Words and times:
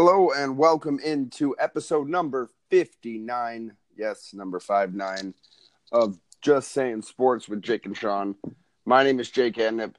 Hello 0.00 0.30
and 0.30 0.56
welcome 0.56 1.00
into 1.00 1.56
episode 1.58 2.08
number 2.08 2.48
59. 2.70 3.72
Yes, 3.96 4.30
number 4.32 4.60
59 4.60 5.34
of 5.90 6.20
Just 6.40 6.70
Saying 6.70 7.02
Sports 7.02 7.48
with 7.48 7.62
Jake 7.62 7.84
and 7.84 7.96
Sean. 7.96 8.36
My 8.86 9.02
name 9.02 9.18
is 9.18 9.28
Jake 9.28 9.56
Adnip. 9.56 9.96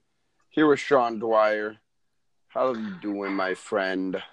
Here 0.52 0.68
with 0.68 0.80
Sean 0.80 1.20
Dwyer. 1.20 1.76
How 2.48 2.68
are 2.68 2.80
you 2.80 2.96
doing, 3.02 3.34
my 3.34 3.56
friend? 3.56 4.24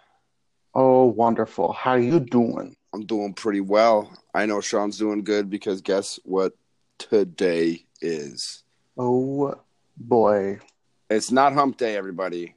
Oh, 0.72 1.06
wonderful. 1.06 1.72
How 1.72 1.90
are 1.90 1.98
you 1.98 2.20
doing? 2.20 2.76
I'm 2.94 3.04
doing 3.04 3.34
pretty 3.34 3.60
well. 3.60 4.16
I 4.32 4.46
know 4.46 4.60
Sean's 4.60 4.98
doing 4.98 5.24
good 5.24 5.50
because 5.50 5.80
guess 5.80 6.20
what 6.22 6.52
today 6.98 7.86
is? 8.00 8.62
Oh, 8.96 9.56
boy. 9.96 10.60
It's 11.10 11.32
not 11.32 11.54
hump 11.54 11.76
day, 11.76 11.96
everybody. 11.96 12.54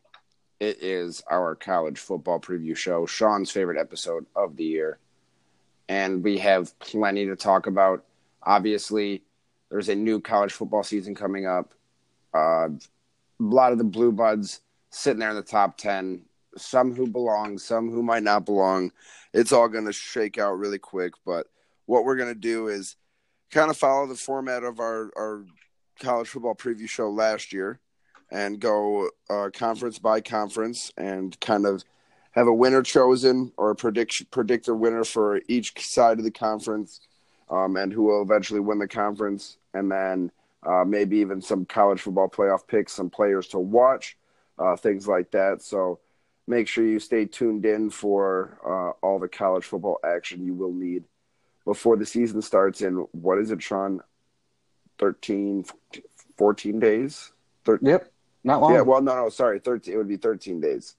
It 0.60 0.84
is 0.84 1.24
our 1.32 1.56
college 1.56 1.98
football 1.98 2.40
preview 2.40 2.76
show, 2.76 3.06
Sean's 3.06 3.50
favorite 3.50 3.80
episode 3.80 4.26
of 4.36 4.58
the 4.58 4.66
year. 4.66 5.00
And 5.88 6.22
we 6.22 6.38
have 6.40 6.78
plenty 6.80 7.26
to 7.28 7.38
talk 7.38 7.66
about. 7.66 8.04
Obviously, 8.44 9.24
there's 9.70 9.88
a 9.88 9.96
new 9.96 10.20
college 10.20 10.52
football 10.52 10.84
season 10.84 11.16
coming 11.16 11.48
up. 11.48 11.74
Uh, 12.34 12.68
a 12.68 12.80
lot 13.40 13.72
of 13.72 13.78
the 13.78 13.86
Blue 13.86 14.12
Bloods 14.12 14.60
sitting 14.90 15.20
there 15.20 15.30
in 15.30 15.38
the 15.38 15.42
top 15.42 15.78
10, 15.78 16.24
some 16.58 16.94
who 16.94 17.08
belong, 17.08 17.58
some 17.58 17.90
who 17.90 18.04
might 18.04 18.24
not 18.24 18.46
belong. 18.46 18.92
It's 19.34 19.54
all 19.54 19.70
going 19.70 19.86
to 19.86 19.94
shake 19.94 20.38
out 20.38 20.60
really 20.60 20.80
quick. 20.80 21.14
But 21.26 21.48
what 21.86 22.04
we're 22.04 22.18
going 22.18 22.34
to 22.34 22.40
do 22.40 22.68
is 22.68 22.98
kind 23.50 23.72
of 23.72 23.78
follow 23.78 24.08
the 24.08 24.16
format 24.16 24.64
of 24.64 24.82
our, 24.82 25.10
our 25.16 25.46
college 26.02 26.28
football 26.28 26.56
preview 26.56 26.90
show 26.90 27.10
last 27.10 27.54
year 27.54 27.80
and 28.32 28.60
go 28.60 29.10
uh, 29.30 29.50
conference 29.54 30.00
by 30.00 30.22
conference 30.22 30.92
and 30.98 31.40
kind 31.40 31.66
of 31.66 31.84
have 32.32 32.48
a 32.48 32.54
winner 32.54 32.82
chosen 32.82 33.52
or 33.58 33.74
predict 33.76 34.30
predict 34.32 34.68
a 34.68 34.74
winner 34.74 35.04
for 35.04 35.42
each 35.48 35.74
side 35.84 36.20
of 36.20 36.24
the 36.24 36.32
conference 36.32 37.02
um, 37.50 37.76
and 37.76 37.92
who 37.92 38.04
will 38.04 38.22
eventually 38.22 38.60
win 38.60 38.80
the 38.80 38.88
conference. 38.88 39.58
And 39.74 39.92
then 39.92 40.32
uh, 40.64 40.84
maybe 40.86 41.18
even 41.18 41.42
some 41.42 41.66
college 41.66 42.02
football 42.02 42.30
playoff 42.30 42.68
picks 42.68 42.94
some 42.94 43.10
players 43.10 43.48
to 43.50 43.60
watch 43.60 44.18
uh, 44.58 44.76
things 44.76 45.08
like 45.08 45.32
that. 45.32 45.62
So 45.62 46.00
make 46.48 46.68
sure 46.68 46.86
you 46.86 47.00
stay 47.00 47.26
tuned 47.26 47.66
in 47.66 47.90
for 47.90 48.60
uh, 48.66 49.06
all 49.06 49.20
the 49.20 49.28
college 49.28 49.64
football 49.64 49.98
action 50.04 50.46
you 50.46 50.54
will 50.54 50.74
need 50.74 51.04
before 51.66 51.98
the 51.98 52.06
season 52.06 52.42
starts 52.42 52.82
in 52.82 52.96
what 53.12 53.40
is 53.40 53.52
it 53.52 53.62
sean? 53.62 54.02
13 55.00 55.66
14 56.38 56.80
days? 56.80 57.32
Thir- 57.66 57.80
yep 57.82 58.12
not 58.44 58.62
long. 58.62 58.74
Yeah, 58.74 58.82
well, 58.82 59.02
no, 59.02 59.16
no, 59.16 59.30
sorry, 59.30 59.60
thirteen. 59.60 59.94
It 59.94 59.98
would 59.98 60.08
be 60.08 60.18
thirteen 60.18 60.60
days. 60.60 60.96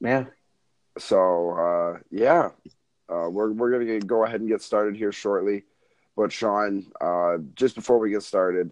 Yeah. 0.00 0.26
So 0.98 1.50
uh, 1.50 1.98
yeah, 2.10 2.50
uh, 3.08 3.28
we're 3.30 3.52
we're 3.52 3.70
gonna 3.70 4.00
go 4.00 4.24
ahead 4.24 4.40
and 4.40 4.48
get 4.48 4.62
started 4.62 4.96
here 4.96 5.12
shortly. 5.12 5.64
But 6.16 6.32
Sean, 6.32 6.86
uh, 7.00 7.38
just 7.54 7.74
before 7.74 7.98
we 7.98 8.10
get 8.10 8.22
started, 8.22 8.70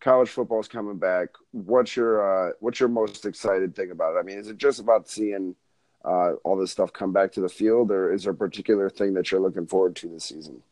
college 0.00 0.28
football 0.28 0.60
is 0.60 0.68
coming 0.68 0.98
back. 0.98 1.30
What's 1.50 1.96
your 1.96 2.50
uh, 2.50 2.52
what's 2.60 2.80
your 2.80 2.88
most 2.88 3.26
excited 3.26 3.74
thing 3.74 3.90
about 3.90 4.14
it? 4.14 4.20
I 4.20 4.22
mean, 4.22 4.38
is 4.38 4.48
it 4.48 4.58
just 4.58 4.78
about 4.78 5.08
seeing 5.08 5.56
uh, 6.04 6.34
all 6.44 6.56
this 6.56 6.70
stuff 6.70 6.92
come 6.92 7.12
back 7.12 7.32
to 7.32 7.40
the 7.40 7.48
field, 7.48 7.90
or 7.90 8.12
is 8.12 8.24
there 8.24 8.32
a 8.32 8.36
particular 8.36 8.88
thing 8.88 9.14
that 9.14 9.30
you're 9.30 9.40
looking 9.40 9.66
forward 9.66 9.96
to 9.96 10.08
this 10.08 10.24
season? 10.24 10.62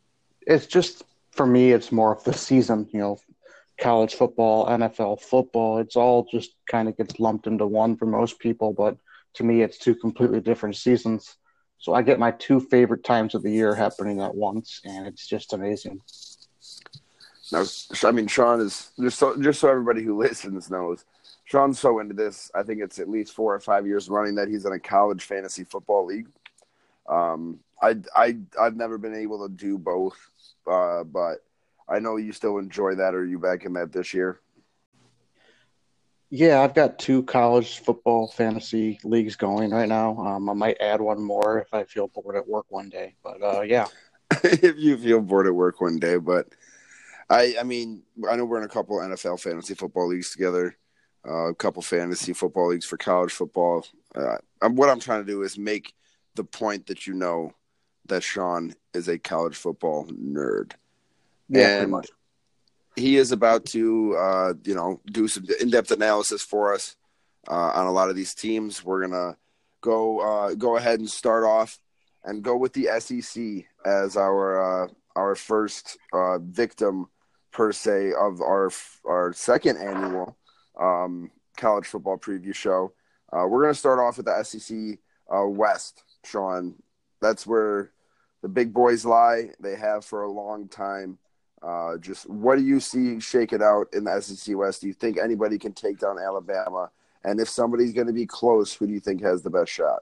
It's 0.47 0.67
just 0.67 1.03
for 1.33 1.47
me, 1.47 1.73
it's 1.73 1.91
more 1.91 2.13
of 2.15 2.23
the 2.23 2.33
season. 2.33 2.89
You 2.93 3.01
know, 3.01 3.21
college 3.79 4.15
football, 4.15 4.67
NFL 4.67 5.21
football. 5.21 5.79
It's 5.79 5.97
all 5.97 6.27
just 6.31 6.53
kind 6.71 6.89
of 6.89 6.97
gets 6.97 7.21
lumped 7.21 7.47
into 7.47 7.67
one 7.67 7.97
for 7.97 8.07
most 8.07 8.39
people, 8.39 8.73
but 8.73 8.97
to 9.35 9.45
me, 9.45 9.63
it's 9.63 9.79
two 9.79 9.95
completely 9.95 10.41
different 10.41 10.77
seasons. 10.77 11.37
So 11.79 11.93
I 11.93 12.03
get 12.03 12.19
my 12.19 12.31
two 12.33 12.59
favorite 12.59 13.05
times 13.05 13.35
of 13.35 13.43
the 13.43 13.53
year 13.53 13.75
happening 13.75 14.21
at 14.21 14.35
once, 14.35 14.81
and 14.85 15.07
it's 15.07 15.27
just 15.27 15.53
amazing. 15.53 16.01
Now, 17.53 17.65
I 18.05 18.11
mean, 18.13 18.27
Sean 18.27 18.61
is 18.61 18.91
just 18.99 19.19
so 19.19 19.41
just 19.41 19.61
so 19.61 19.69
everybody 19.69 20.03
who 20.03 20.19
listens 20.23 20.71
knows, 20.71 21.05
Sean's 21.45 21.79
so 21.79 22.01
into 22.01 22.15
this. 22.15 22.51
I 22.55 22.63
think 22.63 22.81
it's 22.81 22.99
at 22.99 23.09
least 23.09 23.35
four 23.35 23.55
or 23.55 23.61
five 23.61 23.87
years 23.87 24.09
running 24.09 24.35
that 24.37 24.49
he's 24.49 24.65
in 24.65 24.73
a 24.73 24.81
college 24.81 25.25
fantasy 25.25 25.65
football 25.65 26.07
league. 26.07 26.29
Um, 27.09 27.61
I 27.81 27.97
I 28.15 28.39
I've 28.61 28.77
never 28.77 28.99
been 28.99 29.15
able 29.15 29.47
to 29.47 29.55
do 29.55 29.79
both, 29.79 30.19
uh, 30.67 31.05
but 31.05 31.45
I 31.89 31.99
know 31.99 32.17
you 32.17 32.33
still 32.33 32.59
enjoy 32.59 32.97
that. 32.97 33.15
Are 33.15 33.25
you 33.25 33.39
back 33.39 33.65
in 33.65 33.73
that 33.75 33.93
this 33.93 34.13
year? 34.13 34.41
Yeah, 36.29 36.63
I've 36.63 36.75
got 36.75 36.99
two 36.99 37.23
college 37.23 37.79
football 37.79 38.27
fantasy 38.29 38.99
leagues 39.05 39.37
going 39.37 39.71
right 39.71 39.89
now. 39.89 40.17
Um, 40.19 40.51
I 40.51 40.55
might 40.55 40.81
add 40.81 41.01
one 41.01 41.23
more 41.23 41.61
if 41.61 41.73
I 41.73 41.85
feel 41.85 42.09
bored 42.09 42.37
at 42.37 42.49
work 42.49 42.67
one 42.69 42.89
day. 42.89 43.15
But 43.23 43.43
uh, 43.43 43.61
yeah, 43.61 43.87
if 44.43 44.77
you 44.77 44.99
feel 44.99 45.21
bored 45.21 45.47
at 45.47 45.55
work 45.55 45.81
one 45.81 45.99
day, 45.99 46.17
but 46.17 46.49
I, 47.31 47.57
I 47.61 47.63
mean, 47.63 48.03
I 48.29 48.35
know 48.35 48.45
we're 48.45 48.59
in 48.59 48.65
a 48.65 48.69
couple 48.69 48.99
NFL 48.99 49.41
fantasy 49.41 49.75
football 49.75 50.09
leagues 50.09 50.33
together, 50.33 50.77
uh, 51.27 51.49
a 51.49 51.55
couple 51.55 51.83
fantasy 51.83 52.33
football 52.33 52.71
leagues 52.71 52.87
for 52.87 52.97
college 52.97 53.33
football. 53.33 53.87
Uh, 54.15 54.39
what 54.69 54.89
I'm 54.89 55.01
trying 55.01 55.25
to 55.25 55.31
do 55.31 55.43
is 55.43 55.57
make 55.57 55.95
the 56.35 56.45
point 56.45 56.87
that 56.87 57.07
you 57.07 57.15
know 57.15 57.53
that 58.07 58.23
Sean 58.23 58.75
is 58.95 59.09
a 59.09 59.19
college 59.19 59.57
football 59.57 60.07
nerd. 60.07 60.73
Yeah, 61.49 61.83
and 61.83 62.07
he 62.97 63.17
is 63.17 63.31
about 63.31 63.67
to, 63.67 64.17
uh, 64.17 64.55
you 64.65 64.75
know, 64.75 65.01
do 65.13 65.29
some 65.29 65.45
in-depth 65.61 65.91
analysis 65.91 66.43
for 66.43 66.75
us 66.75 66.97
uh, 67.49 67.73
on 67.75 67.87
a 67.87 67.93
lot 67.93 68.09
of 68.11 68.17
these 68.17 68.35
teams. 68.35 68.85
We're 68.85 69.07
gonna 69.07 69.37
go 69.83 70.21
uh, 70.21 70.55
go 70.55 70.77
ahead 70.77 70.99
and 70.99 71.09
start 71.09 71.45
off 71.45 71.79
and 72.25 72.43
go 72.43 72.57
with 72.57 72.73
the 72.73 72.89
SEC 72.99 73.67
as 73.85 74.17
our 74.17 74.85
uh, 74.85 74.89
our 75.15 75.35
first 75.35 75.99
uh, 76.13 76.39
victim 76.39 77.07
per 77.53 77.71
se 77.73 78.13
of 78.19 78.41
our 78.41 78.71
our 79.07 79.33
second 79.33 79.77
annual 79.77 80.37
um, 80.81 81.31
college 81.57 81.87
football 81.87 82.19
preview 82.19 82.55
show. 82.55 82.93
Uh, 83.33 83.47
we're 83.47 83.63
gonna 83.63 83.75
start 83.75 83.99
off 83.99 84.17
with 84.17 84.27
the 84.27 84.43
SEC 84.43 84.99
West, 85.29 86.03
Sean. 86.25 86.75
That's 87.21 87.47
where 87.47 87.93
the 88.43 88.49
big 88.49 88.73
boys 88.73 89.05
lie. 89.05 89.51
They 89.61 89.77
have 89.77 90.05
for 90.05 90.23
a 90.23 90.31
long 90.31 90.69
time. 90.69 91.19
Uh, 91.63 91.97
just 91.99 92.29
what 92.29 92.59
do 92.59 92.65
you 92.65 92.81
see 92.81 93.19
shaking 93.19 93.63
out 93.63 93.87
in 93.93 94.05
the 94.05 94.21
SEC 94.21 94.57
West? 94.57 94.83
Do 94.83 94.87
you 94.87 94.93
think 94.93 95.19
anybody 95.19 95.59
can 95.59 95.73
take 95.73 95.99
down 95.99 96.19
Alabama? 96.19 96.91
And 97.25 97.41
if 97.41 97.49
somebody's 97.49 97.93
going 97.93 98.07
to 98.07 98.13
be 98.13 98.27
close, 98.27 98.73
who 98.73 98.87
do 98.87 98.93
you 98.93 99.01
think 99.01 99.23
has 99.23 99.43
the 99.43 99.51
best 99.51 99.73
shot? 99.73 100.01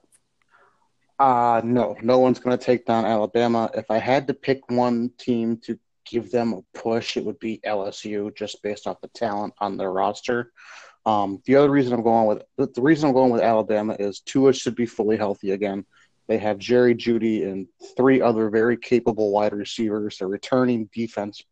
Uh, 1.19 1.61
no, 1.65 1.97
no 2.03 2.19
one's 2.19 2.41
going 2.41 2.57
to 2.57 2.63
take 2.63 2.87
down 2.87 3.05
Alabama. 3.05 3.71
If 3.75 3.91
I 3.91 3.99
had 3.99 4.27
to 4.27 4.35
pick 4.35 4.69
one 4.71 5.11
team 5.17 5.57
to 5.59 5.79
give 6.05 6.31
them 6.31 6.53
a 6.53 6.79
push, 6.79 7.17
it 7.17 7.25
would 7.25 7.39
be 7.39 7.61
LSU, 7.65 8.35
just 8.37 8.63
based 8.63 8.87
off 8.87 9.01
the 9.01 9.09
talent 9.09 9.55
on 9.59 9.77
their 9.77 9.93
roster. 9.93 10.53
Um, 11.07 11.41
the 11.45 11.57
other 11.57 11.71
reason 11.71 11.93
I'm 11.93 12.03
going 12.03 12.41
with 12.57 12.75
the 12.75 12.83
reason 12.83 13.09
I'm 13.09 13.15
going 13.15 13.31
with 13.31 13.43
Alabama 13.43 13.95
is 13.99 14.21
Tua 14.21 14.53
should 14.55 14.75
be 14.75 14.87
fully 14.87 15.17
healthy 15.17 15.51
again. 15.51 15.85
They 16.27 16.39
have 16.39 16.59
Jerry 16.59 16.95
Jeudy 16.95 17.45
and 17.45 17.67
three 17.97 18.21
other 18.21 18.49
very 18.49 18.77
capable 18.77 19.31
wide 19.31 19.53
receivers. 19.53 20.19
They're 20.19 20.29
returning 20.29 20.89
defense 20.93 21.43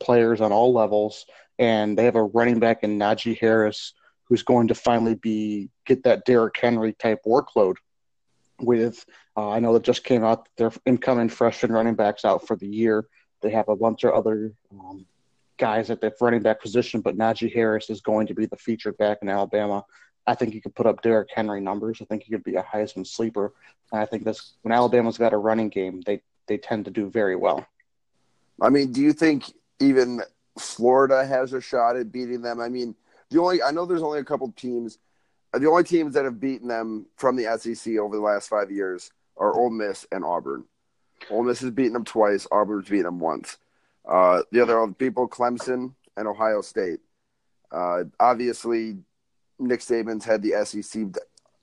players 0.00 0.40
on 0.40 0.52
all 0.52 0.72
levels, 0.72 1.26
and 1.58 1.98
they 1.98 2.04
have 2.04 2.16
a 2.16 2.22
running 2.22 2.60
back 2.60 2.82
in 2.82 2.98
Najee 2.98 3.38
Harris 3.38 3.94
who's 4.24 4.42
going 4.42 4.68
to 4.68 4.74
finally 4.74 5.14
be 5.14 5.70
get 5.84 6.04
that 6.04 6.24
Derrick 6.24 6.56
Henry 6.56 6.92
type 6.94 7.20
workload. 7.26 7.76
With 8.60 9.04
uh, 9.36 9.50
I 9.50 9.58
know 9.58 9.72
that 9.74 9.82
just 9.82 10.04
came 10.04 10.22
out 10.22 10.48
their 10.56 10.70
incoming 10.86 11.28
freshman 11.28 11.72
running 11.72 11.96
backs 11.96 12.24
out 12.24 12.46
for 12.46 12.56
the 12.56 12.68
year. 12.68 13.04
They 13.42 13.50
have 13.50 13.68
a 13.68 13.76
bunch 13.76 14.04
of 14.04 14.14
other 14.14 14.52
um, 14.72 15.06
guys 15.58 15.90
at 15.90 16.00
the 16.00 16.12
running 16.20 16.40
back 16.42 16.62
position, 16.62 17.00
but 17.00 17.18
Najee 17.18 17.52
Harris 17.52 17.90
is 17.90 18.00
going 18.00 18.28
to 18.28 18.34
be 18.34 18.46
the 18.46 18.56
featured 18.56 18.96
back 18.96 19.18
in 19.22 19.28
Alabama. 19.28 19.84
I 20.26 20.34
think 20.34 20.54
you 20.54 20.62
could 20.62 20.74
put 20.74 20.86
up 20.86 21.02
Derrick 21.02 21.28
Henry 21.34 21.60
numbers. 21.60 21.98
I 22.00 22.04
think 22.06 22.22
he 22.22 22.32
could 22.32 22.44
be 22.44 22.56
a 22.56 22.62
Heisman 22.62 23.06
sleeper. 23.06 23.52
And 23.92 24.00
I 24.00 24.06
think 24.06 24.24
this 24.24 24.54
when 24.62 24.72
Alabama's 24.72 25.18
got 25.18 25.32
a 25.32 25.38
running 25.38 25.68
game, 25.68 26.02
they 26.06 26.22
they 26.46 26.58
tend 26.58 26.86
to 26.86 26.90
do 26.90 27.10
very 27.10 27.36
well. 27.36 27.66
I 28.60 28.70
mean, 28.70 28.92
do 28.92 29.00
you 29.00 29.12
think 29.12 29.52
even 29.80 30.22
Florida 30.58 31.26
has 31.26 31.52
a 31.52 31.60
shot 31.60 31.96
at 31.96 32.12
beating 32.12 32.42
them? 32.42 32.60
I 32.60 32.68
mean, 32.68 32.94
the 33.30 33.40
only 33.40 33.62
I 33.62 33.70
know 33.70 33.84
there's 33.84 34.02
only 34.02 34.20
a 34.20 34.24
couple 34.24 34.50
teams. 34.52 34.98
The 35.52 35.68
only 35.68 35.84
teams 35.84 36.14
that 36.14 36.24
have 36.24 36.40
beaten 36.40 36.68
them 36.68 37.06
from 37.16 37.36
the 37.36 37.56
SEC 37.58 37.96
over 37.96 38.16
the 38.16 38.22
last 38.22 38.48
five 38.48 38.70
years 38.70 39.12
are 39.36 39.54
Ole 39.54 39.70
Miss 39.70 40.06
and 40.10 40.24
Auburn. 40.24 40.64
Ole 41.30 41.44
Miss 41.44 41.60
has 41.60 41.70
beaten 41.70 41.92
them 41.92 42.04
twice. 42.04 42.46
Auburn's 42.50 42.88
beaten 42.88 43.04
them 43.04 43.20
once. 43.20 43.58
Uh, 44.06 44.42
the 44.50 44.60
other 44.60 44.86
people, 44.94 45.28
Clemson 45.28 45.94
and 46.16 46.26
Ohio 46.26 46.60
State. 46.60 47.00
Uh, 47.70 48.04
obviously, 48.20 48.98
Nick 49.58 49.80
Saban's 49.80 50.24
had 50.24 50.42
the 50.42 50.64
SEC 50.64 51.02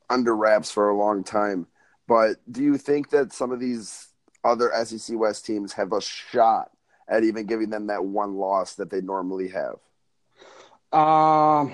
under 0.09 0.35
wraps 0.35 0.71
for 0.71 0.89
a 0.89 0.97
long 0.97 1.23
time. 1.23 1.67
But 2.07 2.37
do 2.51 2.63
you 2.63 2.77
think 2.77 3.09
that 3.11 3.33
some 3.33 3.51
of 3.51 3.59
these 3.59 4.07
other 4.43 4.71
SEC 4.83 5.17
West 5.17 5.45
teams 5.45 5.73
have 5.73 5.93
a 5.93 6.01
shot 6.01 6.71
at 7.07 7.23
even 7.23 7.45
giving 7.45 7.69
them 7.69 7.87
that 7.87 8.03
one 8.03 8.35
loss 8.35 8.75
that 8.75 8.89
they 8.89 9.01
normally 9.01 9.49
have? 9.49 9.77
Um, 10.91 11.73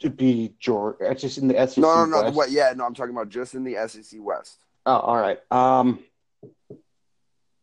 It'd 0.00 0.16
be 0.16 0.54
Georgia. 0.58 1.10
It's 1.10 1.22
just 1.22 1.38
in 1.38 1.48
the 1.48 1.54
SEC. 1.66 1.78
No, 1.78 2.04
no, 2.04 2.04
no. 2.04 2.22
West. 2.24 2.36
What? 2.36 2.50
Yeah, 2.50 2.72
no. 2.76 2.84
I'm 2.84 2.94
talking 2.94 3.14
about 3.14 3.28
just 3.30 3.54
in 3.54 3.64
the 3.64 3.76
SEC 3.88 4.20
West. 4.20 4.58
Oh, 4.84 4.98
all 4.98 5.16
right. 5.16 5.38
Um, 5.50 6.00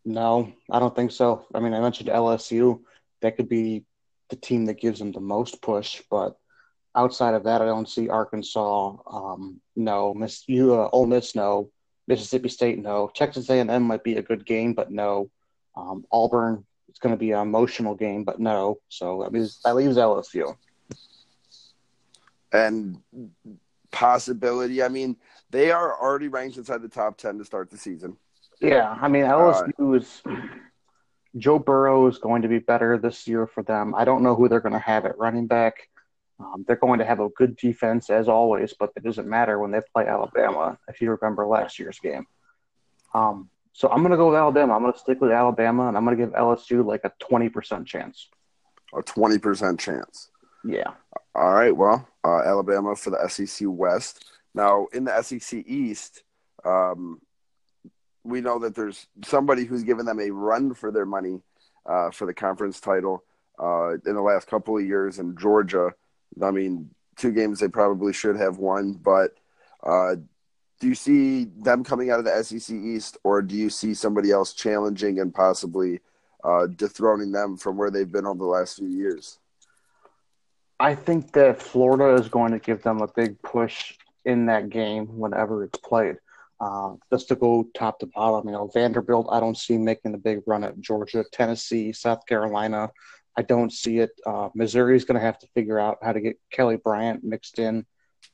no, 0.06 0.52
I 0.72 0.80
don't 0.80 0.96
think 0.96 1.12
so. 1.12 1.46
I 1.54 1.60
mean, 1.60 1.74
I 1.74 1.80
mentioned 1.80 2.10
LSU. 2.10 2.80
That 3.22 3.36
could 3.36 3.50
be 3.50 3.86
the 4.30 4.36
team 4.36 4.66
that 4.66 4.80
gives 4.80 5.00
them 5.00 5.12
the 5.12 5.20
most 5.20 5.62
push, 5.62 6.02
but 6.10 6.39
outside 7.00 7.34
of 7.34 7.44
that, 7.46 7.62
I 7.62 7.66
don't 7.66 7.88
see 7.88 8.10
Arkansas. 8.10 8.96
Um, 9.08 9.62
no, 9.76 10.14
Mizzou, 10.14 10.86
uh, 10.86 10.90
Ole 10.92 11.08
Miss, 11.08 11.36
no. 11.36 11.72
Mississippi 12.08 12.50
State, 12.50 12.80
no. 12.80 13.10
Texas 13.14 13.50
A&M 13.50 13.84
might 13.84 14.04
be 14.04 14.16
a 14.16 14.22
good 14.22 14.46
game, 14.46 14.74
but 14.74 14.92
no. 14.92 15.30
Um, 15.78 16.06
Auburn, 16.12 16.66
it's 16.90 17.00
going 17.00 17.14
to 17.14 17.20
be 17.20 17.32
an 17.32 17.40
emotional 17.40 17.96
game, 17.96 18.24
but 18.24 18.40
no. 18.40 18.80
So 18.90 19.22
that 19.22 19.32
leaves, 19.32 19.60
that 19.64 19.76
leaves 19.76 19.98
LSU. 19.98 20.56
And 22.52 23.00
possibility. 23.92 24.84
I 24.84 24.90
mean, 24.90 25.16
they 25.50 25.72
are 25.72 26.00
already 26.02 26.28
ranked 26.28 26.58
inside 26.58 26.82
the 26.82 26.90
top 26.90 27.18
ten 27.18 27.38
to 27.38 27.46
start 27.46 27.70
the 27.70 27.78
season. 27.78 28.18
Yeah, 28.60 28.98
I 29.00 29.08
mean 29.08 29.24
LSU 29.24 29.98
is 29.98 30.22
Joe 31.38 31.60
Burrow 31.60 32.08
is 32.08 32.18
going 32.18 32.42
to 32.42 32.48
be 32.48 32.60
better 32.60 32.98
this 32.98 33.28
year 33.28 33.48
for 33.48 33.64
them. 33.64 33.94
I 33.96 34.04
don't 34.04 34.24
know 34.24 34.36
who 34.36 34.50
they're 34.50 34.60
going 34.60 34.74
to 34.74 34.80
have 34.80 35.06
at 35.06 35.18
running 35.18 35.48
back. 35.48 35.90
Um, 36.40 36.64
they're 36.66 36.78
going 36.78 37.00
to 37.00 37.06
have 37.06 37.20
a 37.20 37.30
good 37.30 37.58
defense 37.58 38.10
as 38.10 38.30
always, 38.30 38.74
but 38.80 38.92
it 38.96 39.04
doesn't 39.04 39.28
matter 39.28 39.60
when 39.60 39.72
they 39.72 39.82
play 39.94 40.08
Alabama. 40.08 40.78
If 40.88 41.02
you 41.02 41.12
remember 41.12 41.46
last 41.46 41.80
year's 41.80 42.00
game, 42.00 42.26
um, 43.14 43.50
so 43.74 43.90
I'm 43.90 44.00
going 44.00 44.12
to 44.12 44.18
go 44.18 44.30
with 44.30 44.38
Alabama. 44.38 44.76
I'm 44.76 44.82
going 44.82 44.94
to 44.94 45.00
stick 45.00 45.22
with 45.22 45.32
Alabama, 45.32 45.88
and 45.88 45.98
I'm 45.98 46.06
going 46.06 46.18
to 46.18 46.26
give 46.26 46.34
LSU 46.34 46.86
like 46.86 47.02
a 47.04 47.12
twenty 47.20 47.50
percent 47.50 47.88
chance. 47.88 48.30
A 48.98 49.02
twenty 49.02 49.38
percent 49.38 49.80
chance. 49.80 50.30
Yeah. 50.66 50.92
All 51.36 51.54
right. 51.54 51.76
Well, 51.76 52.08
uh, 52.24 52.42
Alabama 52.42 52.96
for 52.96 53.12
the 53.12 53.28
SEC 53.28 53.68
West. 53.70 54.26
Now 54.54 54.88
in 54.94 55.06
the 55.06 55.22
SEC 55.22 55.64
East, 55.66 56.24
um, 56.66 57.22
we 58.24 58.42
know 58.42 58.60
that 58.60 58.76
there's 58.76 59.08
somebody 59.24 59.66
who's 59.66 59.84
given 59.84 60.06
them 60.06 60.20
a 60.20 60.30
run 60.30 60.74
for 60.74 60.92
their 60.92 61.06
money 61.06 61.42
uh, 61.86 62.12
for 62.12 62.26
the 62.26 62.34
conference 62.34 62.80
title 62.80 63.24
uh, 63.62 63.94
in 63.94 64.16
the 64.16 64.22
last 64.22 64.48
couple 64.48 64.78
of 64.78 64.86
years 64.86 65.20
in 65.20 65.38
Georgia. 65.38 65.92
I 66.42 66.52
mean, 66.52 66.90
two 67.16 67.32
games 67.32 67.60
they 67.60 67.68
probably 67.68 68.14
should 68.14 68.38
have 68.38 68.58
won, 68.58 68.94
but 68.94 69.32
uh, 69.84 70.16
do 70.80 70.88
you 70.88 70.96
see 70.96 71.46
them 71.46 71.84
coming 71.84 72.10
out 72.10 72.20
of 72.20 72.26
the 72.26 72.44
SEC 72.44 72.74
East, 72.76 73.18
or 73.24 73.42
do 73.42 73.56
you 73.56 73.70
see 73.70 73.94
somebody 73.94 74.32
else 74.32 74.54
challenging 74.54 75.20
and 75.20 75.34
possibly 75.34 76.00
uh, 76.44 76.68
dethroning 76.68 77.32
them 77.32 77.58
from 77.58 77.78
where 77.78 77.92
they've 77.92 78.12
been 78.12 78.26
over 78.26 78.40
the 78.40 78.46
last 78.46 78.78
few 78.78 78.88
years? 78.88 79.40
I 80.80 80.96
think 80.96 81.34
that 81.34 81.62
Florida 81.62 82.22
is 82.22 82.30
going 82.30 82.54
to 82.54 82.60
give 82.60 82.82
them 82.84 83.02
a 83.02 83.08
big 83.08 83.42
push 83.42 83.96
in 84.24 84.46
that 84.46 84.70
game 84.70 85.08
whenever 85.18 85.64
it's 85.64 85.80
played. 85.80 86.16
Uh, 86.62 86.96
just 87.12 87.30
to 87.30 87.36
go 87.36 87.68
top 87.74 88.00
to 88.00 88.06
bottom, 88.06 88.48
you 88.48 88.54
know, 88.54 88.70
Vanderbilt, 88.74 89.28
I 89.32 89.40
don't 89.40 89.58
see 89.58 89.78
making 89.78 90.14
a 90.14 90.18
big 90.18 90.42
run 90.46 90.64
at 90.64 90.80
Georgia, 90.80 91.26
Tennessee, 91.32 91.94
South 91.94 92.26
Carolina. 92.26 92.90
I 93.40 93.42
don't 93.42 93.72
see 93.72 94.00
it. 94.00 94.12
Uh, 94.26 94.50
Missouri 94.54 94.98
is 94.98 95.06
going 95.06 95.16
to 95.16 95.26
have 95.26 95.40
to 95.40 95.48
figure 95.56 95.80
out 95.80 96.00
how 96.02 96.12
to 96.12 96.20
get 96.20 96.38
Kelly 96.52 96.76
Bryant 96.76 97.24
mixed 97.24 97.58
in 97.58 97.86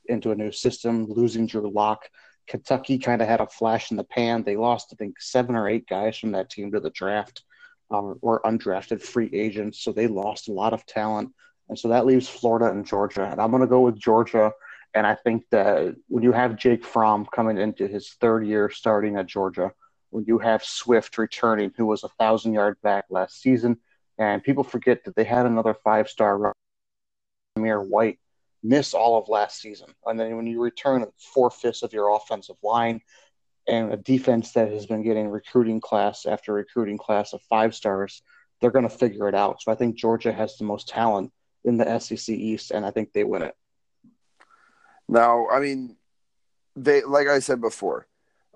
into 0.06 0.32
a 0.32 0.34
new 0.34 0.50
system, 0.50 1.06
losing 1.08 1.46
Drew 1.46 1.70
Lock. 1.70 2.08
Kentucky 2.48 2.98
kind 2.98 3.22
of 3.22 3.28
had 3.28 3.40
a 3.40 3.46
flash 3.46 3.92
in 3.92 3.98
the 3.98 4.02
pan. 4.02 4.42
They 4.42 4.56
lost, 4.56 4.88
I 4.92 4.96
think, 4.96 5.20
seven 5.20 5.54
or 5.54 5.68
eight 5.68 5.86
guys 5.86 6.18
from 6.18 6.32
that 6.32 6.50
team 6.50 6.72
to 6.72 6.80
the 6.80 6.90
draft 6.90 7.44
um, 7.92 8.18
or 8.20 8.42
undrafted 8.42 9.00
free 9.00 9.30
agents. 9.32 9.78
So 9.84 9.92
they 9.92 10.08
lost 10.08 10.48
a 10.48 10.52
lot 10.52 10.72
of 10.72 10.84
talent. 10.86 11.32
And 11.68 11.78
so 11.78 11.86
that 11.90 12.04
leaves 12.04 12.28
Florida 12.28 12.72
and 12.72 12.84
Georgia. 12.84 13.28
And 13.30 13.40
I'm 13.40 13.52
going 13.52 13.60
to 13.60 13.68
go 13.68 13.82
with 13.82 14.00
Georgia. 14.00 14.50
And 14.92 15.06
I 15.06 15.14
think 15.14 15.44
that 15.52 15.94
when 16.08 16.24
you 16.24 16.32
have 16.32 16.56
Jake 16.56 16.84
Fromm 16.84 17.28
coming 17.32 17.58
into 17.58 17.86
his 17.86 18.10
third 18.20 18.44
year 18.44 18.70
starting 18.70 19.16
at 19.18 19.26
Georgia, 19.26 19.70
when 20.10 20.24
you 20.24 20.40
have 20.40 20.64
Swift 20.64 21.16
returning, 21.16 21.70
who 21.76 21.86
was 21.86 22.02
a 22.02 22.08
thousand 22.18 22.54
yard 22.54 22.76
back 22.82 23.04
last 23.08 23.40
season, 23.40 23.78
and 24.18 24.42
people 24.42 24.64
forget 24.64 25.04
that 25.04 25.16
they 25.16 25.24
had 25.24 25.46
another 25.46 25.74
five 25.74 26.08
star 26.08 26.52
Amir 27.56 27.80
White 27.82 28.18
miss 28.62 28.94
all 28.94 29.18
of 29.18 29.28
last 29.28 29.60
season. 29.60 29.88
And 30.04 30.18
then 30.18 30.36
when 30.36 30.46
you 30.46 30.60
return 30.60 31.06
four 31.18 31.50
fifths 31.50 31.82
of 31.82 31.92
your 31.92 32.14
offensive 32.14 32.56
line 32.62 33.00
and 33.68 33.92
a 33.92 33.96
defense 33.96 34.52
that 34.52 34.72
has 34.72 34.86
been 34.86 35.02
getting 35.02 35.28
recruiting 35.28 35.80
class 35.80 36.26
after 36.26 36.52
recruiting 36.52 36.98
class 36.98 37.32
of 37.32 37.40
five 37.42 37.74
stars, 37.74 38.22
they're 38.60 38.70
going 38.70 38.88
to 38.88 38.94
figure 38.94 39.28
it 39.28 39.34
out. 39.34 39.62
So 39.62 39.70
I 39.70 39.74
think 39.74 39.96
Georgia 39.96 40.32
has 40.32 40.56
the 40.56 40.64
most 40.64 40.88
talent 40.88 41.32
in 41.64 41.76
the 41.76 41.98
SEC 41.98 42.28
East, 42.34 42.70
and 42.70 42.86
I 42.86 42.90
think 42.90 43.12
they 43.12 43.24
win 43.24 43.42
it. 43.42 43.54
Now, 45.08 45.48
I 45.48 45.60
mean, 45.60 45.96
they 46.74 47.02
like 47.02 47.28
I 47.28 47.38
said 47.38 47.60
before, 47.60 48.06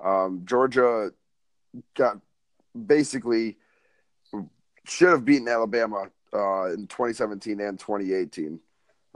um, 0.03 0.43
Georgia 0.45 1.11
got 1.95 2.19
basically 2.87 3.59
should 4.91 5.09
have 5.09 5.25
beaten 5.25 5.49
Alabama 5.49 6.11
uh, 6.35 6.73
in 6.73 6.87
2017 6.87 7.61
and 7.61 7.79
2018 7.79 8.61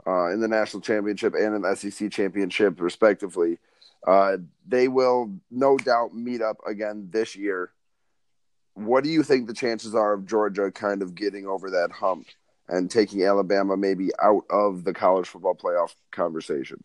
uh, 0.07 0.31
in 0.31 0.39
the 0.39 0.47
national 0.47 0.81
championship 0.81 1.33
and 1.33 1.55
in 1.55 1.61
the 1.61 1.75
SEC 1.75 2.11
championship, 2.11 2.79
respectively. 2.79 3.59
Uh, 4.05 4.37
they 4.67 4.87
will 4.87 5.31
no 5.49 5.77
doubt 5.77 6.13
meet 6.13 6.41
up 6.41 6.57
again 6.67 7.09
this 7.11 7.35
year. 7.35 7.71
What 8.75 9.03
do 9.03 9.09
you 9.09 9.23
think 9.23 9.47
the 9.47 9.53
chances 9.53 9.95
are 9.95 10.13
of 10.13 10.25
Georgia 10.25 10.71
kind 10.71 11.01
of 11.01 11.15
getting 11.15 11.47
over 11.47 11.71
that 11.71 11.91
hump 11.91 12.27
and 12.67 12.89
taking 12.89 13.23
Alabama 13.23 13.77
maybe 13.77 14.09
out 14.21 14.43
of 14.49 14.83
the 14.83 14.93
college 14.93 15.27
football 15.27 15.55
playoff 15.55 15.95
conversation? 16.11 16.83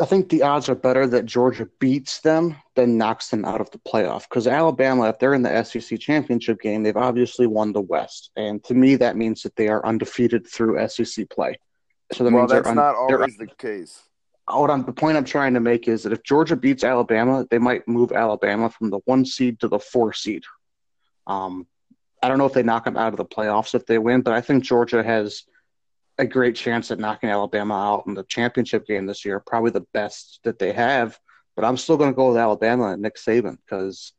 I 0.00 0.04
think 0.04 0.28
the 0.28 0.42
odds 0.42 0.68
are 0.68 0.74
better 0.74 1.06
that 1.08 1.26
Georgia 1.26 1.68
beats 1.80 2.20
them 2.20 2.56
than 2.76 2.98
knocks 2.98 3.28
them 3.28 3.44
out 3.44 3.60
of 3.60 3.70
the 3.70 3.78
playoff. 3.78 4.28
Because 4.28 4.46
Alabama, 4.46 5.08
if 5.08 5.18
they're 5.18 5.34
in 5.34 5.42
the 5.42 5.64
SEC 5.64 5.98
championship 5.98 6.60
game, 6.60 6.82
they've 6.82 6.96
obviously 6.96 7.46
won 7.46 7.72
the 7.72 7.80
West, 7.80 8.30
and 8.36 8.62
to 8.64 8.74
me, 8.74 8.96
that 8.96 9.16
means 9.16 9.42
that 9.42 9.56
they 9.56 9.68
are 9.68 9.84
undefeated 9.84 10.46
through 10.46 10.86
SEC 10.88 11.28
play. 11.30 11.58
So 12.12 12.24
that 12.24 12.32
well, 12.32 12.42
means 12.42 12.52
that's 12.52 12.68
un- 12.68 12.76
not 12.76 12.94
always 12.94 13.36
the 13.36 13.46
case. 13.46 14.02
What 14.46 14.70
I'm, 14.70 14.84
the 14.84 14.92
point 14.92 15.18
I'm 15.18 15.24
trying 15.24 15.54
to 15.54 15.60
make 15.60 15.88
is 15.88 16.04
that 16.04 16.12
if 16.12 16.22
Georgia 16.22 16.56
beats 16.56 16.84
Alabama, 16.84 17.46
they 17.50 17.58
might 17.58 17.86
move 17.86 18.12
Alabama 18.12 18.70
from 18.70 18.90
the 18.90 19.00
one 19.04 19.26
seed 19.26 19.60
to 19.60 19.68
the 19.68 19.78
four 19.78 20.14
seed. 20.14 20.44
Um, 21.26 21.66
I 22.22 22.28
don't 22.28 22.38
know 22.38 22.46
if 22.46 22.54
they 22.54 22.62
knock 22.62 22.84
them 22.84 22.96
out 22.96 23.12
of 23.12 23.18
the 23.18 23.26
playoffs 23.26 23.74
if 23.74 23.84
they 23.84 23.98
win, 23.98 24.22
but 24.22 24.32
I 24.32 24.40
think 24.40 24.64
Georgia 24.64 25.02
has– 25.02 25.44
a 26.18 26.26
great 26.26 26.56
chance 26.56 26.90
at 26.90 26.98
knocking 26.98 27.30
Alabama 27.30 27.74
out 27.74 28.06
in 28.06 28.14
the 28.14 28.24
championship 28.24 28.86
game 28.86 29.06
this 29.06 29.24
year. 29.24 29.40
Probably 29.40 29.70
the 29.70 29.86
best 29.92 30.40
that 30.44 30.58
they 30.58 30.72
have. 30.72 31.18
But 31.54 31.64
I'm 31.64 31.76
still 31.76 31.96
going 31.96 32.10
to 32.10 32.16
go 32.16 32.28
with 32.28 32.36
Alabama 32.36 32.92
and 32.92 33.02
Nick 33.02 33.16
Saban 33.16 33.58
because 33.64 34.12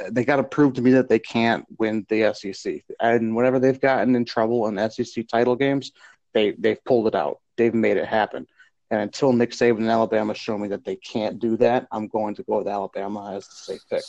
uh, 0.00 0.10
they 0.12 0.24
got 0.24 0.36
to 0.36 0.44
prove 0.44 0.74
to 0.74 0.82
me 0.82 0.92
that 0.92 1.08
they 1.08 1.18
can't 1.18 1.64
win 1.78 2.06
the 2.08 2.32
SEC. 2.34 2.82
And 3.00 3.34
whenever 3.34 3.58
they've 3.58 3.80
gotten 3.80 4.14
in 4.14 4.24
trouble 4.24 4.66
in 4.66 4.90
SEC 4.90 5.26
title 5.28 5.56
games, 5.56 5.92
they 6.32 6.52
they've 6.52 6.82
pulled 6.84 7.08
it 7.08 7.14
out. 7.14 7.38
They've 7.56 7.74
made 7.74 7.96
it 7.96 8.06
happen. 8.06 8.46
And 8.90 9.00
until 9.00 9.32
Nick 9.32 9.50
Saban 9.50 9.78
and 9.78 9.90
Alabama 9.90 10.34
show 10.34 10.58
me 10.58 10.68
that 10.68 10.84
they 10.84 10.96
can't 10.96 11.38
do 11.38 11.56
that, 11.58 11.86
I'm 11.92 12.08
going 12.08 12.34
to 12.36 12.42
go 12.42 12.58
with 12.58 12.68
Alabama 12.68 13.34
as 13.36 13.46
the 13.46 13.54
safe 13.54 13.82
pick. 13.88 14.02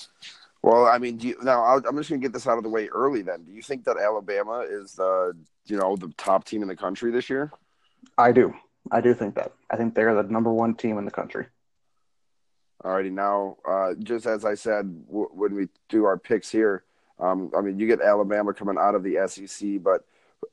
Well, 0.63 0.85
I 0.85 0.99
mean, 0.99 1.19
you, 1.19 1.35
now 1.41 1.63
i 1.63 1.75
am 1.75 1.97
just 1.97 2.09
going 2.09 2.21
to 2.21 2.25
get 2.25 2.33
this 2.33 2.47
out 2.47 2.57
of 2.57 2.63
the 2.63 2.69
way 2.69 2.87
early. 2.87 3.23
Then, 3.23 3.43
do 3.43 3.51
you 3.51 3.63
think 3.63 3.83
that 3.85 3.97
Alabama 3.97 4.65
is 4.69 4.93
the 4.93 5.35
you 5.65 5.77
know 5.77 5.95
the 5.95 6.13
top 6.17 6.45
team 6.45 6.61
in 6.61 6.67
the 6.67 6.75
country 6.75 7.11
this 7.11 7.29
year? 7.29 7.51
I 8.17 8.31
do. 8.31 8.53
I 8.91 9.01
do 9.01 9.13
think 9.13 9.35
that. 9.35 9.53
I 9.69 9.77
think 9.77 9.95
they're 9.95 10.15
the 10.15 10.23
number 10.23 10.51
one 10.51 10.75
team 10.75 10.97
in 10.97 11.05
the 11.05 11.11
country. 11.11 11.47
Alrighty, 12.83 13.11
now 13.11 13.57
uh, 13.67 13.93
just 14.01 14.25
as 14.25 14.43
I 14.43 14.55
said 14.55 15.05
w- 15.07 15.29
when 15.31 15.53
we 15.53 15.67
do 15.89 16.05
our 16.05 16.17
picks 16.17 16.49
here, 16.49 16.83
um, 17.19 17.51
I 17.57 17.61
mean 17.61 17.79
you 17.79 17.87
get 17.87 18.01
Alabama 18.01 18.53
coming 18.53 18.77
out 18.79 18.95
of 18.95 19.03
the 19.03 19.27
SEC, 19.27 19.81
but 19.83 20.05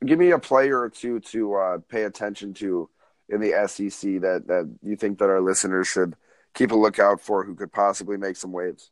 give 0.04 0.18
me 0.18 0.30
a 0.30 0.38
player 0.38 0.80
or 0.80 0.90
two 0.90 1.20
to 1.20 1.54
uh, 1.54 1.78
pay 1.88 2.04
attention 2.04 2.54
to 2.54 2.88
in 3.28 3.40
the 3.40 3.52
SEC 3.66 4.20
that 4.22 4.46
that 4.46 4.70
you 4.82 4.96
think 4.96 5.18
that 5.18 5.28
our 5.28 5.40
listeners 5.40 5.88
should 5.88 6.16
keep 6.54 6.70
a 6.70 6.76
lookout 6.76 7.20
for, 7.20 7.44
who 7.44 7.54
could 7.54 7.72
possibly 7.72 8.16
make 8.16 8.36
some 8.36 8.52
waves. 8.52 8.90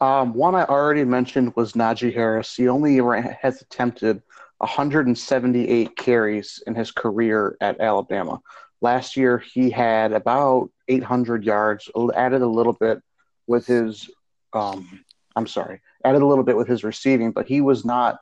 Um, 0.00 0.32
one 0.34 0.54
I 0.54 0.64
already 0.64 1.04
mentioned 1.04 1.54
was 1.56 1.72
Najee 1.72 2.14
Harris. 2.14 2.54
He 2.54 2.68
only 2.68 2.98
has 3.42 3.60
attempted 3.60 4.22
178 4.58 5.96
carries 5.96 6.62
in 6.66 6.74
his 6.74 6.90
career 6.90 7.56
at 7.60 7.80
Alabama. 7.80 8.40
Last 8.80 9.16
year, 9.16 9.38
he 9.38 9.70
had 9.70 10.12
about 10.12 10.70
800 10.88 11.44
yards, 11.44 11.90
added 12.14 12.42
a 12.42 12.46
little 12.46 12.72
bit 12.72 13.02
with 13.46 13.66
his, 13.66 14.08
um, 14.52 15.04
I'm 15.34 15.46
sorry, 15.46 15.80
added 16.04 16.22
a 16.22 16.26
little 16.26 16.44
bit 16.44 16.56
with 16.56 16.68
his 16.68 16.84
receiving, 16.84 17.32
but 17.32 17.46
he 17.46 17.60
was 17.60 17.84
not 17.84 18.20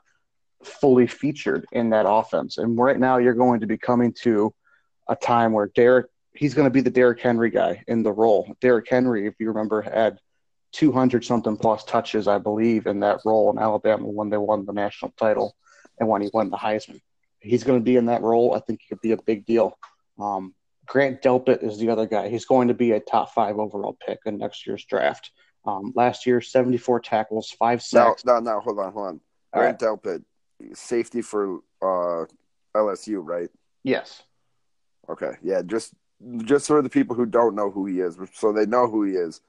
fully 0.63 1.07
featured 1.07 1.67
in 1.73 1.91
that 1.91 2.07
offense. 2.09 2.59
And 2.59 2.79
right 2.79 2.99
now, 2.99 3.19
you're 3.19 3.35
going 3.35 3.61
to 3.61 3.67
be 3.67 3.77
coming 3.77 4.13
to 4.23 4.55
a 5.09 5.17
time 5.17 5.53
where 5.53 5.71
Derek, 5.75 6.07
he's 6.33 6.55
going 6.55 6.67
to 6.67 6.71
be 6.71 6.81
the 6.81 6.91
Derrick 6.91 7.21
Henry 7.21 7.51
guy 7.51 7.85
in 7.87 8.03
the 8.03 8.13
role. 8.13 8.55
Derrick 8.61 8.89
Henry, 8.89 9.27
if 9.27 9.35
you 9.39 9.49
remember, 9.49 9.83
had 9.83 10.19
200 10.73 11.25
something 11.25 11.57
plus 11.57 11.85
touches, 11.85 12.29
I 12.29 12.39
believe, 12.39 12.87
in 12.87 13.01
that 13.01 13.21
role 13.25 13.51
in 13.51 13.59
Alabama 13.59 14.07
when 14.07 14.31
they 14.31 14.37
won 14.37 14.67
the 14.67 14.73
national 14.73 15.13
title 15.19 15.57
and 15.99 16.09
when 16.09 16.23
he 16.23 16.31
won 16.33 16.51
the 16.51 16.57
Heisman. 16.57 17.01
he's 17.41 17.65
going 17.65 17.79
to 17.79 17.85
be 17.85 17.97
in 17.97 18.07
that 18.07 18.23
role. 18.23 18.55
I 18.55 18.61
think 18.61 18.81
he 18.83 18.89
could 18.89 19.01
be 19.01 19.13
a 19.13 19.23
big 19.23 19.47
deal. 19.47 19.79
Um, 20.19 20.55
Grant 20.87 21.23
Delpit 21.23 21.63
is 21.63 21.79
the 21.79 21.91
other 21.91 22.07
guy. 22.07 22.29
He's 22.29 22.45
going 22.45 22.69
to 22.69 22.75
be 22.75 22.93
a 22.93 23.01
top 23.01 23.33
five 23.35 23.59
overall 23.59 23.97
pick 24.07 24.21
in 24.27 24.39
next 24.39 24.67
year's 24.67 24.85
draft. 24.85 25.31
Um, 25.65 25.93
last 25.97 26.27
year, 26.27 26.41
74 26.41 27.01
tackles, 27.01 27.51
five 27.51 27.83
sacks. 27.83 28.25
No, 28.25 28.35
no, 28.35 28.53
no, 28.53 28.61
hold 28.61 28.79
on, 28.79 28.93
hold 28.93 29.07
on. 29.07 29.21
Grant 29.53 29.83
right. 29.83 29.91
Delpit, 29.91 30.23
safety 30.75 31.23
for 31.23 31.61
uh, 31.83 32.27
LSU, 32.77 33.21
right? 33.23 33.49
Yes. 33.83 34.23
Okay, 35.09 35.33
yeah, 35.43 35.63
just 35.63 35.95
just 36.45 36.67
for 36.67 36.83
the 36.83 36.89
people 36.89 37.15
who 37.15 37.27
don't 37.27 37.55
know 37.55 37.71
who 37.71 37.87
he 37.87 38.01
is, 38.01 38.19
so 38.33 38.53
they 38.53 38.67
know 38.67 38.89
who 38.89 39.05
he 39.05 39.13
is. 39.13 39.41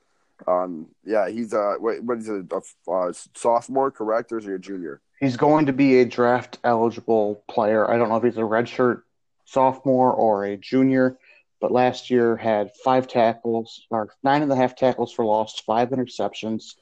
Um, 0.45 0.87
yeah, 1.03 1.29
he's 1.29 1.53
uh, 1.53 1.75
what, 1.79 2.03
what 2.03 2.17
is 2.19 2.29
it, 2.29 2.45
a, 2.51 2.91
a 2.91 3.13
sophomore, 3.35 3.91
correct, 3.91 4.31
or 4.31 4.37
is 4.37 4.45
he 4.45 4.51
a 4.51 4.59
junior? 4.59 5.01
He's 5.19 5.37
going 5.37 5.65
to 5.65 5.73
be 5.73 5.99
a 5.99 6.05
draft 6.05 6.59
eligible 6.63 7.43
player. 7.49 7.89
I 7.89 7.97
don't 7.97 8.09
know 8.09 8.17
if 8.17 8.23
he's 8.23 8.37
a 8.37 8.41
redshirt 8.41 9.01
sophomore 9.45 10.13
or 10.13 10.45
a 10.45 10.57
junior, 10.57 11.17
but 11.59 11.71
last 11.71 12.11
year 12.11 12.35
had 12.35 12.71
five 12.83 13.07
tackles 13.07 13.87
or 13.89 14.09
nine 14.23 14.43
and 14.43 14.51
a 14.51 14.55
half 14.55 14.75
tackles 14.75 15.11
for 15.11 15.25
loss, 15.25 15.59
five 15.59 15.89
interceptions. 15.89 16.75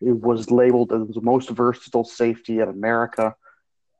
It 0.00 0.12
was 0.12 0.50
labeled 0.50 0.92
as 0.92 1.08
the 1.08 1.20
most 1.20 1.50
versatile 1.50 2.04
safety 2.04 2.60
in 2.60 2.68
America. 2.68 3.34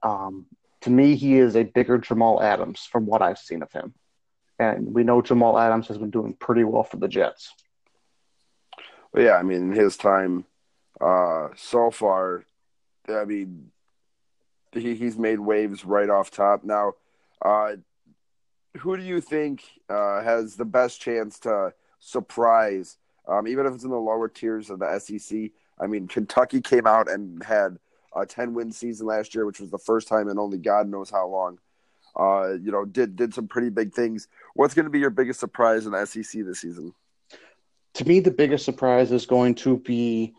Um, 0.03 0.47
to 0.83 0.91
me, 0.91 1.17
he 1.17 1.37
is 1.37 1.57
a 1.57 1.65
bigger 1.65 1.99
Jamal 1.99 2.43
Adams 2.43 2.89
from 2.91 3.07
what 3.07 3.23
I've 3.23 3.39
seen 3.39 3.63
of 3.63 3.73
him. 3.73 3.93
And 4.59 4.95
we 4.95 5.05
know 5.05 5.21
Jamal 5.21 5.59
Adams 5.59 5.89
has 5.89 5.99
been 5.99 6.11
doing 6.11 6.35
pretty 6.35 6.65
well 6.65 6.85
for 6.85 6.97
the 6.99 7.09
Jets. 7.09 7.53
Well, 9.13 9.25
yeah, 9.25 9.37
I 9.37 9.43
mean, 9.43 9.73
his 9.73 9.97
time 9.97 10.45
uh, 11.01 11.49
so 11.57 11.91
far, 11.91 12.45
I 13.09 13.25
mean, 13.25 13.71
he, 14.73 14.95
he's 14.95 15.19
made 15.19 15.41
waves 15.41 15.85
right 15.85 16.09
off 16.09 16.31
top. 16.31 16.63
Now, 16.63 16.93
uh, 17.43 17.73
who 18.79 18.97
do 18.97 19.03
you 19.03 19.21
think 19.21 19.65
uh, 19.89 20.23
has 20.23 20.57
the 20.57 20.65
best 20.65 21.01
chance 21.01 21.41
to 21.41 21.73
surprise, 21.99 22.99
um, 23.27 23.49
even 23.49 23.67
if 23.67 23.75
it's 23.75 23.85
in 23.85 23.91
the 23.91 23.97
lower 23.97 24.29
tiers 24.29 24.71
of 24.71 24.79
the 24.79 24.99
SEC? 24.99 25.51
I 25.81 25.87
mean, 25.87 26.07
Kentucky 26.07 26.61
came 26.61 26.87
out 26.87 27.11
and 27.11 27.43
had 27.43 27.79
a 28.15 28.27
10 28.27 28.55
win 28.55 28.71
season 28.71 29.07
last 29.07 29.35
year, 29.35 29.45
which 29.47 29.61
was 29.61 29.71
the 29.71 29.79
first 29.79 30.07
time 30.07 30.29
in 30.29 30.39
only 30.39 30.59
God 30.59 30.89
knows 30.89 31.11
how 31.11 31.27
long. 31.27 31.59
Uh, 32.17 32.55
you 32.61 32.73
know, 32.73 32.85
did 32.85 33.15
did 33.17 33.33
some 33.33 33.47
pretty 33.47 33.71
big 33.71 33.95
things. 33.95 34.29
What's 34.55 34.75
going 34.75 34.85
to 34.85 34.91
be 34.91 34.99
your 34.99 35.11
biggest 35.11 35.41
surprise 35.41 35.87
in 35.87 35.93
the 35.93 36.05
SEC 36.05 36.45
this 36.45 36.61
season? 36.61 36.93
To 37.95 38.05
me, 38.05 38.21
the 38.21 38.31
biggest 38.31 38.65
surprise 38.65 39.13
is 39.13 39.27
going 39.27 39.57
to 39.57 39.79
be 39.79 40.35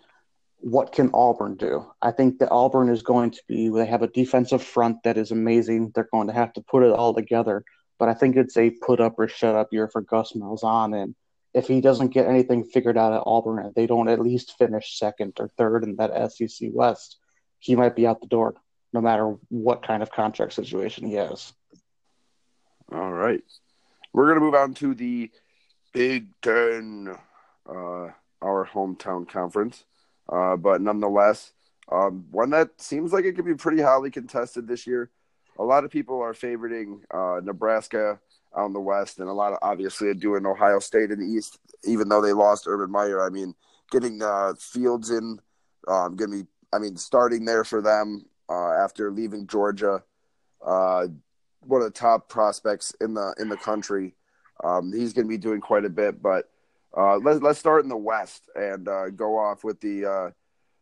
what 0.61 0.91
can 0.91 1.09
Auburn 1.13 1.55
do? 1.55 1.91
I 2.01 2.11
think 2.11 2.39
that 2.39 2.51
Auburn 2.51 2.89
is 2.89 3.01
going 3.01 3.31
to 3.31 3.41
be 3.47 3.69
they 3.69 3.85
have 3.85 4.03
a 4.03 4.07
defensive 4.07 4.63
front 4.63 5.03
that 5.03 5.17
is 5.17 5.31
amazing. 5.31 5.91
They're 5.93 6.07
going 6.11 6.27
to 6.27 6.33
have 6.33 6.53
to 6.53 6.61
put 6.61 6.83
it 6.83 6.91
all 6.91 7.13
together. 7.13 7.63
But 7.99 8.09
I 8.09 8.13
think 8.13 8.35
it's 8.35 8.57
a 8.57 8.69
put 8.69 8.99
up 8.99 9.15
or 9.17 9.27
shut 9.27 9.55
up 9.55 9.69
year 9.71 9.87
for 9.87 10.01
Gus 10.01 10.33
Malzahn. 10.33 11.01
And 11.01 11.15
if 11.53 11.67
he 11.67 11.81
doesn't 11.81 12.13
get 12.13 12.27
anything 12.27 12.63
figured 12.63 12.97
out 12.97 13.13
at 13.13 13.23
Auburn, 13.25 13.73
they 13.75 13.87
don't 13.87 14.07
at 14.07 14.19
least 14.19 14.57
finish 14.57 14.97
second 14.97 15.33
or 15.39 15.49
third 15.49 15.83
in 15.83 15.95
that 15.97 16.31
SEC 16.31 16.69
West, 16.73 17.17
he 17.59 17.75
might 17.75 17.95
be 17.95 18.07
out 18.07 18.21
the 18.21 18.27
door, 18.27 18.55
no 18.93 19.01
matter 19.01 19.35
what 19.49 19.85
kind 19.85 20.01
of 20.01 20.11
contract 20.11 20.53
situation 20.53 21.05
he 21.05 21.15
has. 21.15 21.53
All 22.91 23.11
right. 23.11 23.43
We're 24.13 24.27
going 24.27 24.39
to 24.39 24.45
move 24.45 24.55
on 24.55 24.73
to 24.75 24.93
the 24.93 25.31
Big 25.93 26.27
Ten, 26.41 27.15
uh, 27.71 28.11
our 28.41 28.67
hometown 28.67 29.27
conference. 29.27 29.85
Uh, 30.31 30.55
but 30.55 30.81
nonetheless, 30.81 31.53
um, 31.91 32.25
one 32.31 32.49
that 32.51 32.69
seems 32.81 33.11
like 33.13 33.25
it 33.25 33.35
could 33.35 33.45
be 33.45 33.55
pretty 33.55 33.81
highly 33.81 34.11
contested 34.11 34.67
this 34.67 34.85
year. 34.85 35.09
A 35.59 35.63
lot 35.63 35.83
of 35.83 35.91
people 35.91 36.21
are 36.21 36.33
favoriting 36.33 37.01
uh, 37.13 37.41
Nebraska 37.43 38.19
in 38.57 38.73
the 38.73 38.79
West, 38.79 39.19
and 39.19 39.29
a 39.29 39.33
lot 39.33 39.53
of 39.53 39.59
obviously 39.61 40.07
are 40.07 40.13
doing 40.13 40.45
Ohio 40.45 40.79
State 40.79 41.11
in 41.11 41.19
the 41.19 41.25
East, 41.25 41.59
even 41.83 42.09
though 42.09 42.21
they 42.21 42.33
lost 42.33 42.67
Urban 42.67 42.91
Meyer. 42.91 43.25
I 43.25 43.29
mean, 43.29 43.53
getting 43.91 44.21
uh, 44.21 44.53
Fields 44.59 45.09
in, 45.09 45.39
um, 45.87 46.15
going 46.15 46.31
to 46.31 46.43
be, 46.43 46.49
I 46.73 46.79
mean, 46.79 46.95
starting 46.97 47.45
there 47.45 47.63
for 47.63 47.81
them 47.81 48.25
uh, 48.49 48.71
after 48.71 49.11
leaving 49.11 49.47
Georgia. 49.47 50.03
One 50.59 51.81
of 51.81 51.85
the 51.85 51.91
top 51.91 52.27
prospects 52.27 52.95
in 53.01 53.13
the 53.13 53.35
in 53.39 53.49
the 53.49 53.57
country. 53.57 54.15
Um, 54.63 54.91
he's 54.93 55.13
going 55.13 55.25
to 55.25 55.29
be 55.29 55.37
doing 55.37 55.61
quite 55.61 55.85
a 55.85 55.89
bit, 55.89 56.21
but 56.21 56.50
uh, 56.95 57.17
let's 57.17 57.41
let's 57.41 57.59
start 57.59 57.83
in 57.83 57.89
the 57.89 57.97
West 57.97 58.49
and 58.55 58.87
uh, 58.87 59.09
go 59.09 59.37
off 59.37 59.63
with 59.63 59.79
the 59.81 60.05
uh, 60.05 60.29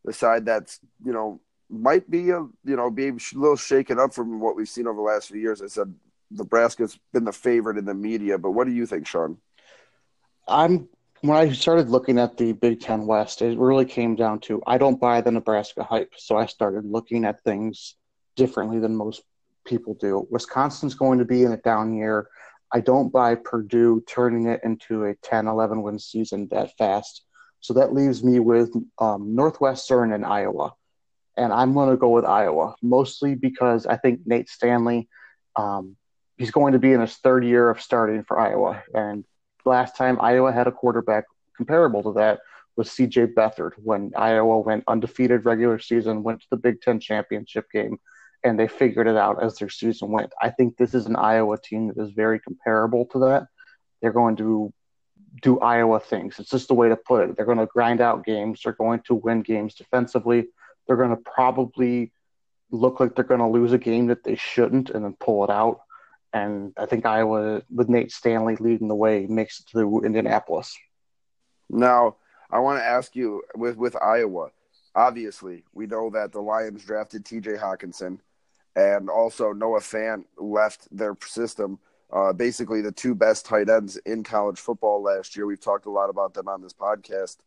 the 0.05 0.13
side 0.13 0.45
that's 0.45 0.79
you 1.03 1.13
know 1.13 1.39
might 1.69 2.09
be 2.09 2.31
a 2.31 2.39
you 2.39 2.75
know 2.75 2.89
be 2.89 3.09
a 3.09 3.13
little 3.33 3.55
shaken 3.55 3.99
up 3.99 4.13
from 4.13 4.39
what 4.39 4.55
we've 4.55 4.69
seen 4.69 4.87
over 4.87 4.97
the 4.97 5.01
last 5.01 5.29
few 5.29 5.39
years. 5.39 5.61
I 5.61 5.67
said 5.67 5.93
Nebraska's 6.31 6.99
been 7.13 7.25
the 7.25 7.31
favorite 7.31 7.77
in 7.77 7.85
the 7.85 7.93
media, 7.93 8.37
but 8.37 8.51
what 8.51 8.65
do 8.65 8.73
you 8.73 8.85
think, 8.85 9.07
Sean? 9.07 9.37
I'm 10.47 10.89
when 11.21 11.37
I 11.37 11.51
started 11.51 11.89
looking 11.89 12.17
at 12.17 12.37
the 12.37 12.53
Big 12.53 12.79
Ten 12.79 13.05
West, 13.05 13.41
it 13.41 13.57
really 13.57 13.85
came 13.85 14.15
down 14.15 14.39
to 14.41 14.63
I 14.65 14.77
don't 14.77 14.99
buy 14.99 15.21
the 15.21 15.31
Nebraska 15.31 15.83
hype, 15.83 16.13
so 16.17 16.37
I 16.37 16.45
started 16.45 16.85
looking 16.85 17.25
at 17.25 17.43
things 17.43 17.95
differently 18.35 18.79
than 18.79 18.95
most 18.95 19.21
people 19.65 19.93
do. 19.95 20.27
Wisconsin's 20.31 20.95
going 20.95 21.19
to 21.19 21.25
be 21.25 21.43
in 21.43 21.51
a 21.51 21.57
down 21.57 21.93
year. 21.93 22.29
I 22.71 22.79
don't 22.81 23.11
buy 23.11 23.35
Purdue 23.35 24.03
turning 24.07 24.47
it 24.47 24.61
into 24.63 25.05
a 25.05 25.15
10 25.15 25.47
11 25.47 25.81
win 25.81 25.99
season 25.99 26.47
that 26.51 26.77
fast. 26.77 27.23
So 27.61 27.73
that 27.73 27.93
leaves 27.93 28.23
me 28.23 28.39
with 28.39 28.73
um, 28.99 29.35
Northwestern 29.35 30.13
and 30.13 30.25
Iowa. 30.25 30.73
And 31.35 31.51
I'm 31.51 31.73
going 31.73 31.89
to 31.89 31.97
go 31.97 32.09
with 32.09 32.25
Iowa, 32.25 32.75
mostly 32.81 33.35
because 33.35 33.85
I 33.85 33.97
think 33.97 34.21
Nate 34.25 34.49
Stanley, 34.49 35.07
um, 35.55 35.95
he's 36.37 36.51
going 36.51 36.73
to 36.73 36.79
be 36.79 36.93
in 36.93 37.01
his 37.01 37.15
third 37.15 37.43
year 37.43 37.69
of 37.69 37.81
starting 37.81 38.23
for 38.23 38.39
Iowa. 38.39 38.83
And 38.93 39.25
last 39.65 39.95
time 39.95 40.19
Iowa 40.21 40.51
had 40.51 40.67
a 40.67 40.71
quarterback 40.71 41.25
comparable 41.55 42.03
to 42.03 42.13
that 42.13 42.39
was 42.75 42.89
CJ 42.89 43.33
Beathard 43.33 43.73
when 43.77 44.11
Iowa 44.15 44.59
went 44.59 44.85
undefeated 44.87 45.43
regular 45.43 45.79
season, 45.79 46.23
went 46.23 46.41
to 46.41 46.47
the 46.49 46.57
Big 46.57 46.81
Ten 46.81 46.99
championship 46.99 47.69
game, 47.71 47.99
and 48.43 48.59
they 48.59 48.67
figured 48.67 49.07
it 49.07 49.17
out 49.17 49.43
as 49.43 49.57
their 49.57 49.69
season 49.69 50.11
went. 50.11 50.31
I 50.41 50.49
think 50.49 50.77
this 50.77 50.93
is 50.93 51.05
an 51.05 51.15
Iowa 51.15 51.57
team 51.57 51.87
that 51.87 52.01
is 52.01 52.11
very 52.11 52.39
comparable 52.39 53.05
to 53.07 53.19
that. 53.19 53.47
They're 54.01 54.13
going 54.13 54.37
to 54.37 54.73
do 55.41 55.59
Iowa 55.59 55.99
things. 55.99 56.39
It's 56.39 56.49
just 56.49 56.67
the 56.67 56.73
way 56.73 56.89
to 56.89 56.95
put 56.95 57.29
it. 57.29 57.35
They're 57.35 57.45
going 57.45 57.57
to 57.57 57.65
grind 57.65 58.01
out 58.01 58.25
games. 58.25 58.61
They're 58.63 58.73
going 58.73 59.01
to 59.07 59.15
win 59.15 59.41
games 59.41 59.75
defensively. 59.75 60.47
They're 60.87 60.97
going 60.97 61.09
to 61.09 61.17
probably 61.17 62.11
look 62.71 62.99
like 62.99 63.15
they're 63.15 63.23
going 63.23 63.39
to 63.39 63.47
lose 63.47 63.73
a 63.73 63.77
game 63.77 64.07
that 64.07 64.23
they 64.23 64.35
shouldn't 64.35 64.89
and 64.89 65.03
then 65.03 65.15
pull 65.19 65.43
it 65.43 65.49
out. 65.49 65.81
And 66.31 66.73
I 66.77 66.85
think 66.85 67.05
Iowa, 67.05 67.63
with 67.73 67.89
Nate 67.89 68.11
Stanley 68.11 68.55
leading 68.55 68.87
the 68.87 68.95
way, 68.95 69.25
makes 69.27 69.59
it 69.59 69.67
to 69.71 70.01
Indianapolis. 70.03 70.77
Now, 71.69 72.17
I 72.51 72.59
want 72.59 72.79
to 72.79 72.85
ask 72.85 73.15
you 73.15 73.43
with 73.55 73.77
with 73.77 73.95
Iowa. 73.95 74.49
Obviously, 74.95 75.63
we 75.73 75.85
know 75.85 76.09
that 76.11 76.31
the 76.31 76.41
Lions 76.41 76.83
drafted 76.83 77.25
T.J. 77.25 77.53
Hockenson 77.53 78.19
and 78.79 79.09
also 79.09 79.51
Noah 79.51 79.81
Fant 79.81 80.23
left 80.37 80.87
their 80.95 81.15
system. 81.25 81.79
Uh, 82.11 82.31
basically, 82.33 82.81
the 82.81 82.91
two 82.91 83.13
best 83.13 83.45
tight 83.45 83.69
ends 83.69 83.97
in 83.97 84.23
college 84.23 84.59
football 84.59 85.03
last 85.03 85.35
year. 85.35 85.45
We've 85.45 85.59
talked 85.59 85.85
a 85.85 85.91
lot 85.91 86.09
about 86.09 86.33
them 86.33 86.47
on 86.47 86.61
this 86.61 86.73
podcast. 86.73 87.37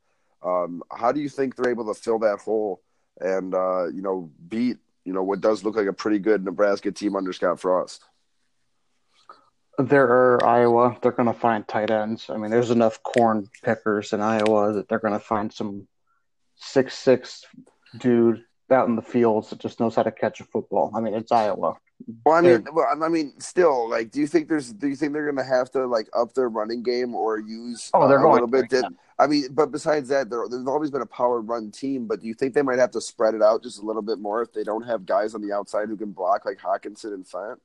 Um, 0.42 0.82
how 0.92 1.10
do 1.10 1.20
you 1.20 1.28
think 1.28 1.56
they're 1.56 1.70
able 1.72 1.92
to 1.92 2.00
fill 2.00 2.18
that 2.20 2.38
hole 2.38 2.82
and 3.20 3.54
uh, 3.54 3.86
you 3.86 4.02
know 4.02 4.30
beat 4.48 4.78
you 5.04 5.12
know 5.12 5.22
what 5.22 5.40
does 5.40 5.64
look 5.64 5.76
like 5.76 5.86
a 5.86 5.92
pretty 5.92 6.18
good 6.18 6.44
Nebraska 6.44 6.92
team 6.92 7.16
under 7.16 7.32
Scott 7.32 7.60
Frost? 7.60 8.04
There 9.78 10.04
are 10.04 10.44
Iowa. 10.44 10.98
They're 11.00 11.12
going 11.12 11.32
to 11.32 11.38
find 11.38 11.66
tight 11.66 11.90
ends. 11.90 12.28
I 12.28 12.36
mean, 12.36 12.50
there's 12.50 12.70
enough 12.70 13.02
corn 13.02 13.48
pickers 13.62 14.12
in 14.12 14.20
Iowa 14.20 14.74
that 14.74 14.88
they're 14.88 14.98
going 14.98 15.14
to 15.14 15.18
find 15.18 15.50
some 15.50 15.88
six 16.56 16.96
six 16.96 17.46
dude 17.98 18.44
out 18.70 18.88
in 18.88 18.96
the 18.96 19.02
fields 19.02 19.50
that 19.50 19.58
just 19.58 19.80
knows 19.80 19.94
how 19.94 20.02
to 20.02 20.12
catch 20.12 20.40
a 20.40 20.44
football. 20.44 20.92
I 20.94 21.00
mean, 21.00 21.14
it's 21.14 21.32
Iowa. 21.32 21.76
Well, 22.24 22.34
I 22.34 22.40
mean, 22.40 22.66
well, 22.72 22.86
I 23.02 23.08
mean, 23.08 23.38
still, 23.38 23.88
like, 23.88 24.10
do 24.10 24.20
you 24.20 24.26
think 24.26 24.48
there's, 24.48 24.72
do 24.72 24.88
you 24.88 24.96
think 24.96 25.12
they're 25.12 25.30
going 25.30 25.36
to 25.36 25.44
have 25.44 25.70
to 25.72 25.86
like 25.86 26.08
up 26.16 26.34
their 26.34 26.48
running 26.48 26.82
game 26.82 27.14
or 27.14 27.38
use 27.38 27.90
oh, 27.94 28.08
they're 28.08 28.26
uh, 28.26 28.30
a 28.30 28.32
little 28.32 28.48
bit? 28.48 28.72
I 29.18 29.26
mean, 29.26 29.48
but 29.52 29.70
besides 29.70 30.08
that, 30.08 30.30
there's 30.30 30.66
always 30.66 30.90
been 30.90 31.02
a 31.02 31.06
power 31.06 31.40
run 31.40 31.70
team. 31.70 32.06
But 32.06 32.20
do 32.20 32.26
you 32.26 32.34
think 32.34 32.54
they 32.54 32.62
might 32.62 32.78
have 32.78 32.90
to 32.92 33.00
spread 33.00 33.34
it 33.34 33.42
out 33.42 33.62
just 33.62 33.80
a 33.80 33.86
little 33.86 34.02
bit 34.02 34.18
more 34.18 34.42
if 34.42 34.52
they 34.52 34.64
don't 34.64 34.82
have 34.82 35.06
guys 35.06 35.34
on 35.34 35.46
the 35.46 35.52
outside 35.52 35.88
who 35.88 35.96
can 35.96 36.12
block 36.12 36.44
like 36.44 36.58
Hockenson 36.58 37.14
and 37.14 37.24
Fant? 37.24 37.56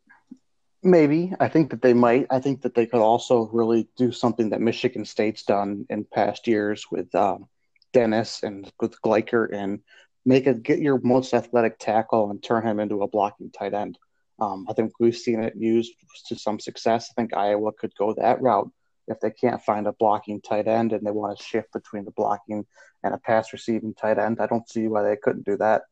Maybe 0.84 1.34
I 1.39 1.48
think 1.48 1.72
that 1.72 1.82
they 1.82 1.94
might. 1.94 2.27
I 2.30 2.39
think 2.39 2.62
that 2.62 2.75
they 2.75 2.86
could 2.86 3.01
also 3.01 3.50
really 3.51 3.88
do 3.98 4.12
something 4.12 4.51
that 4.51 4.62
Michigan 4.62 5.06
State's 5.06 5.44
done 5.44 5.86
in 5.89 6.06
past 6.06 6.48
years 6.48 6.86
with 6.92 7.13
um, 7.16 7.48
Dennis 7.94 8.44
and 8.44 8.72
with 8.80 9.01
Gleicher 9.01 9.51
and 9.51 9.80
make 10.27 10.46
it 10.46 10.62
get 10.62 10.79
your 10.79 11.00
most 11.03 11.34
athletic 11.34 11.79
tackle 11.79 12.29
and 12.29 12.43
turn 12.43 12.67
him 12.67 12.81
into 12.81 13.01
a 13.01 13.07
blocking 13.07 13.50
tight 13.50 13.74
end. 13.74 13.98
Um, 14.39 14.67
I 14.69 14.74
think 14.74 14.91
we've 15.00 15.15
seen 15.15 15.41
it 15.41 15.53
used 15.55 15.93
to 16.27 16.36
some 16.36 16.60
success. 16.60 17.10
I 17.10 17.13
think 17.19 17.34
Iowa 17.36 17.72
could 17.72 17.96
go 17.98 18.13
that 18.13 18.41
route 18.41 18.69
if 19.07 19.22
they 19.22 19.31
can't 19.31 19.63
find 19.63 19.88
a 19.88 19.93
blocking 19.93 20.41
tight 20.41 20.67
end 20.67 20.91
and 20.91 21.07
they 21.07 21.12
want 21.12 21.38
to 21.38 21.43
shift 21.43 21.72
between 21.72 22.03
the 22.03 22.12
blocking 22.12 22.65
and 23.03 23.13
a 23.13 23.17
pass 23.17 23.53
receiving 23.53 23.93
tight 23.93 24.19
end. 24.19 24.39
I 24.41 24.48
don't 24.48 24.67
see 24.69 24.89
why 24.89 25.03
they 25.03 25.15
couldn't 25.15 25.46
do 25.46 25.55
that. 25.57 25.84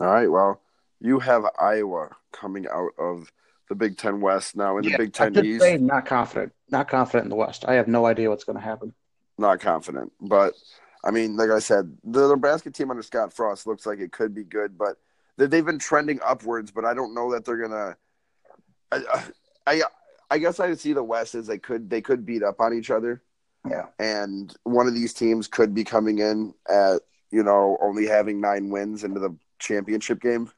All 0.00 0.08
right. 0.08 0.26
Well, 0.26 0.60
you 1.00 1.20
have 1.20 1.44
Iowa 1.58 2.10
coming 2.32 2.66
out 2.66 2.90
of 2.98 3.30
the 3.68 3.76
Big 3.76 3.96
Ten 3.96 4.20
West 4.20 4.56
now 4.56 4.78
in 4.78 4.84
Yeah, 4.84 4.96
the 4.96 5.04
Big 5.04 5.12
Ten 5.12 5.36
East. 5.44 5.60
say 5.60 5.78
not 5.78 6.06
confident, 6.06 6.52
not 6.70 6.88
confident 6.88 7.26
in 7.26 7.30
the 7.30 7.36
West. 7.36 7.64
I 7.68 7.74
have 7.74 7.86
no 7.86 8.04
idea 8.04 8.28
what's 8.30 8.44
going 8.44 8.58
to 8.58 8.64
happen. 8.64 8.92
Not 9.38 9.60
confident, 9.60 10.12
but 10.20 10.54
I 11.04 11.10
mean, 11.10 11.36
like 11.36 11.50
I 11.50 11.58
said, 11.58 11.96
the 12.02 12.26
Nebraska 12.28 12.70
team 12.70 12.90
under 12.90 13.02
Scott 13.02 13.32
Frost 13.32 13.66
looks 13.66 13.84
like 13.86 13.98
it 14.00 14.10
could 14.10 14.34
be 14.34 14.42
good, 14.44 14.78
but 14.78 14.96
they- 15.36 15.46
they've 15.46 15.64
been 15.66 15.78
trending 15.78 16.18
upwards. 16.24 16.70
But 16.70 16.84
I 16.86 16.94
don't 16.94 17.14
know 17.14 17.30
that 17.32 17.44
they're 17.44 17.58
gonna. 17.58 17.96
I, 18.90 19.24
I 19.66 19.82
I 20.30 20.38
guess 20.38 20.58
I 20.60 20.72
see 20.74 20.92
the 20.94 21.02
West 21.04 21.34
as 21.34 21.46
they 21.46 21.58
could 21.58 21.90
they 21.90 22.00
could 22.00 22.24
beat 22.24 22.42
up 22.42 22.60
on 22.60 22.72
each 22.74 22.90
other. 22.90 23.22
Yeah. 23.68 23.86
and 23.98 24.54
one 24.64 24.86
of 24.86 24.94
these 24.94 25.14
teams 25.14 25.48
could 25.48 25.72
be 25.74 25.84
coming 25.84 26.18
in 26.18 26.52
at 26.68 27.00
you 27.30 27.42
know 27.42 27.78
only 27.80 28.06
having 28.06 28.38
nine 28.38 28.68
wins 28.68 29.04
into 29.04 29.20
the 29.20 29.34
championship 29.58 30.20
game 30.20 30.50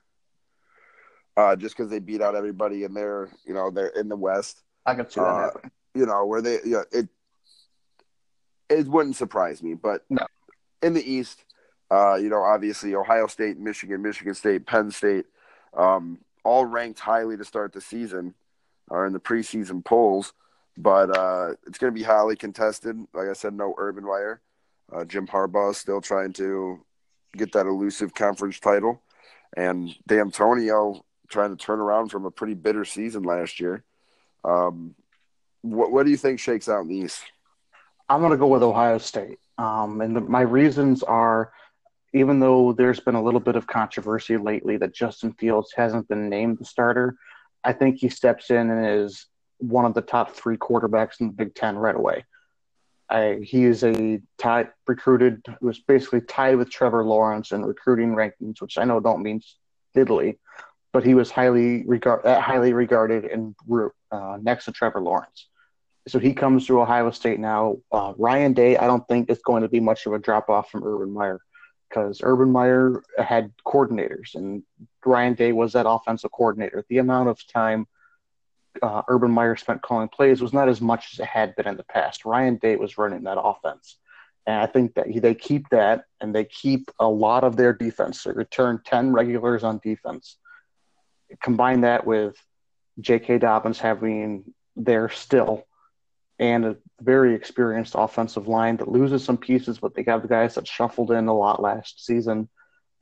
uh, 1.36 1.54
just 1.54 1.76
because 1.76 1.88
they 1.88 2.00
beat 2.00 2.20
out 2.20 2.34
everybody 2.34 2.82
in 2.82 2.94
their 2.94 3.28
you 3.44 3.54
know 3.54 3.70
they're 3.70 3.88
in 3.94 4.08
the 4.08 4.16
west 4.16 4.62
I 4.86 4.96
can 4.96 5.08
see 5.08 5.20
that 5.20 5.26
Uh, 5.26 5.40
happening. 5.42 5.70
you 5.94 6.04
know 6.06 6.26
where 6.26 6.42
they 6.42 6.58
yeah 6.64 6.82
it 6.90 7.08
it 8.68 8.88
wouldn't 8.88 9.14
surprise 9.14 9.62
me 9.62 9.74
but 9.74 10.04
No. 10.10 10.26
In 10.86 10.94
the 10.94 11.12
east 11.12 11.44
uh, 11.90 12.14
you 12.14 12.28
know 12.28 12.42
obviously 12.42 12.94
ohio 12.94 13.26
state 13.26 13.58
michigan 13.58 14.02
michigan 14.02 14.34
state 14.34 14.66
penn 14.66 14.90
state 14.90 15.26
um, 15.74 16.18
all 16.44 16.64
ranked 16.64 17.00
highly 17.00 17.36
to 17.36 17.44
start 17.44 17.72
the 17.72 17.80
season 17.80 18.34
or 18.88 19.06
in 19.06 19.12
the 19.12 19.20
preseason 19.20 19.84
polls 19.84 20.32
but 20.76 21.16
uh, 21.16 21.54
it's 21.66 21.78
going 21.78 21.92
to 21.92 21.98
be 21.98 22.04
highly 22.04 22.36
contested. 22.36 22.96
Like 23.14 23.28
I 23.28 23.32
said, 23.32 23.54
no 23.54 23.74
Urban 23.78 24.04
Meyer. 24.04 24.40
Uh, 24.92 25.04
Jim 25.04 25.26
Harbaugh 25.26 25.70
is 25.70 25.78
still 25.78 26.00
trying 26.00 26.32
to 26.34 26.80
get 27.36 27.52
that 27.52 27.66
elusive 27.66 28.14
conference 28.14 28.60
title, 28.60 29.02
and 29.56 29.94
D'Antonio 30.06 31.04
trying 31.28 31.56
to 31.56 31.56
turn 31.56 31.80
around 31.80 32.10
from 32.10 32.24
a 32.24 32.30
pretty 32.30 32.54
bitter 32.54 32.84
season 32.84 33.22
last 33.22 33.58
year. 33.58 33.82
Um, 34.44 34.94
what, 35.62 35.90
what 35.90 36.04
do 36.04 36.10
you 36.10 36.16
think 36.16 36.38
shakes 36.38 36.68
out 36.68 36.82
in 36.82 36.88
the 36.88 36.96
East? 36.96 37.20
I'm 38.08 38.20
going 38.20 38.30
to 38.30 38.38
go 38.38 38.46
with 38.46 38.62
Ohio 38.62 38.98
State. 38.98 39.40
Um, 39.58 40.00
and 40.00 40.16
the, 40.16 40.20
my 40.20 40.42
reasons 40.42 41.02
are 41.02 41.52
even 42.12 42.40
though 42.40 42.72
there's 42.72 43.00
been 43.00 43.14
a 43.14 43.22
little 43.22 43.40
bit 43.40 43.56
of 43.56 43.66
controversy 43.66 44.36
lately 44.36 44.76
that 44.78 44.94
Justin 44.94 45.32
Fields 45.34 45.72
hasn't 45.76 46.08
been 46.08 46.28
named 46.28 46.58
the 46.58 46.64
starter, 46.64 47.16
I 47.62 47.72
think 47.72 47.98
he 47.98 48.08
steps 48.08 48.50
in 48.50 48.70
and 48.70 49.04
is 49.04 49.26
one 49.58 49.84
of 49.84 49.94
the 49.94 50.02
top 50.02 50.32
three 50.32 50.56
quarterbacks 50.56 51.20
in 51.20 51.28
the 51.28 51.32
Big 51.32 51.54
Ten 51.54 51.76
right 51.76 51.94
away. 51.94 52.24
I, 53.08 53.40
he 53.42 53.64
is 53.64 53.84
a 53.84 54.20
tied, 54.38 54.70
recruited, 54.86 55.44
was 55.60 55.78
basically 55.78 56.22
tied 56.22 56.56
with 56.56 56.70
Trevor 56.70 57.04
Lawrence 57.04 57.52
in 57.52 57.64
recruiting 57.64 58.14
rankings, 58.14 58.60
which 58.60 58.78
I 58.78 58.84
know 58.84 59.00
don't 59.00 59.22
mean 59.22 59.40
diddly, 59.96 60.38
but 60.92 61.04
he 61.04 61.14
was 61.14 61.30
highly 61.30 61.84
regard, 61.86 62.24
uh, 62.26 62.40
highly 62.40 62.72
regarded 62.72 63.26
and 63.26 63.54
uh, 64.10 64.38
next 64.40 64.64
to 64.64 64.72
Trevor 64.72 65.00
Lawrence. 65.00 65.48
So 66.08 66.18
he 66.18 66.32
comes 66.32 66.66
to 66.66 66.80
Ohio 66.80 67.10
State 67.10 67.40
now. 67.40 67.78
Uh, 67.90 68.12
Ryan 68.16 68.52
Day, 68.52 68.76
I 68.76 68.86
don't 68.86 69.06
think 69.08 69.28
it's 69.28 69.42
going 69.42 69.62
to 69.62 69.68
be 69.68 69.80
much 69.80 70.06
of 70.06 70.12
a 70.12 70.18
drop 70.18 70.48
off 70.48 70.70
from 70.70 70.84
Urban 70.84 71.12
Meyer 71.12 71.40
because 71.88 72.20
Urban 72.22 72.50
Meyer 72.50 73.02
had 73.18 73.52
coordinators 73.66 74.34
and 74.34 74.62
Ryan 75.04 75.34
Day 75.34 75.52
was 75.52 75.72
that 75.72 75.88
offensive 75.88 76.30
coordinator. 76.32 76.84
The 76.88 76.98
amount 76.98 77.28
of 77.28 77.44
time 77.48 77.86
uh, 78.82 79.02
Urban 79.08 79.30
Meyer 79.30 79.56
spent 79.56 79.82
calling 79.82 80.08
plays 80.08 80.40
was 80.40 80.52
not 80.52 80.68
as 80.68 80.80
much 80.80 81.12
as 81.12 81.20
it 81.20 81.26
had 81.26 81.56
been 81.56 81.66
in 81.66 81.76
the 81.76 81.84
past. 81.84 82.24
Ryan 82.24 82.56
Day 82.56 82.76
was 82.76 82.98
running 82.98 83.24
that 83.24 83.40
offense. 83.40 83.96
And 84.46 84.60
I 84.60 84.66
think 84.66 84.94
that 84.94 85.08
he, 85.08 85.18
they 85.18 85.34
keep 85.34 85.68
that 85.70 86.04
and 86.20 86.34
they 86.34 86.44
keep 86.44 86.90
a 87.00 87.08
lot 87.08 87.42
of 87.42 87.56
their 87.56 87.72
defense. 87.72 88.22
They 88.22 88.32
return 88.32 88.80
10 88.84 89.12
regulars 89.12 89.64
on 89.64 89.80
defense. 89.82 90.36
Combine 91.42 91.80
that 91.80 92.06
with 92.06 92.36
J.K. 93.00 93.38
Dobbins 93.38 93.80
having 93.80 94.54
there 94.76 95.08
still 95.08 95.65
and 96.38 96.64
a 96.64 96.76
very 97.00 97.34
experienced 97.34 97.94
offensive 97.96 98.48
line 98.48 98.76
that 98.76 98.88
loses 98.88 99.24
some 99.24 99.38
pieces, 99.38 99.78
but 99.78 99.94
they 99.94 100.04
have 100.04 100.22
the 100.22 100.28
guys 100.28 100.54
that 100.54 100.66
shuffled 100.66 101.10
in 101.10 101.28
a 101.28 101.34
lot 101.36 101.62
last 101.62 102.04
season. 102.04 102.48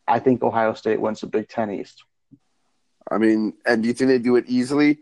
I 0.07 0.18
think 0.18 0.42
Ohio 0.42 0.75
State 0.75 1.01
wins 1.01 1.20
the 1.20 1.27
Big 1.27 1.49
Ten 1.49 1.70
East. 1.70 2.05
I 3.11 3.18
mean, 3.18 3.55
and 3.66 3.83
do 3.83 3.88
you 3.88 3.94
think 3.94 4.09
they 4.09 4.18
do 4.18 4.37
it 4.37 4.44
easily? 4.49 4.99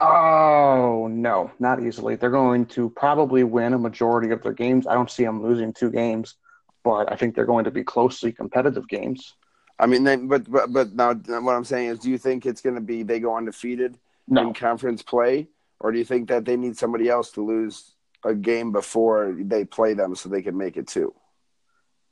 Oh, 0.00 1.08
no, 1.10 1.50
not 1.58 1.82
easily. 1.82 2.14
They're 2.16 2.30
going 2.30 2.66
to 2.66 2.90
probably 2.90 3.42
win 3.42 3.74
a 3.74 3.78
majority 3.78 4.30
of 4.30 4.42
their 4.42 4.52
games. 4.52 4.86
I 4.86 4.94
don't 4.94 5.10
see 5.10 5.24
them 5.24 5.42
losing 5.42 5.72
two 5.72 5.90
games, 5.90 6.36
but 6.84 7.10
I 7.10 7.16
think 7.16 7.34
they're 7.34 7.44
going 7.44 7.64
to 7.64 7.72
be 7.72 7.82
closely 7.82 8.32
competitive 8.32 8.86
games. 8.88 9.34
I 9.78 9.86
mean, 9.86 10.04
they, 10.04 10.16
but 10.16 10.50
but 10.50 10.72
but 10.72 10.94
now 10.94 11.14
what 11.14 11.54
I'm 11.54 11.64
saying 11.64 11.88
is, 11.88 11.98
do 11.98 12.10
you 12.10 12.18
think 12.18 12.46
it's 12.46 12.60
going 12.60 12.74
to 12.74 12.80
be 12.80 13.02
they 13.02 13.20
go 13.20 13.36
undefeated 13.36 13.98
No, 14.28 14.42
in 14.42 14.54
conference 14.54 15.02
play, 15.02 15.48
or 15.80 15.92
do 15.92 15.98
you 15.98 16.04
think 16.04 16.28
that 16.28 16.44
they 16.44 16.56
need 16.56 16.76
somebody 16.76 17.08
else 17.08 17.30
to 17.32 17.44
lose 17.44 17.94
a 18.24 18.34
game 18.34 18.72
before 18.72 19.36
they 19.38 19.64
play 19.64 19.94
them 19.94 20.14
so 20.14 20.28
they 20.28 20.42
can 20.42 20.56
make 20.56 20.76
it 20.76 20.86
too? 20.88 21.14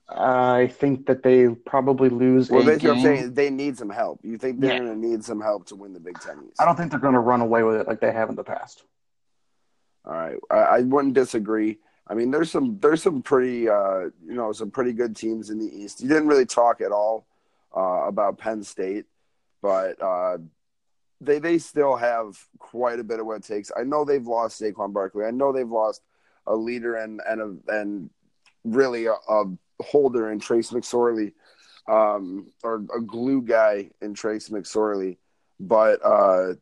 I 0.08 0.68
think 0.68 1.06
that 1.06 1.24
they 1.24 1.48
probably 1.48 2.08
lose 2.08 2.48
Well, 2.48 2.62
a 2.62 2.64
basically, 2.64 2.90
what 2.90 2.98
I'm 2.98 3.02
game. 3.02 3.16
saying 3.16 3.34
they 3.34 3.50
need 3.50 3.76
some 3.76 3.90
help. 3.90 4.20
You 4.22 4.38
think 4.38 4.60
they're 4.60 4.70
Yeah. 4.70 4.84
going 4.84 5.00
to 5.00 5.08
need 5.08 5.24
some 5.24 5.40
help 5.40 5.66
to 5.66 5.74
win 5.76 5.92
the 5.92 6.00
Big 6.00 6.20
Ten 6.20 6.44
East? 6.48 6.60
I 6.60 6.64
don't 6.64 6.76
think 6.76 6.92
they're 6.92 7.00
going 7.00 7.14
to 7.14 7.20
run 7.20 7.40
away 7.40 7.64
with 7.64 7.76
it 7.80 7.88
like 7.88 8.00
they 8.00 8.12
have 8.12 8.28
in 8.30 8.36
the 8.36 8.44
past. 8.44 8.84
All 10.04 10.12
right, 10.12 10.36
I, 10.50 10.56
I 10.56 10.80
wouldn't 10.82 11.14
disagree. 11.14 11.78
I 12.06 12.14
mean, 12.14 12.30
there's 12.30 12.52
some 12.52 12.78
there's 12.80 13.02
some 13.02 13.20
pretty 13.22 13.68
uh, 13.68 14.10
you 14.24 14.34
know 14.34 14.52
some 14.52 14.70
pretty 14.70 14.92
good 14.92 15.16
teams 15.16 15.50
in 15.50 15.58
the 15.58 15.66
East. 15.66 16.00
You 16.00 16.08
didn't 16.08 16.28
really 16.28 16.46
talk 16.46 16.80
at 16.80 16.92
all 16.92 17.26
uh, 17.76 18.04
about 18.06 18.38
Penn 18.38 18.62
State, 18.62 19.06
but 19.60 20.00
uh, 20.00 20.38
they 21.20 21.38
they 21.38 21.58
still 21.58 21.96
have 21.96 22.38
quite 22.58 23.00
a 23.00 23.04
bit 23.04 23.20
of 23.20 23.26
what 23.26 23.36
it 23.36 23.44
takes. 23.44 23.70
I 23.76 23.82
know 23.82 24.04
they've 24.04 24.26
lost 24.26 24.60
Saquon 24.60 24.92
Barkley. 24.92 25.24
I 25.24 25.30
know 25.30 25.52
they've 25.52 25.68
lost 25.68 26.02
a 26.46 26.54
leader 26.54 26.96
and 26.96 27.20
and 27.26 27.40
a, 27.40 27.74
and 27.74 28.10
really 28.64 29.06
a, 29.06 29.14
a 29.28 29.44
holder 29.80 30.30
in 30.30 30.40
Trace 30.40 30.70
McSorley, 30.70 31.32
um, 31.88 32.50
or 32.62 32.84
a 32.94 33.00
glue 33.00 33.42
guy 33.42 33.90
in 34.00 34.14
Trace 34.14 34.48
McSorley, 34.48 35.16
but 35.60 36.00
uh, 36.04 36.54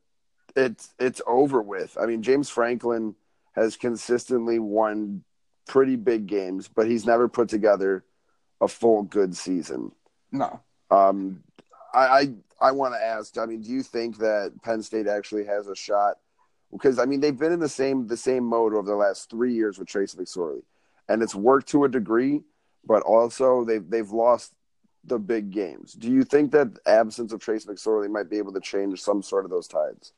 it's 0.56 0.94
it's 0.98 1.22
over 1.26 1.60
with. 1.60 1.96
I 2.00 2.06
mean, 2.06 2.22
James 2.22 2.48
Franklin 2.48 3.14
has 3.52 3.76
consistently 3.76 4.58
won 4.58 5.24
pretty 5.66 5.96
big 5.96 6.26
games, 6.26 6.68
but 6.68 6.86
he's 6.86 7.06
never 7.06 7.28
put 7.28 7.48
together 7.48 8.04
a 8.60 8.68
full 8.68 9.02
good 9.02 9.36
season. 9.36 9.92
No. 10.30 10.60
Um, 10.90 11.42
I 11.92 12.32
I, 12.68 12.72
want 12.72 12.94
to 12.94 13.04
ask. 13.04 13.38
I 13.38 13.46
mean, 13.46 13.60
do 13.60 13.70
you 13.70 13.82
think 13.82 14.18
that 14.18 14.52
Penn 14.62 14.82
State 14.82 15.06
actually 15.06 15.44
has 15.44 15.68
a 15.68 15.76
shot? 15.76 16.16
Because 16.72 16.98
I 16.98 17.04
mean, 17.04 17.20
they've 17.20 17.38
been 17.38 17.52
in 17.52 17.60
the 17.60 17.68
same 17.68 18.06
the 18.06 18.16
same 18.16 18.44
mode 18.44 18.74
over 18.74 18.88
the 18.88 18.96
last 18.96 19.30
three 19.30 19.54
years 19.54 19.78
with 19.78 19.88
Trace 19.88 20.14
McSorley, 20.14 20.62
and 21.08 21.22
it's 21.22 21.34
worked 21.34 21.68
to 21.68 21.84
a 21.84 21.88
degree, 21.88 22.42
but 22.84 23.02
also 23.02 23.64
they've 23.64 23.88
they've 23.88 24.10
lost 24.10 24.54
the 25.04 25.18
big 25.18 25.50
games. 25.50 25.92
Do 25.92 26.10
you 26.10 26.24
think 26.24 26.52
that 26.52 26.78
absence 26.86 27.32
of 27.32 27.40
Trace 27.40 27.66
McSorley 27.66 28.10
might 28.10 28.30
be 28.30 28.38
able 28.38 28.52
to 28.54 28.60
change 28.60 29.00
some 29.02 29.22
sort 29.22 29.44
of 29.44 29.50
those 29.50 29.68
tides? 29.68 30.12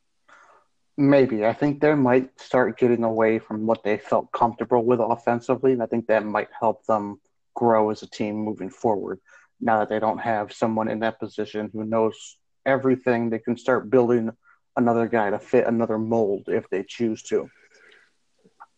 Maybe. 0.97 1.45
I 1.45 1.53
think 1.53 1.81
they 1.81 1.95
might 1.95 2.41
start 2.41 2.79
getting 2.79 3.05
away 3.05 3.39
from 3.39 3.67
what 3.67 3.83
they 3.83 3.99
felt 3.99 4.33
comfortable 4.33 4.83
with 4.83 5.01
offensively, 5.01 5.73
and 5.73 5.83
I 5.83 5.87
think 5.87 6.07
that 6.07 6.25
might 6.25 6.49
help 6.59 6.87
them 6.87 7.21
grow 7.55 7.91
as 7.91 8.03
a 8.03 8.07
team 8.07 8.37
moving 8.37 8.71
forward. 8.71 9.21
Now 9.61 9.81
that 9.81 9.89
they 9.89 9.99
don't 9.99 10.19
have 10.19 10.53
someone 10.53 10.89
in 10.89 11.01
that 11.01 11.19
position 11.19 11.71
who 11.73 11.85
knows 11.85 12.37
everything, 12.65 13.31
they 13.31 13.39
can 13.39 13.57
start 13.57 13.91
building 13.91 14.31
another 14.77 15.07
guy 15.07 15.31
to 15.31 15.39
fit 15.39 15.67
another 15.67 15.99
mold 15.99 16.45
if 16.49 16.69
they 16.69 16.83
choose 16.83 17.23
to. 17.25 17.49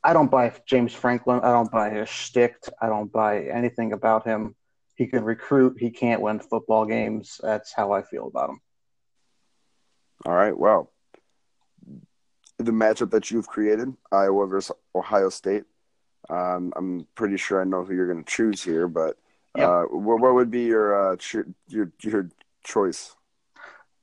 I 0.05 0.13
don't 0.13 0.31
buy 0.31 0.53
James 0.67 0.95
Franklin. 0.95 1.41
I 1.41 1.51
don't 1.51 1.71
buy 1.71 1.91
his 1.91 2.09
shtick. 2.09 2.57
I 2.81 2.89
don't 2.89 3.11
buy 3.11 3.45
anything 3.45 3.93
about 3.93 4.25
him. 4.25 4.55
He 4.95 5.07
can 5.07 5.25
recruit. 5.25 5.77
He 5.79 5.91
can't 5.91 6.21
win 6.21 6.41
football 6.41 6.87
games. 6.87 7.41
That's 7.43 7.73
how 7.73 7.93
I 7.93 8.03
feel 8.03 8.27
about 8.27 8.51
him. 8.51 8.61
All 10.25 10.35
right. 10.35 10.57
Well, 10.57 10.93
the 12.59 12.73
matchup 12.73 13.11
that 13.11 13.31
you've 13.31 13.47
created, 13.47 13.93
Iowa 14.11 14.47
versus 14.47 14.77
Ohio 14.95 15.31
State. 15.31 15.65
Um, 16.29 16.73
I'm 16.77 17.07
pretty 17.15 17.37
sure 17.37 17.61
I 17.61 17.65
know 17.65 17.85
who 17.85 17.95
you're 17.95 18.13
going 18.13 18.25
to 18.25 18.31
choose 18.31 18.63
here, 18.63 18.89
but 18.89 19.17
Yep. 19.59 19.69
uh, 19.69 19.83
what, 19.85 20.21
what 20.21 20.35
would 20.35 20.51
be 20.51 20.65
your 20.65 21.13
uh, 21.13 21.17
your 21.69 21.93
your 22.01 22.31
choice? 22.65 23.15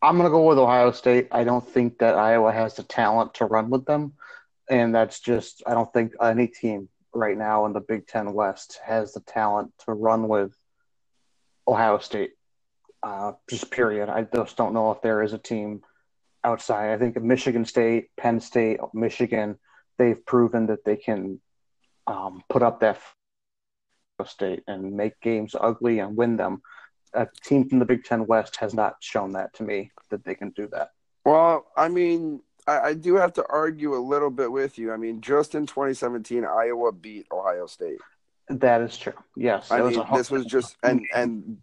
I'm 0.01 0.17
going 0.17 0.29
to 0.29 0.31
go 0.31 0.47
with 0.47 0.59
Ohio 0.59 0.91
State. 0.91 1.29
I 1.31 1.43
don't 1.43 1.67
think 1.67 1.97
that 1.97 2.15
Iowa 2.15 2.51
has 2.51 2.75
the 2.75 2.83
talent 2.83 3.33
to 3.35 3.45
run 3.45 3.71
with 3.71 3.85
them. 3.85 4.13
And 4.69 4.93
that's 4.93 5.19
just, 5.19 5.63
I 5.65 5.73
don't 5.73 5.91
think 5.93 6.13
any 6.21 6.47
team 6.47 6.89
right 7.13 7.37
now 7.37 7.65
in 7.65 7.73
the 7.73 7.79
Big 7.79 8.05
Ten 8.05 8.33
West 8.33 8.79
has 8.85 9.13
the 9.13 9.21
talent 9.21 9.71
to 9.85 9.93
run 9.93 10.27
with 10.27 10.55
Ohio 11.67 11.97
State. 11.97 12.31
Uh, 13.01 13.33
just 13.49 13.71
period. 13.71 14.09
I 14.09 14.23
just 14.23 14.57
don't 14.57 14.73
know 14.73 14.91
if 14.91 15.01
there 15.01 15.23
is 15.23 15.33
a 15.33 15.37
team 15.37 15.81
outside. 16.43 16.91
I 16.91 16.97
think 16.97 17.19
Michigan 17.21 17.65
State, 17.65 18.09
Penn 18.17 18.39
State, 18.39 18.79
Michigan, 18.93 19.57
they've 19.97 20.23
proven 20.25 20.67
that 20.67 20.83
they 20.83 20.97
can 20.97 21.39
um, 22.07 22.43
put 22.49 22.61
up 22.61 22.81
that 22.81 22.99
state 24.23 24.63
and 24.67 24.93
make 24.93 25.19
games 25.19 25.55
ugly 25.59 25.99
and 25.99 26.15
win 26.15 26.37
them 26.37 26.61
a 27.15 27.27
team 27.43 27.67
from 27.67 27.79
the 27.79 27.85
Big 27.85 28.03
Ten 28.03 28.27
West 28.27 28.57
has 28.57 28.73
not 28.73 28.95
shown 28.99 29.31
that 29.31 29.53
to 29.55 29.63
me 29.63 29.91
that 30.09 30.23
they 30.23 30.35
can 30.35 30.51
do 30.51 30.67
that. 30.71 30.89
Well, 31.23 31.65
I 31.75 31.87
mean, 31.87 32.41
I, 32.67 32.79
I, 32.79 32.93
do 32.93 33.15
have 33.15 33.33
to 33.33 33.45
argue 33.47 33.95
a 33.95 33.97
little 33.97 34.29
bit 34.29 34.51
with 34.51 34.77
you. 34.77 34.91
I 34.91 34.97
mean, 34.97 35.21
just 35.21 35.55
in 35.55 35.65
2017, 35.65 36.45
Iowa 36.45 36.91
beat 36.91 37.25
Ohio 37.31 37.65
State. 37.65 37.97
That 38.49 38.81
is 38.81 38.95
true. 38.95 39.13
Yes, 39.35 39.71
I 39.71 39.81
mean, 39.81 40.03
this 40.13 40.29
was 40.29 40.45
just 40.45 40.77
and 40.83 41.01
and 41.15 41.57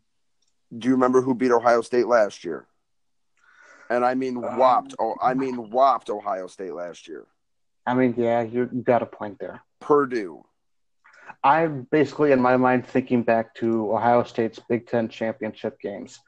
do 0.76 0.88
you 0.88 0.94
remember 0.94 1.22
who 1.22 1.32
beat 1.32 1.52
Ohio 1.52 1.80
State 1.82 2.08
last 2.08 2.42
year? 2.42 2.66
And 3.88 4.04
I 4.04 4.14
mean 4.14 4.38
um, 4.38 4.56
whopped. 4.56 4.96
Oh, 4.98 5.14
I 5.22 5.34
mean 5.34 5.70
whopped 5.70 6.10
Ohio 6.10 6.48
State 6.48 6.74
last 6.74 7.06
year. 7.06 7.24
I 7.86 7.94
mean, 7.94 8.14
yeah, 8.16 8.42
you 8.42 8.66
got 8.66 9.02
a 9.02 9.06
point 9.06 9.38
there. 9.38 9.62
Purdue. 9.80 10.44
I'm 11.44 11.86
basically 11.90 12.32
in 12.32 12.40
my 12.40 12.56
mind 12.56 12.86
thinking 12.86 13.22
back 13.22 13.54
to 13.56 13.92
Ohio 13.92 14.22
State's 14.24 14.60
Big 14.68 14.86
Ten 14.86 15.08
championship 15.08 15.80
games. 15.80 16.20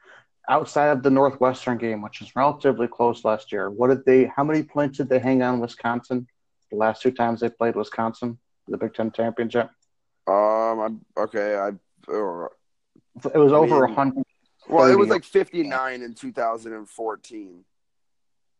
Outside 0.49 0.89
of 0.89 1.03
the 1.03 1.09
Northwestern 1.09 1.77
game, 1.77 2.01
which 2.01 2.19
was 2.19 2.35
relatively 2.35 2.87
close 2.87 3.25
last 3.25 3.51
year, 3.51 3.69
what 3.69 3.87
did 3.87 4.05
they? 4.05 4.31
How 4.35 4.43
many 4.43 4.63
points 4.63 4.97
did 4.97 5.09
they 5.09 5.19
hang 5.19 5.41
on 5.41 5.59
Wisconsin? 5.59 6.27
The 6.71 6.77
last 6.77 7.01
two 7.01 7.11
times 7.11 7.39
they 7.39 7.49
played 7.49 7.75
Wisconsin, 7.75 8.37
the 8.67 8.77
Big 8.77 8.93
Ten 8.93 9.11
championship. 9.11 9.69
Um. 10.27 10.79
I'm, 10.79 11.05
okay. 11.17 11.55
I. 11.55 11.67
Uh, 12.11 12.47
it 13.33 13.37
was 13.37 13.53
over 13.53 13.85
a 13.85 13.93
hundred. 13.93 14.23
Well, 14.67 14.91
it 14.91 14.97
was 14.97 15.09
like 15.09 15.23
59 15.23 16.01
in 16.01 16.13
2014, 16.13 17.65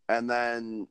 and 0.08 0.30
then 0.30 0.88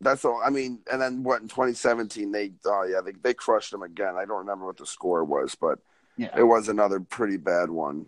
that's 0.00 0.24
all. 0.24 0.40
I 0.44 0.50
mean, 0.50 0.80
and 0.90 1.00
then 1.00 1.22
what 1.22 1.42
in 1.42 1.48
2017 1.48 2.32
they 2.32 2.52
oh 2.64 2.84
yeah 2.84 3.00
they 3.04 3.12
they 3.12 3.34
crushed 3.34 3.70
them 3.70 3.82
again. 3.82 4.16
I 4.16 4.24
don't 4.24 4.38
remember 4.38 4.66
what 4.66 4.78
the 4.78 4.86
score 4.86 5.24
was, 5.24 5.54
but 5.54 5.78
yeah. 6.16 6.30
it 6.36 6.42
was 6.42 6.68
another 6.68 7.00
pretty 7.00 7.36
bad 7.36 7.70
one. 7.70 8.06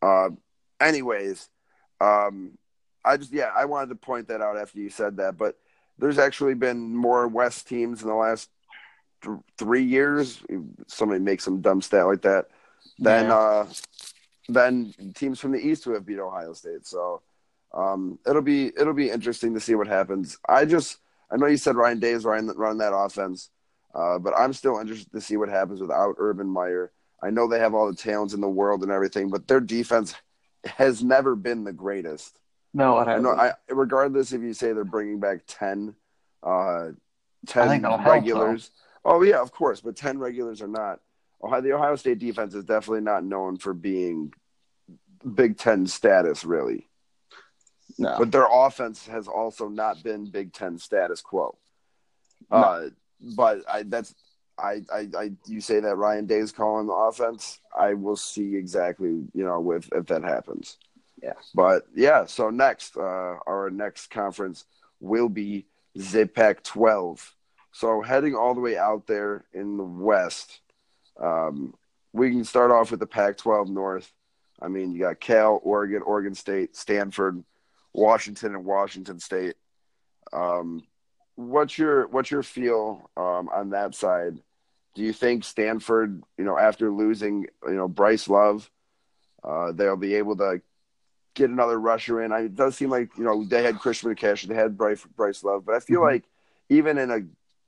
Uh, 0.00 0.30
anyways, 0.80 1.48
um, 2.00 2.58
I 3.04 3.16
just 3.16 3.32
yeah 3.32 3.50
I 3.54 3.66
wanted 3.66 3.90
to 3.90 3.94
point 3.96 4.28
that 4.28 4.40
out 4.40 4.58
after 4.58 4.78
you 4.78 4.90
said 4.90 5.18
that, 5.18 5.38
but 5.38 5.56
there's 5.98 6.18
actually 6.18 6.54
been 6.54 6.94
more 6.94 7.28
West 7.28 7.68
teams 7.68 8.02
in 8.02 8.08
the 8.08 8.14
last 8.14 8.50
th- 9.22 9.38
three 9.56 9.84
years. 9.84 10.42
Somebody 10.88 11.20
makes 11.20 11.44
some 11.44 11.60
dumb 11.60 11.80
stat 11.80 12.06
like 12.06 12.22
that. 12.22 12.46
Than 12.98 13.26
yeah. 13.26 13.34
uh, 13.34 13.66
than 14.48 14.92
teams 15.14 15.38
from 15.38 15.52
the 15.52 15.60
East 15.60 15.84
who 15.84 15.92
have 15.94 16.04
beat 16.04 16.18
Ohio 16.18 16.52
State. 16.52 16.86
So 16.86 17.22
um, 17.74 18.18
it'll 18.26 18.42
be 18.42 18.66
it'll 18.66 18.94
be 18.94 19.10
interesting 19.10 19.54
to 19.54 19.60
see 19.60 19.74
what 19.74 19.86
happens. 19.86 20.38
I 20.48 20.64
just 20.64 20.98
I 21.30 21.36
know 21.36 21.46
you 21.46 21.56
said 21.56 21.76
Ryan 21.76 21.98
Day 21.98 22.10
is 22.10 22.24
running, 22.24 22.54
running 22.56 22.78
that 22.78 22.94
offense, 22.94 23.50
uh, 23.94 24.18
but 24.18 24.34
I'm 24.36 24.52
still 24.52 24.78
interested 24.78 25.10
to 25.12 25.20
see 25.20 25.36
what 25.36 25.48
happens 25.48 25.80
without 25.80 26.16
Urban 26.18 26.46
Meyer. 26.46 26.92
I 27.22 27.30
know 27.30 27.48
they 27.48 27.60
have 27.60 27.74
all 27.74 27.86
the 27.86 27.96
talents 27.96 28.34
in 28.34 28.40
the 28.40 28.48
world 28.48 28.82
and 28.82 28.92
everything, 28.92 29.30
but 29.30 29.46
their 29.46 29.60
defense 29.60 30.14
has 30.64 31.02
never 31.02 31.34
been 31.34 31.64
the 31.64 31.72
greatest. 31.72 32.38
No, 32.74 32.98
I 32.98 33.18
know. 33.18 33.32
I, 33.32 33.52
regardless 33.68 34.32
if 34.32 34.42
you 34.42 34.54
say 34.54 34.72
they're 34.72 34.84
bringing 34.84 35.20
back 35.20 35.42
ten, 35.46 35.94
uh, 36.42 36.88
ten 37.46 37.82
regulars. 38.04 38.70
Help, 39.04 39.16
oh 39.16 39.22
yeah, 39.22 39.40
of 39.40 39.52
course, 39.52 39.80
but 39.80 39.96
ten 39.96 40.18
regulars 40.18 40.62
are 40.62 40.68
not. 40.68 41.00
Ohio, 41.42 41.60
the 41.60 41.72
Ohio 41.72 41.96
State 41.96 42.18
defense 42.18 42.54
is 42.54 42.64
definitely 42.64 43.00
not 43.00 43.24
known 43.24 43.56
for 43.56 43.74
being 43.74 44.32
Big 45.34 45.58
Ten 45.58 45.86
status, 45.86 46.44
really. 46.44 46.88
No. 47.98 48.16
But 48.18 48.32
their 48.32 48.46
offense 48.50 49.06
has 49.06 49.28
also 49.28 49.68
not 49.68 50.02
been 50.02 50.30
Big 50.30 50.52
Ten 50.52 50.78
status 50.78 51.20
quo. 51.20 51.56
No. 52.50 52.56
Uh, 52.56 52.88
but 53.36 53.58
I, 53.68 53.82
that's 53.84 54.14
I, 54.58 54.82
I, 54.92 55.08
I, 55.16 55.30
you 55.46 55.60
say 55.60 55.80
that 55.80 55.96
Ryan 55.96 56.26
Day 56.26 56.38
is 56.38 56.52
calling 56.52 56.86
the 56.86 56.92
offense. 56.92 57.60
I 57.76 57.94
will 57.94 58.16
see 58.16 58.56
exactly, 58.56 59.08
you 59.34 59.44
know, 59.44 59.60
with 59.60 59.88
if 59.92 60.06
that 60.06 60.22
happens. 60.22 60.78
Yeah. 61.22 61.34
But 61.54 61.86
yeah, 61.94 62.26
so 62.26 62.50
next, 62.50 62.96
uh, 62.96 63.36
our 63.46 63.70
next 63.70 64.10
conference 64.10 64.64
will 65.00 65.28
be 65.28 65.66
the 65.94 66.26
Pac 66.26 66.62
12. 66.64 67.34
So 67.72 68.02
heading 68.02 68.34
all 68.34 68.54
the 68.54 68.60
way 68.60 68.76
out 68.76 69.06
there 69.06 69.44
in 69.54 69.76
the 69.76 69.84
West, 69.84 70.60
um, 71.20 71.74
we 72.12 72.30
can 72.30 72.44
start 72.44 72.70
off 72.70 72.90
with 72.90 73.00
the 73.00 73.06
Pac 73.06 73.38
12 73.38 73.70
North. 73.70 74.12
I 74.60 74.68
mean, 74.68 74.92
you 74.92 75.00
got 75.00 75.20
Cal, 75.20 75.60
Oregon, 75.62 76.02
Oregon 76.02 76.34
State, 76.34 76.76
Stanford, 76.76 77.42
Washington, 77.92 78.54
and 78.54 78.64
Washington 78.64 79.20
State. 79.20 79.54
Um, 80.32 80.84
what's 81.34 81.76
your 81.78 82.06
what's 82.08 82.30
your 82.30 82.42
feel 82.42 83.10
um, 83.16 83.48
on 83.52 83.70
that 83.70 83.94
side? 83.94 84.38
Do 84.94 85.02
you 85.02 85.12
think 85.12 85.44
Stanford, 85.44 86.22
you 86.36 86.44
know, 86.44 86.58
after 86.58 86.90
losing, 86.90 87.46
you 87.66 87.74
know, 87.74 87.88
Bryce 87.88 88.28
Love, 88.28 88.70
uh, 89.42 89.72
they'll 89.72 89.96
be 89.96 90.14
able 90.16 90.36
to 90.36 90.60
get 91.34 91.50
another 91.50 91.80
rusher 91.80 92.22
in? 92.22 92.32
I, 92.32 92.40
it 92.40 92.54
does 92.54 92.76
seem 92.76 92.90
like 92.90 93.16
you 93.16 93.24
know 93.24 93.44
they 93.44 93.62
had 93.62 93.78
Christian 93.78 94.14
McCaffrey, 94.14 94.48
they 94.48 94.54
had 94.54 94.76
Bryce 94.76 95.04
Bryce 95.16 95.42
Love, 95.44 95.64
but 95.64 95.74
I 95.74 95.80
feel 95.80 96.00
mm-hmm. 96.00 96.14
like 96.14 96.24
even 96.68 96.98
in 96.98 97.10
a 97.10 97.18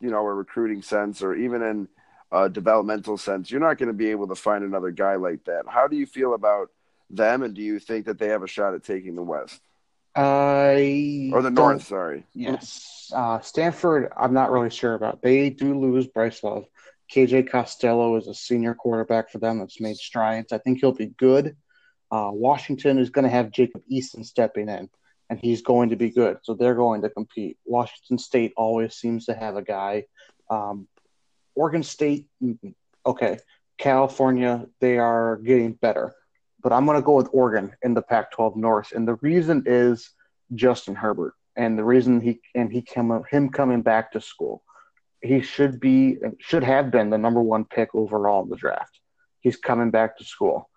you 0.01 0.11
know 0.11 0.27
a 0.27 0.35
recruiting 0.35 0.83
sense 0.83 1.23
or 1.23 1.35
even 1.35 1.63
in 1.63 1.89
a 2.33 2.49
developmental 2.49 3.17
sense, 3.17 3.51
you're 3.51 3.61
not 3.61 3.79
going 3.79 3.89
to 3.89 3.95
be 3.95 4.11
able 4.11 4.29
to 4.29 4.35
find 4.35 4.65
another 4.65 4.91
guy 4.91 5.15
like 5.17 5.45
that. 5.45 5.65
How 5.69 5.87
do 5.87 5.97
you 5.97 6.07
feel 6.07 6.35
about 6.35 6.71
them, 7.11 7.43
and 7.43 7.55
do 7.55 7.63
you 7.63 7.79
think 7.79 8.07
that 8.07 8.19
they 8.19 8.29
have 8.29 8.43
a 8.43 8.49
shot 8.49 8.75
at 8.75 8.85
taking 8.85 9.15
the 9.15 9.23
West? 9.23 9.61
I 10.17 11.31
or 11.33 11.43
the 11.43 11.51
North. 11.51 11.87
Sorry. 11.87 12.25
Yes, 12.35 13.11
uh, 13.15 13.41
Stanford. 13.41 14.13
I'm 14.17 14.35
not 14.35 14.51
really 14.51 14.71
sure 14.71 14.95
about. 14.95 15.23
They 15.23 15.51
do 15.51 15.79
lose 15.79 16.07
Bryce 16.07 16.43
Love. 16.43 16.67
KJ 17.13 17.51
Costello 17.51 18.17
is 18.17 18.29
a 18.29 18.35
senior 18.35 18.75
quarterback 18.75 19.31
for 19.31 19.39
them 19.39 19.59
that's 19.59 19.81
made 19.81 19.97
strides. 19.97 20.53
I 20.53 20.59
think 20.59 20.79
he'll 20.81 20.93
be 20.93 21.07
good. 21.19 21.57
Uh, 22.11 22.31
Washington 22.33 22.99
is 22.99 23.11
going 23.11 23.25
to 23.25 23.31
have 23.31 23.51
Jacob 23.51 23.83
Eason 23.93 24.25
stepping 24.25 24.69
in, 24.69 24.89
and 25.29 25.39
he's 25.41 25.63
going 25.63 25.91
to 25.91 25.97
be 25.97 26.11
good. 26.11 26.39
So 26.43 26.55
they're 26.55 26.75
going 26.75 27.03
to 27.03 27.11
compete. 27.11 27.59
Washington 27.65 28.19
State 28.19 28.53
always 28.57 28.95
seems 28.95 29.27
to 29.27 29.35
have 29.35 29.57
a 29.57 29.63
guy. 29.63 30.05
Um, 30.49 30.87
Oregon 31.55 31.83
State, 31.83 32.27
okay. 33.05 33.39
California, 33.79 34.67
they 34.81 34.99
are 34.99 35.37
getting 35.37 35.73
better 35.73 36.15
but 36.65 36.73
I'm 36.73 36.87
going 36.87 36.97
to 36.97 37.03
go 37.03 37.13
with 37.13 37.29
Oregon 37.31 37.77
in 37.83 37.93
the 37.93 38.01
Pac-12 38.01 38.57
North, 38.57 38.93
and 38.93 39.07
the 39.07 39.17
reason 39.17 39.63
is 39.67 40.11
Justin 40.55 40.95
Herbert, 40.95 41.35
and 41.57 41.79
the 41.79 41.85
reason 41.85 42.23
he 42.23 42.41
and 42.55 42.73
he 42.73 42.81
came 42.81 43.23
him 43.31 43.51
coming 43.51 43.83
back 43.83 44.13
to 44.13 44.21
school. 44.21 44.65
He 45.21 45.43
should 45.43 45.79
be 45.79 46.17
should 46.39 46.65
have 46.65 46.91
been 46.91 47.11
the 47.11 47.19
number 47.19 47.43
one 47.43 47.67
pick 47.67 47.95
overall 47.95 48.43
in 48.43 48.49
the 48.49 48.57
draft. 48.57 48.99
He's 49.41 49.57
coming 49.57 49.91
back 49.91 50.17
to 50.19 50.25
school. 50.25 50.71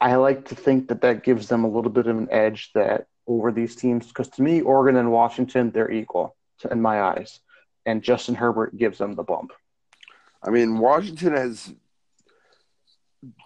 I 0.00 0.16
like 0.16 0.48
to 0.48 0.54
think 0.54 0.88
that 0.88 1.02
that 1.02 1.22
gives 1.22 1.48
them 1.48 1.64
a 1.64 1.70
little 1.70 1.90
bit 1.90 2.06
of 2.06 2.16
an 2.16 2.28
edge 2.30 2.70
that 2.74 3.06
over 3.26 3.52
these 3.52 3.76
teams 3.76 4.08
because 4.08 4.28
to 4.30 4.42
me, 4.42 4.62
Oregon 4.62 4.96
and 4.96 5.12
Washington 5.12 5.70
they're 5.70 5.90
equal 5.90 6.34
in 6.70 6.80
my 6.80 7.02
eyes, 7.02 7.40
and 7.84 8.02
Justin 8.02 8.34
Herbert 8.34 8.76
gives 8.78 8.96
them 8.96 9.14
the 9.14 9.22
bump. 9.22 9.52
I 10.42 10.48
mean, 10.48 10.78
Washington 10.78 11.34
has 11.34 11.74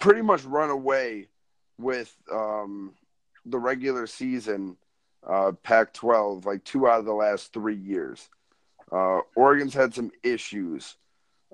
pretty 0.01 0.23
much 0.23 0.45
run 0.45 0.71
away 0.71 1.29
with 1.79 2.15
um, 2.31 2.93
the 3.47 3.59
regular 3.59 4.07
season 4.07 4.77
uh, 5.27 5.53
Pac 5.63 5.93
12 5.93 6.47
like 6.47 6.65
two 6.65 6.87
out 6.89 7.01
of 7.01 7.05
the 7.05 7.13
last 7.13 7.53
three 7.53 7.77
years. 7.77 8.29
Uh, 8.91 9.21
Oregon's 9.37 9.75
had 9.75 9.95
some 9.95 10.11
issues 10.23 10.97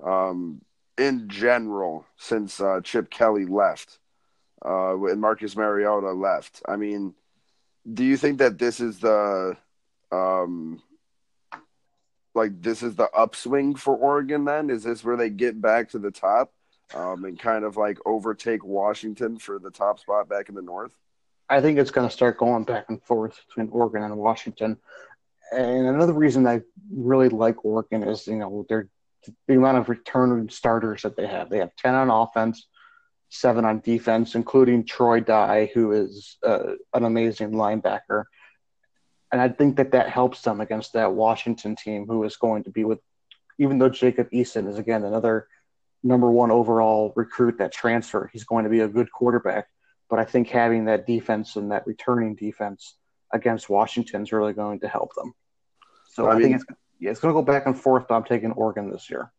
um, 0.03 0.61
in 0.97 1.27
general 1.27 2.05
since 2.17 2.59
uh, 2.61 2.79
Chip 2.83 3.09
Kelly 3.09 3.45
left 3.45 3.99
uh, 4.65 5.01
and 5.05 5.21
Marcus 5.21 5.55
Mariota 5.55 6.11
left. 6.11 6.61
I 6.67 6.75
mean, 6.75 7.13
do 7.91 8.03
you 8.03 8.17
think 8.17 8.39
that 8.39 8.57
this 8.57 8.79
is 8.79 8.99
the 8.99 9.57
um, 10.11 10.81
like 12.33 12.61
this 12.61 12.81
is 12.81 12.95
the 12.95 13.09
upswing 13.11 13.75
for 13.75 13.95
Oregon? 13.95 14.45
Then 14.45 14.69
is 14.69 14.83
this 14.83 15.03
where 15.03 15.17
they 15.17 15.29
get 15.29 15.61
back 15.61 15.89
to 15.89 15.99
the 15.99 16.11
top? 16.11 16.51
Um, 16.93 17.25
and 17.25 17.39
kind 17.39 17.65
of 17.65 17.77
like 17.77 17.97
overtake 18.05 18.63
Washington 18.63 19.37
for 19.37 19.59
the 19.59 19.71
top 19.71 19.99
spot 19.99 20.29
back 20.29 20.49
in 20.49 20.55
the 20.55 20.61
North? 20.61 20.93
I 21.49 21.61
think 21.61 21.77
it's 21.77 21.91
going 21.91 22.07
to 22.07 22.13
start 22.13 22.37
going 22.37 22.63
back 22.63 22.85
and 22.89 23.01
forth 23.03 23.39
between 23.47 23.69
Oregon 23.69 24.03
and 24.03 24.17
Washington. 24.17 24.77
And 25.51 25.87
another 25.87 26.13
reason 26.13 26.47
I 26.47 26.61
really 26.91 27.29
like 27.29 27.63
Oregon 27.63 28.03
is, 28.03 28.25
you 28.27 28.37
know, 28.37 28.65
their 28.67 28.89
the 29.47 29.55
amount 29.55 29.77
of 29.77 29.89
return 29.89 30.49
starters 30.49 31.01
that 31.01 31.15
they 31.15 31.27
have. 31.27 31.49
They 31.49 31.59
have 31.59 31.75
10 31.77 31.93
on 31.93 32.09
offense, 32.09 32.67
seven 33.29 33.65
on 33.65 33.79
defense, 33.79 34.35
including 34.35 34.85
Troy 34.85 35.19
Dye, 35.19 35.71
who 35.73 35.91
is 35.91 36.37
uh, 36.45 36.73
an 36.93 37.05
amazing 37.05 37.51
linebacker. 37.51 38.25
And 39.31 39.41
I 39.41 39.49
think 39.49 39.77
that 39.77 39.91
that 39.91 40.09
helps 40.09 40.41
them 40.41 40.61
against 40.61 40.93
that 40.93 41.13
Washington 41.13 41.75
team, 41.75 42.05
who 42.07 42.23
is 42.23 42.37
going 42.37 42.63
to 42.63 42.69
be 42.69 42.83
with, 42.83 42.99
even 43.57 43.79
though 43.79 43.89
Jacob 43.89 44.29
Eason 44.31 44.67
is 44.67 44.77
again 44.77 45.03
another 45.03 45.47
number 46.05 46.31
one 46.31 46.51
overall 46.51 47.11
recruit 47.17 47.57
that 47.57 47.73
transfer. 47.73 48.29
He's 48.31 48.45
going 48.45 48.63
to 48.63 48.69
be 48.69 48.79
a 48.79 48.87
good 48.87 49.11
quarterback. 49.11 49.67
But 50.09 50.19
I 50.19 50.23
think 50.23 50.47
having 50.47 50.85
that 50.85 51.05
defense 51.05 51.57
and 51.57 51.71
that 51.71 51.85
returning 51.85 52.35
defense 52.35 52.95
against 53.33 53.69
Washington 53.69 54.21
is 54.21 54.31
really 54.31 54.53
going 54.53 54.79
to 54.81 54.87
help 54.87 55.13
them. 55.15 55.33
So 56.13 56.27
I, 56.27 56.31
I 56.31 56.33
mean, 56.35 56.43
think 56.43 56.55
it's, 56.55 56.65
yeah, 56.99 57.11
it's 57.11 57.19
going 57.19 57.33
to 57.33 57.41
go 57.41 57.43
back 57.43 57.65
and 57.65 57.77
forth. 57.77 58.07
But 58.07 58.15
I'm 58.15 58.23
taking 58.23 58.51
Oregon 58.51 58.89
this 58.89 59.09
year. 59.09 59.31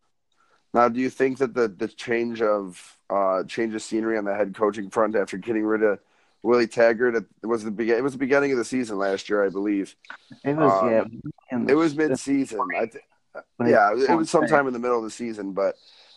Now, 0.75 0.89
do 0.89 1.01
you 1.01 1.09
think 1.09 1.39
that 1.39 1.55
the 1.55 1.69
the 1.69 1.89
change 1.89 2.43
of 2.43 2.99
uh, 3.09 3.45
change 3.45 3.75
of 3.75 3.81
scenery 3.81 4.19
on 4.19 4.25
the 4.25 4.35
head 4.35 4.55
coaching 4.55 4.91
front 4.91 5.17
after 5.17 5.39
getting 5.39 5.65
rid 5.65 5.83
of 5.83 6.01
Willie 6.47 6.67
Taggart. 6.67 7.17
It 7.17 7.47
was 7.47 7.65
the 7.65 7.71
begin. 7.71 7.97
It 7.97 8.03
was 8.03 8.13
the 8.13 8.19
beginning 8.19 8.53
of 8.53 8.59
the 8.59 8.65
season 8.65 8.99
last 8.99 9.29
year, 9.29 9.45
I 9.45 9.49
believe. 9.49 9.97
It 10.45 10.57
was 10.57 10.83
Um, 10.83 11.23
yeah. 11.51 11.65
It 11.69 11.75
was 11.75 11.95
mid-season. 11.95 12.61
I 12.77 12.87
th- 12.87 13.05
yeah, 13.65 13.93
it 13.93 14.17
was 14.17 14.31
sometime 14.31 14.67
in 14.67 14.73
the 14.73 14.79
middle 14.79 14.99
of 14.99 15.05
the 15.05 15.11
season. 15.11 15.53
But 15.53 15.77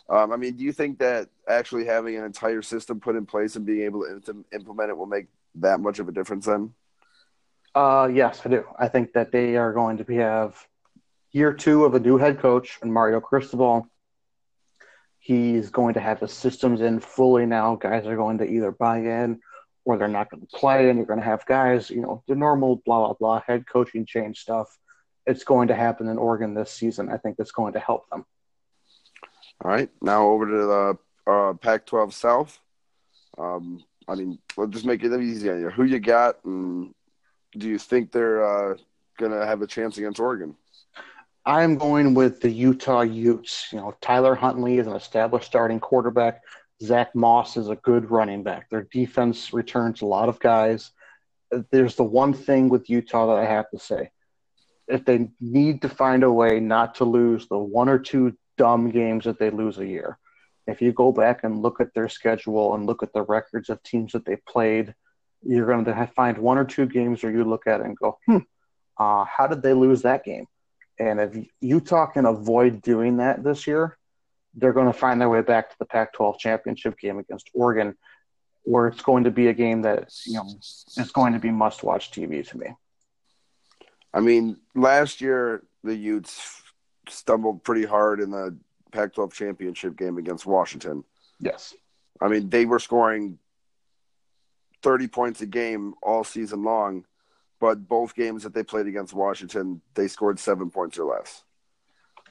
um, 0.10 0.32
I 0.32 0.38
mean, 0.38 0.56
do 0.56 0.63
you 0.63 0.72
think 0.74 1.00
that 1.00 1.30
actually 1.48 1.86
having 1.86 2.15
an 2.17 2.26
entire 2.26 2.62
system 2.62 3.00
put 3.00 3.15
in 3.15 3.26
place 3.26 3.56
and 3.56 3.65
being 3.65 3.82
able 3.82 4.02
to 4.02 4.32
im- 4.32 4.45
implement 4.54 4.89
it 4.89 4.98
will 4.98 5.06
make 5.06 5.28
that 5.56 5.80
much 5.80 6.00
of 6.00 6.08
a 6.08 6.12
difference? 6.12 6.45
Then, 6.45 6.74
Uh, 7.76 8.10
yes, 8.12 8.41
I 8.45 8.50
do. 8.50 8.65
I 8.78 8.88
think 8.88 9.13
that 9.13 9.32
they 9.32 9.56
are 9.56 9.74
going 9.74 9.98
to 9.98 10.04
be, 10.04 10.15
have 10.15 10.56
year 11.32 11.54
two 11.54 11.86
of 11.86 11.93
a 11.93 12.00
new 12.00 12.17
head 12.17 12.39
coach 12.39 12.80
and 12.82 12.91
Mario 12.91 13.19
Cristobal. 13.19 13.88
He's 15.19 15.69
going 15.69 15.93
to 15.93 16.00
have 16.00 16.19
the 16.19 16.28
systems 16.28 16.82
in 16.82 17.00
fully 17.00 17.45
now. 17.45 17.76
Guys 17.76 18.08
are 18.08 18.15
going 18.15 18.39
to 18.39 18.45
either 18.45 18.72
buy 18.72 19.00
in 19.00 19.39
or 19.86 19.98
they're 19.98 20.08
not 20.08 20.30
going 20.30 20.41
to 20.41 20.58
play, 20.58 20.89
and 20.89 20.98
you're 20.98 21.06
going 21.06 21.19
to 21.19 21.26
have 21.26 21.45
guys, 21.45 21.89
you 21.89 22.02
know, 22.02 22.24
the 22.28 22.36
normal 22.36 22.82
blah 22.86 23.00
blah 23.06 23.13
blah 23.13 23.41
head 23.45 23.65
coaching 23.67 24.06
change 24.06 24.39
stuff. 24.39 24.67
It's 25.26 25.43
going 25.43 25.67
to 25.67 25.76
happen 25.76 26.08
in 26.08 26.17
Oregon 26.17 26.54
this 26.54 26.72
season. 26.72 27.10
I 27.10 27.17
think 27.17 27.36
it's 27.38 27.52
going 27.52 27.74
to 27.74 27.80
help 27.80 28.10
them. 28.10 28.26
All 29.63 29.72
right. 29.72 29.89
Now 30.02 30.28
over 30.28 30.45
to 30.45 30.98
the 31.26 31.32
uh, 31.32 31.54
Pac-12 31.54 32.13
South. 32.13 32.60
Um, 33.38 33.84
I 34.08 34.15
mean, 34.15 34.39
let's 34.58 34.72
just 34.72 34.86
make 34.86 35.04
it 35.04 35.22
easy 35.22 35.50
on 35.50 35.60
you. 35.60 35.69
Who 35.69 35.84
you 35.84 36.00
got, 36.00 36.43
and 36.43 36.93
do 37.58 37.67
you 37.67 37.78
think 37.78 38.12
they're 38.12 38.43
uh, 38.72 38.78
gonna 39.17 39.45
have 39.45 39.62
a 39.62 39.67
chance 39.67 39.98
against 39.98 40.19
Oregon? 40.19 40.56
I'm 41.45 41.78
going 41.78 42.13
with 42.13 42.41
the 42.41 42.50
Utah 42.50 43.02
Utes. 43.02 43.67
You 43.72 43.80
know, 43.80 43.95
Tyler 44.02 44.36
Huntley 44.36 44.78
is 44.78 44.88
an 44.88 44.93
established 44.93 45.45
starting 45.45 45.80
quarterback. 45.80 46.41
Zach 46.82 47.13
Moss 47.13 47.58
is 47.58 47.69
a 47.69 47.76
good 47.76 48.10
running 48.10 48.43
back. 48.43 48.69
Their 48.69 48.88
defense 48.91 49.54
returns 49.54 50.02
a 50.02 50.06
lot 50.06 50.30
of 50.30 50.39
guys. 50.39 50.91
There's 51.72 51.95
the 51.95 52.04
one 52.04 52.34
thing 52.34 52.69
with 52.69 52.89
Utah 52.89 53.28
that 53.28 53.41
I 53.41 53.45
have 53.45 53.69
to 53.72 53.80
say. 53.80 54.12
If 54.88 55.06
they 55.06 55.30
need 55.39 55.82
to 55.84 55.89
find 55.89 56.24
a 56.24 56.32
way 56.32 56.60
not 56.60 56.95
to 56.95 57.06
lose 57.06 57.48
the 57.48 57.58
one 57.58 57.89
or 57.89 58.00
two 58.00 58.36
dumb 58.60 58.91
games 58.91 59.24
that 59.24 59.39
they 59.39 59.50
lose 59.50 59.80
a 59.80 59.88
year, 59.88 60.19
if 60.67 60.82
you 60.82 60.91
go 60.91 61.12
back 61.13 61.43
and 61.43 61.62
look 61.62 61.80
at 61.80 61.93
their 61.93 62.10
schedule 62.10 62.76
and 62.76 62.86
look 62.86 63.02
at 63.02 63.13
the 63.13 63.24
records 63.24 63.69
of 63.69 63.82
teams 63.82 64.12
that 64.12 64.26
they 64.26 64.36
played, 64.36 64.93
you're 65.41 65.65
going 65.65 65.86
to 65.86 66.12
find 66.13 66.38
one 66.38 66.58
or 66.58 66.65
two 66.65 66.86
games 66.86 67.24
where 67.24 67.32
you 67.32 67.45
look 67.45 67.65
at 67.65 67.80
it 67.80 67.86
and 67.86 67.98
go, 67.98 68.19
hmm, 68.26 68.39
uh, 68.98 69.24
how 69.24 69.48
did 69.48 69.63
they 69.63 69.74
lose 69.74 70.02
that 70.02 70.26
game? 70.26 70.45
And 71.00 71.22
if 71.22 71.45
Utah 71.62 72.08
can 72.08 72.26
avoid 72.26 72.82
doing 72.82 73.17
that 73.17 73.41
this 73.41 73.65
year, 73.65 73.98
they're 74.54 74.74
going 74.74 74.91
to 74.91 75.00
find 75.00 75.22
their 75.22 75.30
way 75.30 75.41
back 75.41 75.69
to 75.69 75.76
the 75.80 75.86
Pac-12 75.86 76.38
championship 76.38 77.00
game 77.00 77.17
against 77.17 77.50
Oregon, 77.54 77.95
where 78.63 78.88
it's 78.88 79.02
going 79.02 79.24
to 79.24 79.32
be 79.32 79.48
a 79.48 79.54
game 79.54 79.84
that 79.84 80.12
you 80.26 80.34
know 80.34 80.45
is 80.98 81.12
going 81.13 81.32
to 81.32 81.39
be 81.39 81.52
must-watch 81.52 82.12
TV 82.12 82.45
to 82.50 82.58
me. 82.58 82.67
I 84.13 84.19
mean, 84.19 84.58
last 84.76 85.22
year 85.22 85.63
the 85.84 85.95
Utes 85.95 86.62
stumbled 87.10 87.63
pretty 87.63 87.86
hard 87.86 88.19
in 88.19 88.32
the 88.32 88.56
Pac-12 88.91 89.34
championship 89.34 89.98
game 89.98 90.17
against 90.17 90.45
Washington. 90.45 91.04
Yes. 91.39 91.76
I 92.22 92.28
mean, 92.28 92.50
they 92.50 92.65
were 92.65 92.80
scoring 92.80 93.39
30 94.82 95.08
points 95.08 95.41
a 95.41 95.45
game 95.45 95.93
all 96.02 96.24
season 96.24 96.63
long, 96.63 97.06
but 97.60 97.88
both 97.88 98.15
games 98.15 98.43
that 98.43 98.54
they 98.54 98.63
played 98.63 98.88
against 98.88 99.13
Washington, 99.13 99.82
they 99.93 100.08
scored 100.08 100.39
seven 100.39 100.69
points 100.69 100.98
or 100.98 101.06
less. 101.06 101.43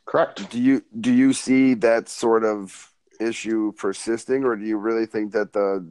Correct. 0.07 0.49
Do 0.51 0.59
you 0.59 0.83
do 0.99 1.12
you 1.12 1.35
see 1.35 1.75
that 1.75 2.09
sort 2.09 2.43
of 2.43 2.93
issue 3.21 3.73
persisting, 3.73 4.45
or 4.45 4.57
do 4.57 4.64
you 4.64 4.79
really 4.79 5.05
think 5.05 5.33
that 5.33 5.53
the 5.53 5.87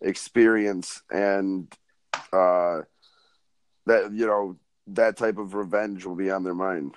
experience 0.00 1.02
and 1.10 1.70
uh, 2.32 2.80
that 3.84 4.10
you 4.12 4.26
know 4.26 4.56
that 4.86 5.18
type 5.18 5.36
of 5.36 5.52
revenge 5.54 6.06
will 6.06 6.14
be 6.14 6.30
on 6.30 6.44
their 6.44 6.54
mind? 6.54 6.94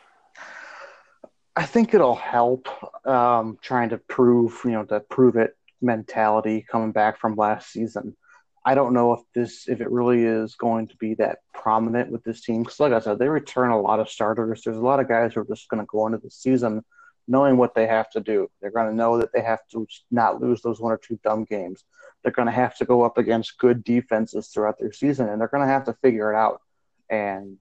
I 1.56 1.66
think 1.66 1.94
it'll 1.94 2.16
help 2.16 2.68
um, 3.06 3.58
trying 3.62 3.90
to 3.90 3.98
prove, 3.98 4.62
you 4.64 4.72
know, 4.72 4.86
the 4.86 5.02
prove 5.02 5.36
it 5.36 5.56
mentality 5.82 6.66
coming 6.70 6.92
back 6.92 7.20
from 7.20 7.36
last 7.36 7.72
season. 7.72 8.16
I 8.64 8.76
don't 8.76 8.94
know 8.94 9.14
if 9.14 9.22
this, 9.34 9.68
if 9.68 9.82
it 9.82 9.92
really 9.92 10.24
is 10.24 10.56
going 10.56 10.88
to 10.88 10.98
be 10.98 11.16
that 11.16 11.40
prominent 11.54 12.12
with 12.12 12.24
this 12.24 12.42
team. 12.42 12.64
Because, 12.64 12.80
like 12.80 12.94
I 12.94 13.00
said, 13.00 13.20
they 13.20 13.28
return 13.28 13.72
a 13.72 13.82
lot 13.82 14.00
of 14.00 14.10
starters. 14.10 14.62
There's 14.64 14.78
a 14.78 14.82
lot 14.82 15.00
of 15.00 15.10
guys 15.10 15.34
who 15.34 15.42
are 15.42 15.46
just 15.46 15.68
going 15.68 15.82
to 15.82 15.88
go 15.88 16.06
into 16.06 16.20
the 16.20 16.32
season 16.32 16.84
knowing 17.28 17.58
what 17.58 17.76
they 17.76 17.88
have 17.88 18.10
to 18.12 18.20
do. 18.20 18.50
They're 18.62 18.72
going 18.72 18.90
to 18.90 18.96
know 18.96 19.18
that 19.18 19.34
they 19.34 19.42
have 19.42 19.60
to 19.72 19.88
not 20.10 20.42
lose 20.42 20.62
those 20.62 20.80
one 20.80 20.92
or 20.92 20.98
two 20.98 21.20
dumb 21.24 21.44
games. 21.44 21.84
They're 22.24 22.32
going 22.32 22.48
to 22.48 22.52
have 22.52 22.78
to 22.78 22.86
go 22.86 23.04
up 23.04 23.18
against 23.18 23.58
good 23.58 23.84
defenses 23.84 24.48
throughout 24.48 24.80
their 24.80 24.94
season, 24.94 25.28
and 25.28 25.42
they're 25.42 25.48
going 25.48 25.66
to 25.66 25.74
have 25.74 25.86
to 25.86 25.94
figure 26.02 26.32
it 26.32 26.36
out. 26.36 26.62
And 27.10 27.58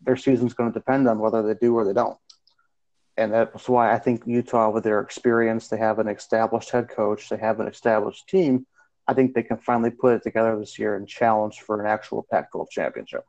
their 0.00 0.16
season's 0.16 0.54
going 0.54 0.72
to 0.72 0.78
depend 0.78 1.08
on 1.08 1.18
whether 1.18 1.42
they 1.42 1.54
do 1.54 1.74
or 1.74 1.84
they 1.84 1.92
don't 1.92 2.18
and 3.18 3.32
that's 3.32 3.68
why 3.68 3.92
I 3.92 3.98
think 3.98 4.22
Utah, 4.26 4.70
with 4.70 4.84
their 4.84 5.00
experience, 5.00 5.66
they 5.66 5.76
have 5.76 5.98
an 5.98 6.06
established 6.06 6.70
head 6.70 6.88
coach, 6.88 7.28
they 7.28 7.36
have 7.36 7.58
an 7.58 7.66
established 7.66 8.28
team. 8.28 8.64
I 9.08 9.14
think 9.14 9.34
they 9.34 9.42
can 9.42 9.58
finally 9.58 9.90
put 9.90 10.14
it 10.14 10.22
together 10.22 10.56
this 10.56 10.78
year 10.78 10.94
and 10.94 11.08
challenge 11.08 11.60
for 11.60 11.80
an 11.80 11.86
actual 11.86 12.24
Pac-12 12.30 12.70
championship. 12.70 13.24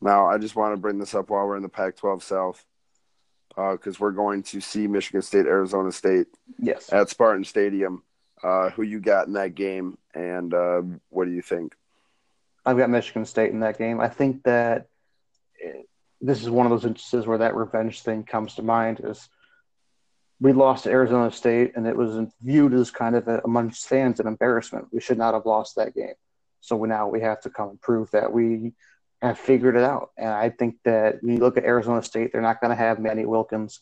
Now, 0.00 0.26
I 0.28 0.38
just 0.38 0.54
want 0.54 0.74
to 0.74 0.80
bring 0.80 0.98
this 0.98 1.14
up 1.14 1.30
while 1.30 1.44
we're 1.46 1.56
in 1.56 1.64
the 1.64 1.68
Pac-12 1.68 2.22
South, 2.22 2.64
because 3.48 3.96
uh, 3.96 3.98
we're 3.98 4.12
going 4.12 4.44
to 4.44 4.60
see 4.60 4.86
Michigan 4.86 5.22
State, 5.22 5.46
Arizona 5.46 5.90
State, 5.90 6.28
yes, 6.58 6.92
at 6.92 7.08
Spartan 7.08 7.44
Stadium. 7.44 8.02
Uh, 8.44 8.68
who 8.70 8.82
you 8.82 9.00
got 9.00 9.26
in 9.26 9.32
that 9.32 9.54
game, 9.54 9.96
and 10.14 10.52
uh, 10.52 10.82
what 11.08 11.24
do 11.24 11.30
you 11.30 11.40
think? 11.40 11.74
I've 12.66 12.76
got 12.76 12.90
Michigan 12.90 13.24
State 13.24 13.50
in 13.50 13.60
that 13.60 13.78
game. 13.78 13.98
I 13.98 14.08
think 14.08 14.44
that. 14.44 14.88
This 16.20 16.42
is 16.42 16.50
one 16.50 16.66
of 16.66 16.70
those 16.70 16.84
instances 16.84 17.26
where 17.26 17.38
that 17.38 17.54
revenge 17.54 18.02
thing 18.02 18.24
comes 18.24 18.54
to 18.54 18.62
mind 18.62 19.00
is 19.04 19.28
we 20.40 20.52
lost 20.52 20.84
to 20.84 20.90
Arizona 20.90 21.30
State 21.30 21.72
and 21.76 21.86
it 21.86 21.96
was 21.96 22.18
viewed 22.42 22.74
as 22.74 22.90
kind 22.90 23.16
of 23.16 23.26
a, 23.28 23.40
amongst 23.44 23.88
fans 23.88 24.20
an 24.20 24.26
embarrassment. 24.26 24.88
We 24.92 25.00
should 25.00 25.18
not 25.18 25.34
have 25.34 25.46
lost 25.46 25.76
that 25.76 25.94
game. 25.94 26.14
So 26.60 26.76
we, 26.76 26.88
now 26.88 27.08
we 27.08 27.20
have 27.20 27.40
to 27.42 27.50
come 27.50 27.70
and 27.70 27.80
prove 27.80 28.10
that 28.10 28.32
we 28.32 28.72
have 29.22 29.38
figured 29.38 29.76
it 29.76 29.82
out. 29.82 30.10
And 30.16 30.28
I 30.28 30.50
think 30.50 30.76
that 30.84 31.22
when 31.22 31.34
you 31.34 31.40
look 31.40 31.56
at 31.56 31.64
Arizona 31.64 32.02
State, 32.02 32.32
they're 32.32 32.42
not 32.42 32.60
going 32.60 32.70
to 32.70 32.76
have 32.76 32.98
Manny 32.98 33.24
Wilkins, 33.24 33.80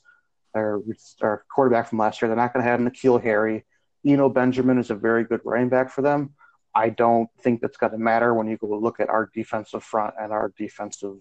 our, 0.54 0.82
our 1.22 1.44
quarterback 1.52 1.88
from 1.88 1.98
last 1.98 2.22
year. 2.22 2.28
They're 2.28 2.36
not 2.36 2.52
going 2.52 2.64
to 2.64 2.70
have 2.70 2.80
N'Keal 2.80 3.22
Harry. 3.22 3.64
Eno 4.06 4.28
Benjamin 4.28 4.78
is 4.78 4.90
a 4.90 4.94
very 4.94 5.24
good 5.24 5.40
running 5.44 5.70
back 5.70 5.90
for 5.90 6.02
them. 6.02 6.34
I 6.74 6.90
don't 6.90 7.28
think 7.40 7.60
that's 7.60 7.76
going 7.76 7.92
to 7.92 7.98
matter 7.98 8.34
when 8.34 8.48
you 8.48 8.56
go 8.56 8.66
look 8.78 9.00
at 9.00 9.08
our 9.08 9.30
defensive 9.32 9.82
front 9.82 10.14
and 10.20 10.32
our 10.32 10.52
defensive 10.56 11.18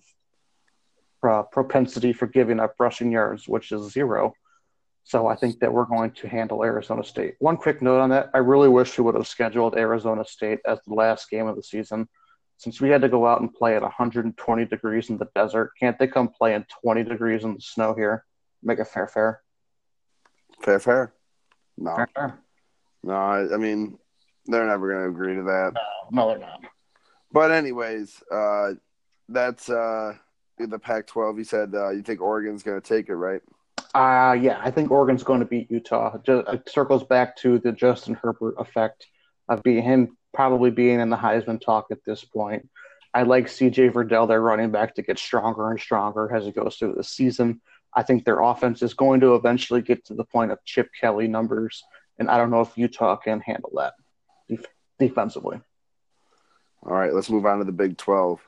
uh, 1.30 1.44
propensity 1.44 2.14
for 2.14 2.28
giving 2.28 2.60
up 2.60 2.76
rushing 2.80 3.12
yards, 3.12 3.48
which 3.48 3.72
is 3.72 3.92
zero. 3.92 4.34
So 5.04 5.28
I 5.28 5.36
think 5.36 5.60
that 5.60 5.74
we're 5.74 5.86
going 5.86 6.12
to 6.12 6.28
handle 6.28 6.64
Arizona 6.64 7.04
State. 7.04 7.36
One 7.40 7.58
quick 7.58 7.82
note 7.82 8.00
on 8.00 8.10
that: 8.12 8.30
I 8.34 8.38
really 8.38 8.70
wish 8.70 8.98
we 8.98 9.04
would 9.04 9.16
have 9.16 9.28
scheduled 9.28 9.76
Arizona 9.76 10.24
State 10.26 10.60
as 10.66 10.80
the 10.88 10.94
last 10.94 11.30
game 11.30 11.48
of 11.48 11.56
the 11.56 11.64
season, 11.64 12.08
since 12.58 12.80
we 12.80 12.90
had 12.90 13.02
to 13.02 13.10
go 13.10 13.28
out 13.28 13.42
and 13.42 13.54
play 13.54 13.76
at 13.76 13.82
120 13.82 14.66
degrees 14.66 15.10
in 15.10 15.18
the 15.18 15.28
desert. 15.36 15.72
Can't 15.80 16.00
they 16.00 16.08
come 16.08 16.30
play 16.30 16.56
in 16.56 16.66
20 16.82 17.04
degrees 17.04 17.44
in 17.44 17.56
the 17.56 17.62
snow 17.62 17.94
here? 17.94 18.24
Make 18.62 18.80
it 18.80 18.88
fair, 18.88 19.08
fair. 19.08 19.42
Fair, 20.62 20.80
fair. 20.80 21.14
No, 21.78 21.96
fair, 21.96 22.10
fair. 22.16 22.40
no. 23.04 23.14
I, 23.14 23.54
I 23.54 23.58
mean, 23.58 23.98
they're 24.46 24.68
never 24.68 24.90
going 24.90 25.04
to 25.04 25.10
agree 25.10 25.36
to 25.36 25.44
that. 25.44 25.74
No, 26.12 26.22
no, 26.24 26.28
they're 26.30 26.40
not. 26.40 26.62
But 27.32 27.52
anyways, 27.52 28.24
uh, 28.32 28.74
that's. 29.28 29.70
Uh, 29.70 30.14
the 30.65 30.80
Pac-12. 30.80 31.38
You 31.38 31.43
said 31.43 31.76
uh, 31.76 31.89
you 31.89 32.02
think 32.02 32.21
Oregon's 32.21 32.63
going 32.63 32.80
to 32.80 32.88
take 32.88 33.10
it, 33.10 33.15
right? 33.15 33.41
Uh, 33.93 34.34
yeah, 34.34 34.60
I 34.63 34.71
think 34.71 34.89
Oregon's 34.89 35.23
going 35.23 35.39
to 35.39 35.45
beat 35.45 35.69
Utah. 35.69 36.17
Just, 36.26 36.47
it 36.47 36.69
circles 36.69 37.04
back 37.04 37.38
to 37.38 37.60
the 37.60 37.71
Justin 37.71 38.15
Herbert 38.15 38.56
effect 38.58 39.06
of 39.49 39.62
being 39.62 39.84
him 39.84 40.17
probably 40.34 40.71
being 40.71 40.99
in 40.99 41.10
the 41.10 41.17
Heisman 41.17 41.62
talk 41.62 41.88
at 41.91 42.04
this 42.06 42.23
point. 42.23 42.67
I 43.13 43.23
like 43.23 43.45
CJ 43.45 43.91
Verdell, 43.91 44.28
their 44.28 44.41
running 44.41 44.71
back, 44.71 44.95
to 44.95 45.04
get 45.04 45.19
stronger 45.19 45.69
and 45.69 45.80
stronger 45.80 46.34
as 46.36 46.47
it 46.47 46.56
goes 46.56 46.78
through 46.78 46.95
the 46.95 47.04
season. 47.04 47.62
I 47.95 48.02
think 48.02 48.26
their 48.26 48.39
offense 48.39 48.82
is 48.82 48.95
going 48.95 49.21
to 49.21 49.36
eventually 49.36 49.84
get 49.84 50.06
to 50.06 50.15
the 50.15 50.23
point 50.23 50.52
of 50.52 50.58
Chip 50.65 50.89
Kelly 50.99 51.28
numbers, 51.28 51.84
and 52.17 52.30
I 52.30 52.38
don't 52.38 52.49
know 52.49 52.62
if 52.62 52.76
Utah 52.76 53.15
can 53.17 53.39
handle 53.39 53.71
that 53.76 53.93
def- 54.49 54.65
defensively. 54.97 55.62
All 56.82 56.93
right, 56.93 57.13
let's 57.13 57.30
move 57.30 57.45
on 57.45 57.60
to 57.60 57.65
the 57.65 57.71
Big 57.71 57.97
12. 57.97 58.39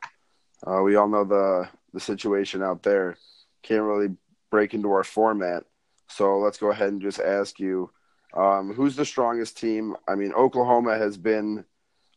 Uh, 0.65 0.81
we 0.81 0.95
all 0.95 1.07
know 1.07 1.23
the 1.23 1.69
the 1.95 1.99
situation 1.99 2.61
out 2.61 2.83
there. 2.83 3.17
Can't 3.63 3.81
really 3.81 4.15
break 4.51 4.75
into 4.75 4.91
our 4.91 5.03
format. 5.03 5.63
So 6.07 6.37
let's 6.37 6.59
go 6.59 6.69
ahead 6.69 6.89
and 6.89 7.01
just 7.01 7.19
ask 7.19 7.59
you 7.59 7.89
um, 8.35 8.73
who's 8.73 8.95
the 8.95 9.05
strongest 9.05 9.57
team? 9.57 9.95
I 10.07 10.15
mean, 10.15 10.33
Oklahoma 10.33 10.97
has 10.97 11.17
been 11.17 11.65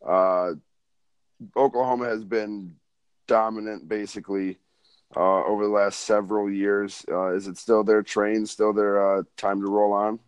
uh, 0.06 0.50
Oklahoma 1.56 2.06
has 2.06 2.24
been 2.24 2.74
dominant 3.28 3.88
basically 3.88 4.58
uh, 5.16 5.44
over 5.44 5.64
the 5.64 5.70
last 5.70 6.00
several 6.00 6.50
years. 6.50 7.04
Uh, 7.10 7.34
is 7.34 7.46
it 7.46 7.56
still 7.56 7.84
their 7.84 8.02
train, 8.02 8.46
still 8.46 8.72
their 8.72 9.18
uh, 9.18 9.22
time 9.36 9.60
to 9.60 9.70
roll 9.70 9.92
on? 9.92 10.18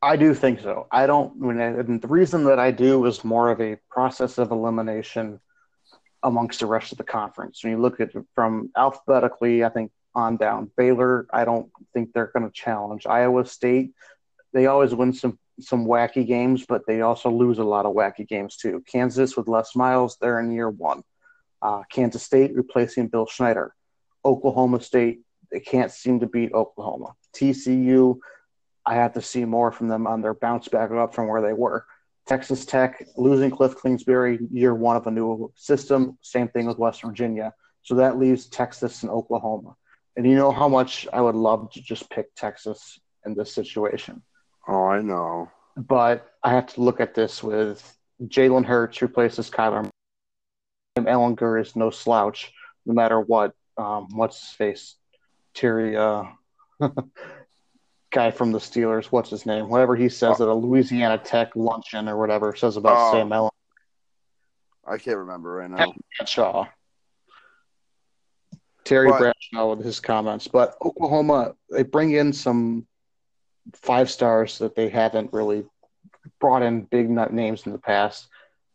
I 0.00 0.16
do 0.16 0.34
think 0.34 0.60
so. 0.60 0.86
I 0.92 1.06
don't. 1.06 1.32
I 1.42 1.46
mean, 1.46 1.60
and 1.60 2.00
the 2.00 2.08
reason 2.08 2.44
that 2.44 2.58
I 2.58 2.70
do 2.70 3.04
is 3.06 3.24
more 3.24 3.50
of 3.50 3.60
a 3.60 3.76
process 3.90 4.38
of 4.38 4.52
elimination 4.52 5.40
amongst 6.22 6.60
the 6.60 6.66
rest 6.66 6.92
of 6.92 6.98
the 6.98 7.04
conference. 7.04 7.62
When 7.62 7.72
you 7.72 7.80
look 7.80 8.00
at 8.00 8.12
from 8.34 8.70
alphabetically, 8.76 9.64
I 9.64 9.68
think 9.68 9.92
on 10.14 10.36
down. 10.36 10.70
Baylor, 10.76 11.26
I 11.32 11.44
don't 11.44 11.70
think 11.94 12.12
they're 12.12 12.30
going 12.32 12.46
to 12.46 12.52
challenge. 12.52 13.06
Iowa 13.06 13.46
State, 13.46 13.92
they 14.52 14.66
always 14.66 14.94
win 14.94 15.12
some 15.12 15.38
some 15.60 15.86
wacky 15.86 16.24
games, 16.26 16.64
but 16.68 16.82
they 16.86 17.00
also 17.00 17.30
lose 17.30 17.58
a 17.58 17.64
lot 17.64 17.84
of 17.84 17.94
wacky 17.94 18.26
games 18.26 18.56
too. 18.56 18.82
Kansas 18.86 19.36
with 19.36 19.48
Les 19.48 19.74
Miles, 19.74 20.16
they're 20.20 20.38
in 20.40 20.52
year 20.52 20.70
one. 20.70 21.02
Uh, 21.60 21.82
Kansas 21.90 22.22
State 22.22 22.54
replacing 22.54 23.08
Bill 23.08 23.26
Snyder. 23.26 23.74
Oklahoma 24.24 24.80
State, 24.80 25.20
they 25.50 25.60
can't 25.60 25.90
seem 25.90 26.20
to 26.20 26.26
beat 26.26 26.52
Oklahoma. 26.52 27.14
TCU, 27.34 28.18
I 28.86 28.94
have 28.94 29.14
to 29.14 29.22
see 29.22 29.44
more 29.44 29.72
from 29.72 29.88
them 29.88 30.06
on 30.06 30.22
their 30.22 30.34
bounce 30.34 30.68
back 30.68 30.90
up 30.92 31.14
from 31.14 31.26
where 31.26 31.42
they 31.42 31.52
were. 31.52 31.84
Texas 32.28 32.66
Tech 32.66 33.06
losing 33.16 33.50
Kliff 33.50 33.80
Kingsbury, 33.80 34.38
year 34.50 34.74
one 34.74 34.96
of 34.96 35.06
a 35.06 35.10
new 35.10 35.50
system. 35.56 36.18
Same 36.20 36.46
thing 36.48 36.66
with 36.66 36.78
West 36.78 37.02
Virginia. 37.02 37.54
So 37.82 37.94
that 37.94 38.18
leaves 38.18 38.46
Texas 38.46 39.02
and 39.02 39.10
Oklahoma. 39.10 39.74
And 40.14 40.26
you 40.26 40.36
know 40.36 40.52
how 40.52 40.68
much 40.68 41.08
I 41.10 41.22
would 41.22 41.34
love 41.34 41.72
to 41.72 41.80
just 41.80 42.10
pick 42.10 42.34
Texas 42.34 43.00
in 43.24 43.34
this 43.34 43.54
situation. 43.54 44.22
Oh, 44.68 44.84
I 44.84 45.00
know. 45.00 45.50
But 45.76 46.28
I 46.44 46.50
have 46.50 46.66
to 46.74 46.82
look 46.82 47.00
at 47.00 47.14
this 47.14 47.42
with 47.42 47.96
Jalen 48.22 48.66
Hurts 48.66 49.00
replaces 49.00 49.48
Kyler. 49.48 49.88
Ehlinger 50.98 51.60
is 51.60 51.76
no 51.76 51.88
slouch, 51.88 52.52
no 52.84 52.92
matter 52.92 53.20
what. 53.20 53.54
Um, 53.78 54.08
what's 54.10 54.40
his 54.40 54.50
face? 54.50 54.96
Terry, 55.54 55.96
uh, 55.96 56.24
guy 58.10 58.30
from 58.30 58.52
the 58.52 58.58
Steelers. 58.58 59.06
What's 59.06 59.30
his 59.30 59.46
name? 59.46 59.68
Whatever 59.68 59.96
he 59.96 60.08
says 60.08 60.40
oh. 60.40 60.44
at 60.44 60.48
a 60.48 60.54
Louisiana 60.54 61.18
Tech 61.18 61.54
luncheon 61.54 62.08
or 62.08 62.16
whatever 62.16 62.54
says 62.54 62.76
about 62.76 62.96
oh. 62.96 63.12
Sam 63.12 63.32
Ellen. 63.32 63.50
I 64.86 64.96
can't 64.98 65.18
remember 65.18 65.52
right 65.52 65.70
now. 65.70 65.92
Bradshaw. 66.18 66.66
Terry 68.84 69.10
but, 69.10 69.18
Bradshaw 69.18 69.74
with 69.74 69.84
his 69.84 70.00
comments. 70.00 70.48
But 70.48 70.76
Oklahoma, 70.82 71.54
they 71.70 71.82
bring 71.82 72.12
in 72.12 72.32
some 72.32 72.86
five 73.74 74.10
stars 74.10 74.58
that 74.58 74.74
they 74.74 74.88
haven't 74.88 75.32
really 75.32 75.66
brought 76.40 76.62
in 76.62 76.82
big 76.82 77.10
names 77.10 77.66
in 77.66 77.72
the 77.72 77.78
past. 77.78 78.28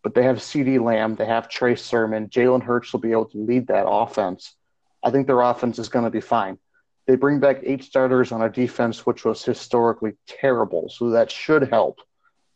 But 0.04 0.14
they 0.14 0.24
have 0.24 0.38
CeeDee 0.38 0.84
Lamb, 0.84 1.16
they 1.16 1.26
have 1.26 1.50
Trey 1.50 1.76
Sermon. 1.76 2.28
Jalen 2.28 2.62
Hurts 2.62 2.92
will 2.94 3.00
be 3.00 3.12
able 3.12 3.26
to 3.26 3.38
lead 3.38 3.68
that 3.68 3.88
offense. 3.88 4.56
I 5.02 5.12
think 5.12 5.28
their 5.28 5.42
offense 5.42 5.80
is 5.80 5.90
going 5.90 6.06
to 6.06 6.12
be 6.12 6.22
fine. 6.22 6.60
They 7.06 7.16
bring 7.16 7.40
back 7.40 7.58
eight 7.64 7.84
starters 7.84 8.32
on 8.32 8.42
a 8.42 8.50
defense 8.50 9.06
which 9.06 9.26
was 9.26 9.44
historically 9.44 10.14
terrible, 10.28 10.90
so 10.90 11.10
that 11.10 11.32
should 11.32 11.70
help. 11.70 12.00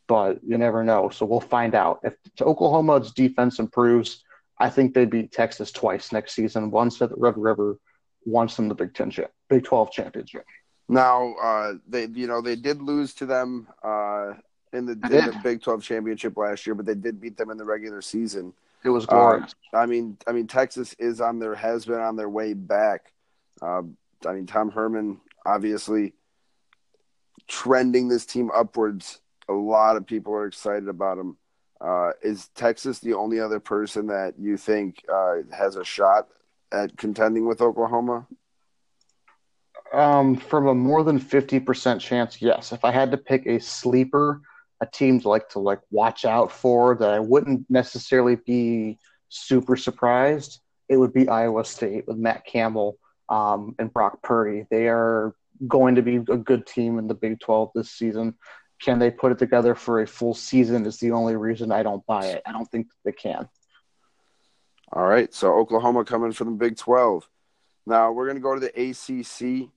But 0.07 0.39
you 0.43 0.57
never 0.57 0.83
know, 0.85 1.09
so 1.09 1.25
we'll 1.25 1.41
find 1.41 1.75
out. 1.75 1.99
If 2.03 2.15
Oklahoma's 2.39 3.11
defense 3.11 3.59
improves, 3.59 4.23
I 4.57 4.69
think 4.69 4.93
they 4.93 5.05
beat 5.05 5.33
Texas 5.33 5.71
twice 5.71 6.13
next 6.13 6.33
season. 6.33 6.71
Once 6.71 7.01
at 7.01 7.09
the 7.09 7.15
Red 7.17 7.37
River, 7.37 7.77
once 8.25 8.57
in 8.59 8.69
the 8.69 8.75
Big 8.75 8.93
Ten, 8.93 9.11
Big 9.49 9.65
Twelve 9.65 9.91
championship. 9.91 10.45
Now, 10.87 11.33
uh, 11.41 11.73
they 11.87 12.05
you 12.05 12.27
know 12.27 12.41
they 12.41 12.55
did 12.55 12.81
lose 12.81 13.13
to 13.15 13.25
them 13.25 13.67
uh, 13.83 14.33
in 14.71 14.85
the 14.85 14.93
in 14.93 15.25
the 15.25 15.39
Big 15.43 15.61
Twelve 15.61 15.83
championship 15.83 16.37
last 16.37 16.65
year, 16.65 16.75
but 16.75 16.85
they 16.85 16.95
did 16.95 17.19
beat 17.19 17.35
them 17.35 17.49
in 17.49 17.57
the 17.57 17.65
regular 17.65 18.01
season. 18.01 18.53
It 18.83 18.89
was 18.89 19.05
glorious. 19.05 19.53
Uh, 19.73 19.77
I 19.77 19.85
mean, 19.85 20.17
I 20.25 20.31
mean, 20.31 20.47
Texas 20.47 20.95
is 20.99 21.19
on 21.19 21.39
their 21.39 21.55
has 21.55 21.85
been 21.85 21.99
on 21.99 22.15
their 22.15 22.29
way 22.29 22.53
back. 22.53 23.11
Uh, 23.61 23.81
I 24.25 24.33
mean, 24.33 24.45
Tom 24.45 24.71
Herman 24.71 25.19
obviously 25.45 26.13
trending 27.47 28.07
this 28.07 28.25
team 28.25 28.51
upwards. 28.53 29.21
A 29.49 29.53
lot 29.53 29.95
of 29.95 30.05
people 30.05 30.33
are 30.33 30.45
excited 30.45 30.89
about 30.89 31.17
him. 31.17 31.37
Uh, 31.79 32.11
is 32.23 32.49
Texas 32.55 32.99
the 32.99 33.13
only 33.13 33.39
other 33.39 33.59
person 33.59 34.07
that 34.07 34.33
you 34.39 34.57
think 34.57 35.03
uh, 35.13 35.35
has 35.55 35.75
a 35.75 35.83
shot 35.83 36.27
at 36.71 36.97
contending 36.97 37.47
with 37.47 37.61
Oklahoma? 37.61 38.25
Um, 39.93 40.35
from 40.35 40.67
a 40.67 40.75
more 40.75 41.03
than 41.03 41.19
fifty 41.19 41.59
percent 41.59 42.01
chance, 42.01 42.41
yes. 42.41 42.73
If 42.73 42.83
I 42.83 42.91
had 42.91 43.11
to 43.11 43.17
pick 43.17 43.45
a 43.45 43.59
sleeper, 43.59 44.41
a 44.81 44.85
team 44.85 45.21
to 45.21 45.29
like 45.29 45.49
to 45.49 45.59
like 45.59 45.79
watch 45.91 46.25
out 46.25 46.51
for 46.51 46.95
that 46.95 47.11
I 47.11 47.19
wouldn't 47.19 47.69
necessarily 47.69 48.35
be 48.35 48.97
super 49.29 49.77
surprised, 49.77 50.59
it 50.89 50.97
would 50.97 51.13
be 51.13 51.29
Iowa 51.29 51.63
State 51.63 52.05
with 52.07 52.17
Matt 52.17 52.45
Campbell 52.45 52.97
um, 53.29 53.75
and 53.79 53.91
Brock 53.91 54.21
Purdy. 54.23 54.65
They 54.69 54.87
are 54.87 55.35
going 55.67 55.95
to 55.95 56.01
be 56.01 56.17
a 56.17 56.37
good 56.37 56.65
team 56.67 56.99
in 56.99 57.07
the 57.07 57.13
Big 57.13 57.39
Twelve 57.39 57.71
this 57.73 57.91
season. 57.91 58.35
Can 58.81 58.99
they 58.99 59.09
put 59.09 59.31
it 59.31 59.39
together 59.39 59.73
for 59.73 60.01
a 60.01 60.07
full 60.07 60.33
season? 60.33 60.85
Is 60.85 60.97
the 60.97 61.11
only 61.11 61.35
reason 61.35 61.71
I 61.71 61.83
don't 61.83 62.05
buy 62.05 62.27
it. 62.27 62.43
I 62.45 62.51
don't 62.51 62.69
think 62.69 62.87
they 63.03 63.11
can. 63.11 63.49
All 64.93 65.05
right, 65.05 65.33
so 65.33 65.53
Oklahoma 65.53 66.05
coming 66.05 66.31
from 66.31 66.51
the 66.51 66.65
Big 66.65 66.77
Twelve. 66.77 67.27
Now 67.85 68.11
we're 68.11 68.25
going 68.25 68.37
to 68.37 68.41
go 68.41 68.53
to 68.53 68.59
the 68.59 68.89
ACC, 68.89 69.69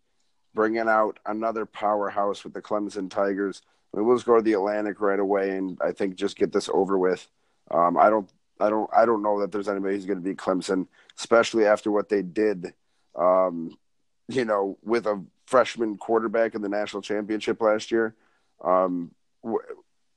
bringing 0.55 0.89
out 0.89 1.19
another 1.27 1.67
powerhouse 1.67 2.45
with 2.45 2.53
the 2.53 2.63
Clemson 2.63 3.11
Tigers. 3.11 3.63
We'll 3.93 4.17
just 4.17 4.27
go 4.27 4.37
to 4.37 4.43
the 4.43 4.53
Atlantic 4.53 5.01
right 5.01 5.19
away, 5.19 5.57
and 5.57 5.79
I 5.83 5.93
think 5.93 6.15
just 6.15 6.37
get 6.37 6.53
this 6.53 6.69
over 6.73 6.97
with. 6.97 7.27
Um, 7.71 7.97
I 7.97 8.09
don't, 8.09 8.31
I 8.61 8.71
don't, 8.71 8.91
I 8.97 9.05
don't 9.05 9.23
know 9.23 9.41
that 9.41 9.51
there's 9.51 9.69
anybody 9.69 9.95
who's 9.95 10.07
going 10.07 10.19
to 10.19 10.25
beat 10.25 10.39
Clemson, 10.39 10.87
especially 11.19 11.67
after 11.67 11.91
what 11.91 12.09
they 12.09 12.23
did. 12.23 12.73
Um, 13.17 13.77
you 14.29 14.45
know, 14.45 14.79
with 14.83 15.07
a 15.07 15.23
freshman 15.51 15.97
quarterback 15.97 16.55
in 16.55 16.63
the 16.63 16.69
national 16.69 17.03
championship 17.03 17.61
last 17.61 17.91
year. 17.91 18.15
Um, 18.65 19.11
w- 19.43 19.59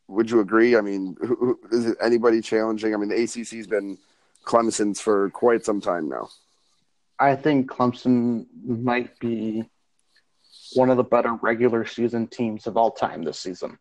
would 0.08 0.30
you 0.30 0.42
agree? 0.42 0.76
I 0.76 0.82
mean, 0.82 1.18
who, 1.20 1.36
who, 1.36 1.60
is 1.72 1.96
anybody 2.00 2.40
challenging? 2.40 2.94
I 2.94 2.98
mean, 2.98 3.10
the 3.10 3.16
ACC's 3.16 3.66
been 3.66 3.98
Clemson's 4.46 5.02
for 5.02 5.32
quite 5.32 5.66
some 5.66 5.82
time 5.82 6.08
now. 6.08 6.30
I 7.20 7.36
think 7.36 7.70
Clemson 7.70 8.46
might 8.64 9.18
be 9.20 9.68
one 10.74 10.92
of 10.92 10.98
the 10.98 11.04
better 11.04 11.34
regular 11.42 11.86
season 11.86 12.28
teams 12.28 12.68
of 12.68 12.78
all 12.78 12.92
time 12.92 13.24
this 13.24 13.40
season. 13.40 13.80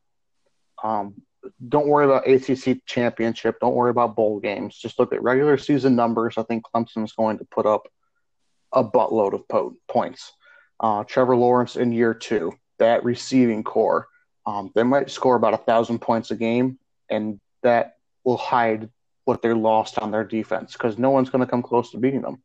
Um, 0.83 1.20
don't 1.68 1.88
worry 1.88 2.07
about 2.07 2.27
ACC 2.27 2.87
championship. 2.87 3.59
Don't 3.61 3.75
worry 3.75 3.90
about 3.90 4.16
bowl 4.16 4.40
games. 4.40 4.77
Just 4.79 4.98
look 4.98 5.12
at 5.12 5.22
regular 5.22 5.59
season 5.59 5.96
numbers. 5.96 6.38
I 6.38 6.44
think 6.44 6.64
Clemson's 6.64 7.12
going 7.12 7.38
to 7.38 7.44
put 7.44 7.66
up 7.66 7.88
a 8.72 8.85
buttload 8.85 9.35
of 9.35 9.46
po- 9.48 9.76
points. 9.88 10.32
Uh, 10.80 11.04
Trevor 11.04 11.37
Lawrence 11.37 11.76
in 11.76 11.92
year 11.92 12.14
two, 12.14 12.52
that 12.78 13.04
receiving 13.04 13.62
corps, 13.62 14.08
um, 14.46 14.70
they 14.74 14.82
might 14.82 15.11
score 15.11 15.37
about 15.37 15.54
a 15.54 15.58
thousand 15.58 16.00
points 16.00 16.30
a 16.30 16.37
game, 16.37 16.78
and 17.08 17.40
that 17.62 17.96
will 18.24 18.37
hide 18.37 18.88
what 19.24 19.42
they 19.42 19.52
lost 19.52 19.98
on 19.98 20.11
their 20.11 20.24
defense 20.24 20.72
because 20.72 20.98
no 20.98 21.11
one's 21.11 21.30
going 21.30 21.44
to 21.44 21.50
come 21.50 21.62
close 21.62 21.90
to 21.90 21.98
beating 21.98 22.22
them. 22.22 22.42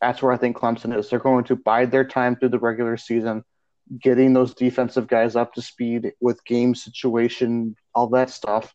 That's 0.00 0.22
where 0.22 0.32
I 0.32 0.36
think 0.36 0.56
Clemson 0.56 0.96
is. 0.96 1.10
They're 1.10 1.18
going 1.18 1.44
to 1.44 1.56
bide 1.56 1.90
their 1.90 2.04
time 2.04 2.36
through 2.36 2.50
the 2.50 2.58
regular 2.58 2.96
season, 2.96 3.44
getting 4.00 4.32
those 4.32 4.54
defensive 4.54 5.08
guys 5.08 5.36
up 5.36 5.54
to 5.54 5.62
speed 5.62 6.12
with 6.20 6.44
game 6.44 6.74
situation, 6.74 7.76
all 7.94 8.08
that 8.10 8.30
stuff. 8.30 8.74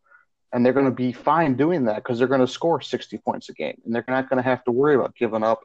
And 0.52 0.63
they're 0.63 0.74
going 0.74 0.86
to 0.86 0.91
be 0.91 1.13
fine 1.13 1.56
doing 1.56 1.86
that 1.86 1.96
because 1.96 2.19
they're 2.19 2.28
going 2.28 2.41
to 2.41 2.48
score 2.48 2.82
60 2.82 3.17
points 3.19 3.50
a 3.50 3.54
game. 3.54 3.82
And 3.86 3.96
they're 3.96 4.06
not 4.08 4.30
going 4.30 4.38
to 4.38 4.48
have 4.48 4.63
to 4.65 4.72
worry 4.72 4.96
about 4.96 5.15
giving 5.15 5.43
up, 5.43 5.62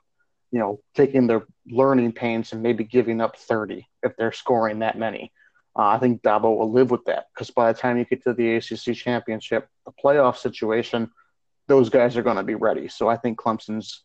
you 0.50 0.58
know, 0.58 0.80
taking 0.94 1.26
their 1.26 1.46
learning 1.66 2.12
pains 2.12 2.52
and 2.52 2.62
maybe 2.62 2.84
giving 2.84 3.20
up 3.20 3.36
30 3.36 3.86
if 4.02 4.16
they're 4.16 4.32
scoring 4.32 4.80
that 4.80 4.98
many. 4.98 5.32
Uh, 5.76 5.86
I 5.88 5.98
think 5.98 6.22
Dabo 6.22 6.56
will 6.56 6.72
live 6.72 6.90
with 6.90 7.04
that 7.04 7.26
because 7.32 7.50
by 7.50 7.72
the 7.72 7.78
time 7.78 7.98
you 7.98 8.04
get 8.04 8.24
to 8.24 8.32
the 8.32 8.56
ACC 8.56 8.96
championship, 8.96 9.68
the 9.86 9.92
playoff 9.92 10.36
situation, 10.36 11.10
those 11.68 11.90
guys 11.90 12.16
are 12.16 12.22
going 12.22 12.36
to 12.36 12.42
be 12.42 12.54
ready. 12.54 12.88
So 12.88 13.08
I 13.08 13.16
think 13.16 13.38
Clemson's 13.38 14.02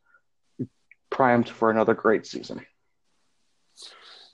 primed 1.09 1.49
for 1.49 1.71
another 1.71 1.93
great 1.93 2.25
season. 2.25 2.65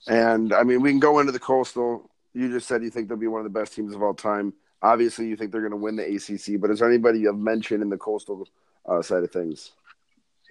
And 0.08 0.52
I 0.54 0.64
mean, 0.64 0.82
we 0.82 0.90
can 0.90 1.00
go 1.00 1.20
into 1.20 1.32
the 1.32 1.40
Coastal. 1.40 2.10
You 2.34 2.50
just 2.50 2.68
said 2.68 2.84
you 2.84 2.90
think 2.90 3.08
they'll 3.08 3.18
be 3.18 3.28
one 3.28 3.46
of 3.46 3.52
the 3.52 3.60
best 3.60 3.74
teams 3.74 3.94
of 3.94 4.02
all 4.02 4.14
time. 4.14 4.54
Obviously, 4.82 5.28
you 5.28 5.36
think 5.36 5.52
they're 5.52 5.62
going 5.62 5.72
to 5.72 5.78
win 5.78 5.98
the 5.98 6.04
ACC, 6.04 6.60
but 6.60 6.72
is 6.72 6.80
there 6.80 6.90
anybody 6.90 7.20
you've 7.20 7.38
mentioned 7.38 7.84
in 7.84 7.90
the 7.90 7.98
Coastal 7.98 8.48
uh, 8.86 9.02
side 9.02 9.24
of 9.24 9.32
things? 9.32 9.72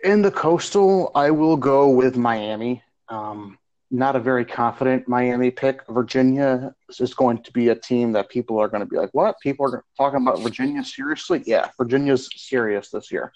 In 0.05 0.23
the 0.23 0.31
Coastal, 0.31 1.11
I 1.15 1.31
will 1.31 1.57
go 1.57 1.89
with 1.89 2.17
Miami. 2.17 2.83
Um, 3.09 3.59
not 3.91 4.17
a 4.17 4.21
very 4.21 4.45
confident 4.45 5.09
Miami 5.09 5.51
pick. 5.51 5.81
Virginia 5.89 6.75
is 7.01 7.15
going 7.15 7.43
to 7.43 7.53
be 7.53 7.69
a 7.69 7.75
team 7.75 8.13
that 8.13 8.29
people 8.29 8.59
are 8.59 8.69
going 8.69 8.83
to 8.83 8.87
be 8.87 8.97
like, 8.97 9.11
"What? 9.13 9.37
People 9.41 9.67
are 9.67 9.85
talking 9.97 10.23
about 10.23 10.41
Virginia 10.41 10.85
seriously?" 10.85 11.43
Yeah, 11.47 11.71
Virginia's 11.79 12.29
serious 12.37 12.91
this 12.91 13.11
year. 13.11 13.33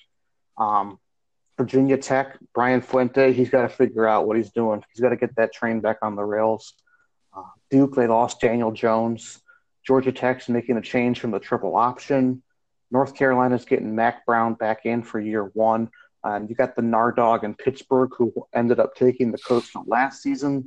Um, 0.58 0.98
Virginia 1.56 1.96
Tech, 1.96 2.38
Brian 2.54 2.80
Fuente, 2.80 3.32
he's 3.32 3.50
got 3.50 3.62
to 3.62 3.68
figure 3.68 4.06
out 4.06 4.26
what 4.26 4.36
he's 4.36 4.50
doing. 4.50 4.84
He's 4.92 5.00
got 5.00 5.10
to 5.10 5.16
get 5.16 5.34
that 5.36 5.52
train 5.52 5.80
back 5.80 5.98
on 6.02 6.16
the 6.16 6.24
rails. 6.24 6.74
Uh, 7.36 7.42
Duke, 7.70 7.94
they 7.94 8.06
lost 8.06 8.40
Daniel 8.40 8.72
Jones. 8.72 9.40
Georgia 9.86 10.12
Tech's 10.12 10.48
making 10.48 10.76
a 10.76 10.82
change 10.82 11.18
from 11.18 11.30
the 11.30 11.40
triple 11.40 11.76
option. 11.76 12.42
North 12.90 13.14
Carolina's 13.16 13.64
getting 13.64 13.94
Mack 13.94 14.26
Brown 14.26 14.54
back 14.54 14.84
in 14.84 15.02
for 15.02 15.18
year 15.18 15.44
one. 15.54 15.90
And 16.24 16.48
you 16.48 16.54
got 16.54 16.76
the 16.76 16.82
Nardog 16.82 17.42
in 17.42 17.54
Pittsburgh, 17.54 18.10
who 18.16 18.32
ended 18.54 18.78
up 18.78 18.94
taking 18.94 19.32
the 19.32 19.38
coach 19.38 19.64
from 19.64 19.84
last 19.86 20.22
season. 20.22 20.66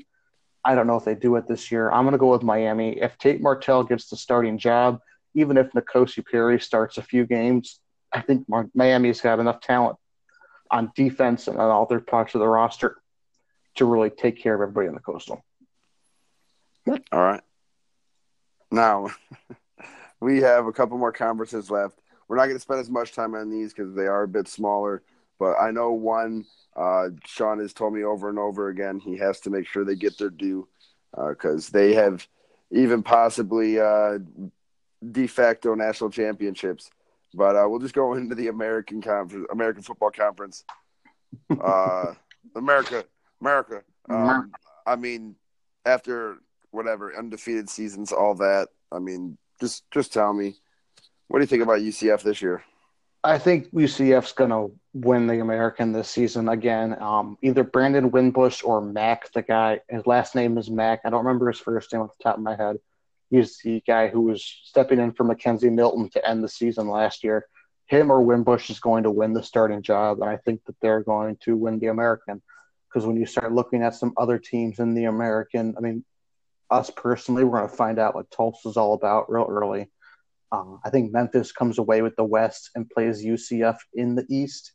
I 0.64 0.76
don't 0.76 0.88
know 0.88 0.97
if 0.97 1.06
they 1.06 1.16
do 1.16 1.36
it 1.36 1.47
this 1.47 1.72
year. 1.72 1.91
I'm 1.91 2.03
going 2.03 2.14
to 2.14 2.18
go 2.18 2.32
with 2.32 2.43
Miami. 2.43 2.99
If 2.99 3.18
Tate 3.18 3.41
Martell 3.41 3.84
gets 3.84 4.10
the 4.10 4.18
starting 4.18 4.58
job, 4.58 4.99
even 5.34 5.58
if 5.58 5.72
N'Kosi 5.72 6.26
Perry 6.26 6.60
starts 6.60 6.97
a 6.97 7.03
few 7.03 7.26
games, 7.26 7.80
I 8.12 8.22
think 8.22 8.47
Miami's 8.74 9.22
got 9.22 9.39
enough 9.39 9.60
talent 9.62 9.97
on 10.72 10.91
defense 10.95 11.47
and 11.47 11.58
on 11.58 11.70
all 11.70 11.86
their 11.86 11.99
parts 11.99 12.34
of 12.34 12.39
the 12.39 12.47
roster 12.47 12.97
to 13.76 13.86
really 13.86 14.10
take 14.10 14.41
care 14.41 14.56
of 14.56 14.62
everybody 14.62 14.88
in 14.88 14.93
the 14.93 14.99
coastal. 14.99 15.43
All 16.88 17.22
right. 17.22 17.41
Now, 18.72 19.10
we 20.20 20.41
have 20.41 20.66
a 20.66 20.72
couple 20.72 20.97
more 20.97 21.12
conferences 21.12 21.70
left. 21.70 21.99
We're 22.28 22.38
not 22.38 22.45
going 22.45 22.56
to 22.56 22.62
spend 22.62 22.80
as 22.80 22.89
much 22.89 23.14
time 23.14 23.36
on 23.36 23.49
these 23.49 23.74
because 23.74 23.93
they 23.93 24.08
are 24.08 24.24
a 24.24 24.28
bit 24.28 24.47
smaller. 24.47 25.03
But 25.40 25.56
I 25.60 25.72
know 25.72 25.92
one, 25.92 26.46
uh, 26.76 27.10
Sean 27.26 27.60
has 27.60 27.74
told 27.74 27.94
me 27.94 28.04
over 28.04 28.30
and 28.30 28.40
over 28.40 28.70
again, 28.70 29.00
he 29.00 29.18
has 29.18 29.40
to 29.42 29.50
make 29.50 29.68
sure 29.68 29.84
they 29.84 29.96
get 29.96 30.18
their 30.18 30.30
due 30.30 30.68
because 31.30 31.70
uh, 31.70 31.78
they 31.78 31.94
have 31.94 32.28
even 32.72 33.04
possibly 33.04 33.80
uh, 33.80 34.18
de 35.12 35.28
facto 35.28 35.76
national 35.76 36.10
championships. 36.10 36.90
But 37.34 37.56
uh, 37.56 37.66
we'll 37.68 37.80
just 37.80 37.94
go 37.94 38.14
into 38.14 38.36
the 38.36 38.48
American 38.48 39.02
conference, 39.02 39.48
American 39.52 39.84
Football 39.84 40.12
Conference. 40.12 40.64
Uh, 41.50 42.14
America, 42.56 43.04
America. 43.42 43.82
Um, 44.10 44.54
I 44.86 44.96
mean, 44.96 45.36
after 45.86 46.38
whatever 46.72 47.18
undefeated 47.18 47.70
seasons, 47.70 48.12
all 48.12 48.36
that. 48.36 48.70
I 48.92 49.00
mean, 49.00 49.38
just 49.60 49.90
just 49.92 50.14
tell 50.14 50.34
me, 50.34 50.56
what 51.28 51.40
do 51.40 51.44
you 51.44 51.48
think 51.48 51.64
about 51.64 51.80
UCF 51.80 52.22
this 52.24 52.42
year? 52.42 52.64
I 53.24 53.38
think 53.38 53.72
UCF's 53.74 54.34
going 54.34 54.52
to 54.52 54.72
win 54.96 55.28
the 55.28 55.41
American 55.41 55.91
this 55.91 56.10
season 56.10 56.48
again. 56.48 56.96
Um, 57.02 57.38
either 57.41 57.66
Brandon 57.66 58.12
Wimbush 58.12 58.64
or 58.64 58.80
Mack, 58.80 59.30
the 59.34 59.41
guy. 59.41 59.82
His 59.89 60.08
last 60.08 60.36
name 60.36 60.58
is 60.58 60.72
Mack. 60.72 61.02
I 61.04 61.10
don't 61.10 61.26
remember 61.26 61.52
his 61.52 61.60
first 61.60 61.91
name 61.91 62.02
off 62.02 62.18
the 62.18 62.24
top 62.24 62.38
of 62.38 62.43
my 62.43 62.56
head. 62.56 62.78
He's 63.30 63.58
the 63.58 63.84
guy 63.86 64.08
who 64.08 64.22
was 64.22 64.43
stepping 64.64 65.00
in 65.00 65.12
for 65.12 65.26
McKenzie 65.26 65.72
Milton 65.72 66.10
to 66.12 66.26
end 66.26 66.43
the 66.43 66.48
season 66.48 66.88
last 66.88 67.26
year. 67.26 67.46
Him 67.88 68.10
or 68.10 68.22
Wimbush 68.22 68.70
is 68.70 68.80
going 68.80 69.04
to 69.04 69.12
win 69.12 69.34
the 69.34 69.43
starting 69.43 69.82
job, 69.82 70.22
and 70.22 70.30
I 70.30 70.38
think 70.38 70.64
that 70.66 70.76
they're 70.82 71.04
going 71.04 71.38
to 71.41 71.58
win 71.58 71.80
the 71.80 71.88
American. 71.88 72.41
Because 72.88 73.06
when 73.06 73.18
you 73.18 73.26
start 73.26 73.52
looking 73.52 73.84
at 73.84 73.96
some 73.96 74.14
other 74.16 74.39
teams 74.39 74.80
in 74.80 74.93
the 74.93 75.06
American, 75.06 75.76
I 75.78 75.82
mean, 75.82 76.06
us 76.70 76.89
personally, 76.96 77.43
we're 77.43 77.60
going 77.60 77.70
to 77.70 77.76
find 77.76 78.00
out 78.00 78.16
what 78.16 78.32
Tulsa's 78.32 78.78
all 78.78 78.93
about 78.93 79.30
real 79.30 79.46
early. 79.50 79.89
Uh, 80.54 80.78
I 80.86 80.89
think 80.89 81.12
Memphis 81.12 81.52
comes 81.52 81.80
away 81.80 82.02
with 82.02 82.16
the 82.16 82.24
West 82.24 82.70
and 82.76 82.89
plays 82.89 83.26
UCF 83.26 83.78
in 83.93 84.16
the 84.16 84.26
East, 84.30 84.72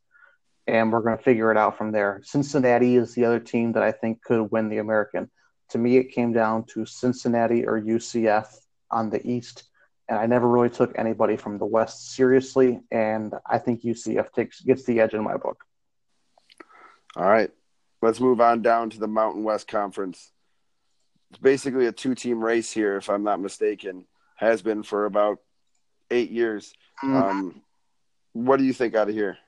and 0.67 0.93
we're 0.93 1.01
going 1.01 1.17
to 1.17 1.23
figure 1.23 1.51
it 1.51 1.57
out 1.57 1.77
from 1.77 1.93
there. 1.93 2.21
Cincinnati 2.25 2.97
is 2.97 3.15
the 3.15 3.25
other 3.25 3.41
team 3.41 3.73
that 3.73 3.83
I 3.83 3.93
think 3.93 4.23
could 4.23 4.51
win 4.51 4.69
the 4.69 4.79
American. 4.79 5.31
To 5.71 5.79
me, 5.79 5.97
it 5.97 6.13
came 6.13 6.33
down 6.33 6.65
to 6.75 6.85
Cincinnati 6.87 7.67
or 7.67 7.81
UCF 7.81 8.47
on 8.91 9.11
the 9.11 9.25
East, 9.27 9.65
and 10.09 10.19
I 10.19 10.27
never 10.27 10.49
really 10.49 10.71
took 10.71 10.99
anybody 10.99 11.37
from 11.37 11.59
the 11.59 11.67
West 11.67 12.13
seriously, 12.15 12.81
and 12.91 13.35
I 13.49 13.59
think 13.59 13.83
UCF 13.83 14.33
takes 14.33 14.61
gets 14.61 14.85
the 14.85 15.01
edge 15.01 15.15
in 15.15 15.23
my 15.23 15.37
book. 15.37 15.65
All 17.17 17.29
right, 17.29 17.51
let's 18.03 18.21
move 18.21 18.41
on 18.41 18.63
down 18.63 18.91
to 18.91 18.99
the 18.99 19.09
Mountain 19.09 19.45
West 19.45 19.69
Conference. 19.69 20.33
It's 21.31 21.39
basically 21.39 21.87
a 21.87 21.93
two-team 21.93 22.43
race 22.43 22.73
here, 22.73 22.97
if 22.97 23.09
I'm 23.09 23.23
not 23.23 23.41
mistaken. 23.41 24.07
Has 24.37 24.63
been 24.63 24.83
for 24.83 25.05
about 25.05 25.39
eight 26.11 26.31
years. 26.31 26.73
Mm-hmm. 27.05 27.17
Um, 27.17 27.63
what 28.33 28.59
do 28.59 28.65
you 28.65 28.73
think 28.73 28.95
out 28.95 29.09
of 29.09 29.15
here? 29.15 29.39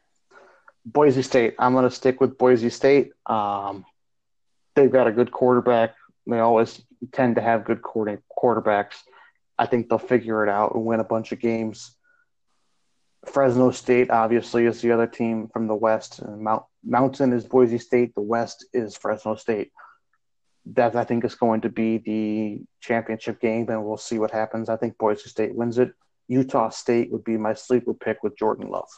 Boise 0.84 1.22
State. 1.22 1.54
I'm 1.58 1.72
going 1.72 1.88
to 1.88 1.94
stick 1.94 2.20
with 2.20 2.38
Boise 2.38 2.70
State. 2.70 3.12
Um, 3.26 3.84
they've 4.74 4.90
got 4.90 5.06
a 5.06 5.12
good 5.12 5.30
quarterback. 5.30 5.94
They 6.26 6.38
always 6.38 6.82
tend 7.12 7.36
to 7.36 7.42
have 7.42 7.64
good 7.64 7.82
quarterbacks. 7.82 8.96
I 9.58 9.66
think 9.66 9.88
they'll 9.88 9.98
figure 9.98 10.42
it 10.42 10.48
out 10.48 10.74
and 10.74 10.84
win 10.84 11.00
a 11.00 11.04
bunch 11.04 11.32
of 11.32 11.40
games. 11.40 11.96
Fresno 13.26 13.70
State, 13.70 14.10
obviously, 14.10 14.66
is 14.66 14.80
the 14.80 14.92
other 14.92 15.06
team 15.06 15.48
from 15.52 15.68
the 15.68 15.74
West. 15.74 16.18
And 16.18 16.42
Mount, 16.42 16.64
Mountain 16.84 17.32
is 17.32 17.44
Boise 17.44 17.78
State. 17.78 18.14
The 18.14 18.22
West 18.22 18.66
is 18.72 18.96
Fresno 18.96 19.36
State. 19.36 19.70
That 20.66 20.96
I 20.96 21.04
think 21.04 21.24
is 21.24 21.34
going 21.34 21.60
to 21.62 21.68
be 21.68 21.98
the 21.98 22.62
championship 22.80 23.40
game, 23.40 23.68
and 23.68 23.84
we'll 23.84 23.96
see 23.96 24.18
what 24.18 24.30
happens. 24.30 24.68
I 24.68 24.76
think 24.76 24.98
Boise 24.98 25.28
State 25.28 25.54
wins 25.54 25.78
it. 25.78 25.92
Utah 26.28 26.70
State 26.70 27.12
would 27.12 27.24
be 27.24 27.36
my 27.36 27.54
sleeper 27.54 27.94
pick 27.94 28.22
with 28.22 28.36
Jordan 28.36 28.68
Love. 28.68 28.88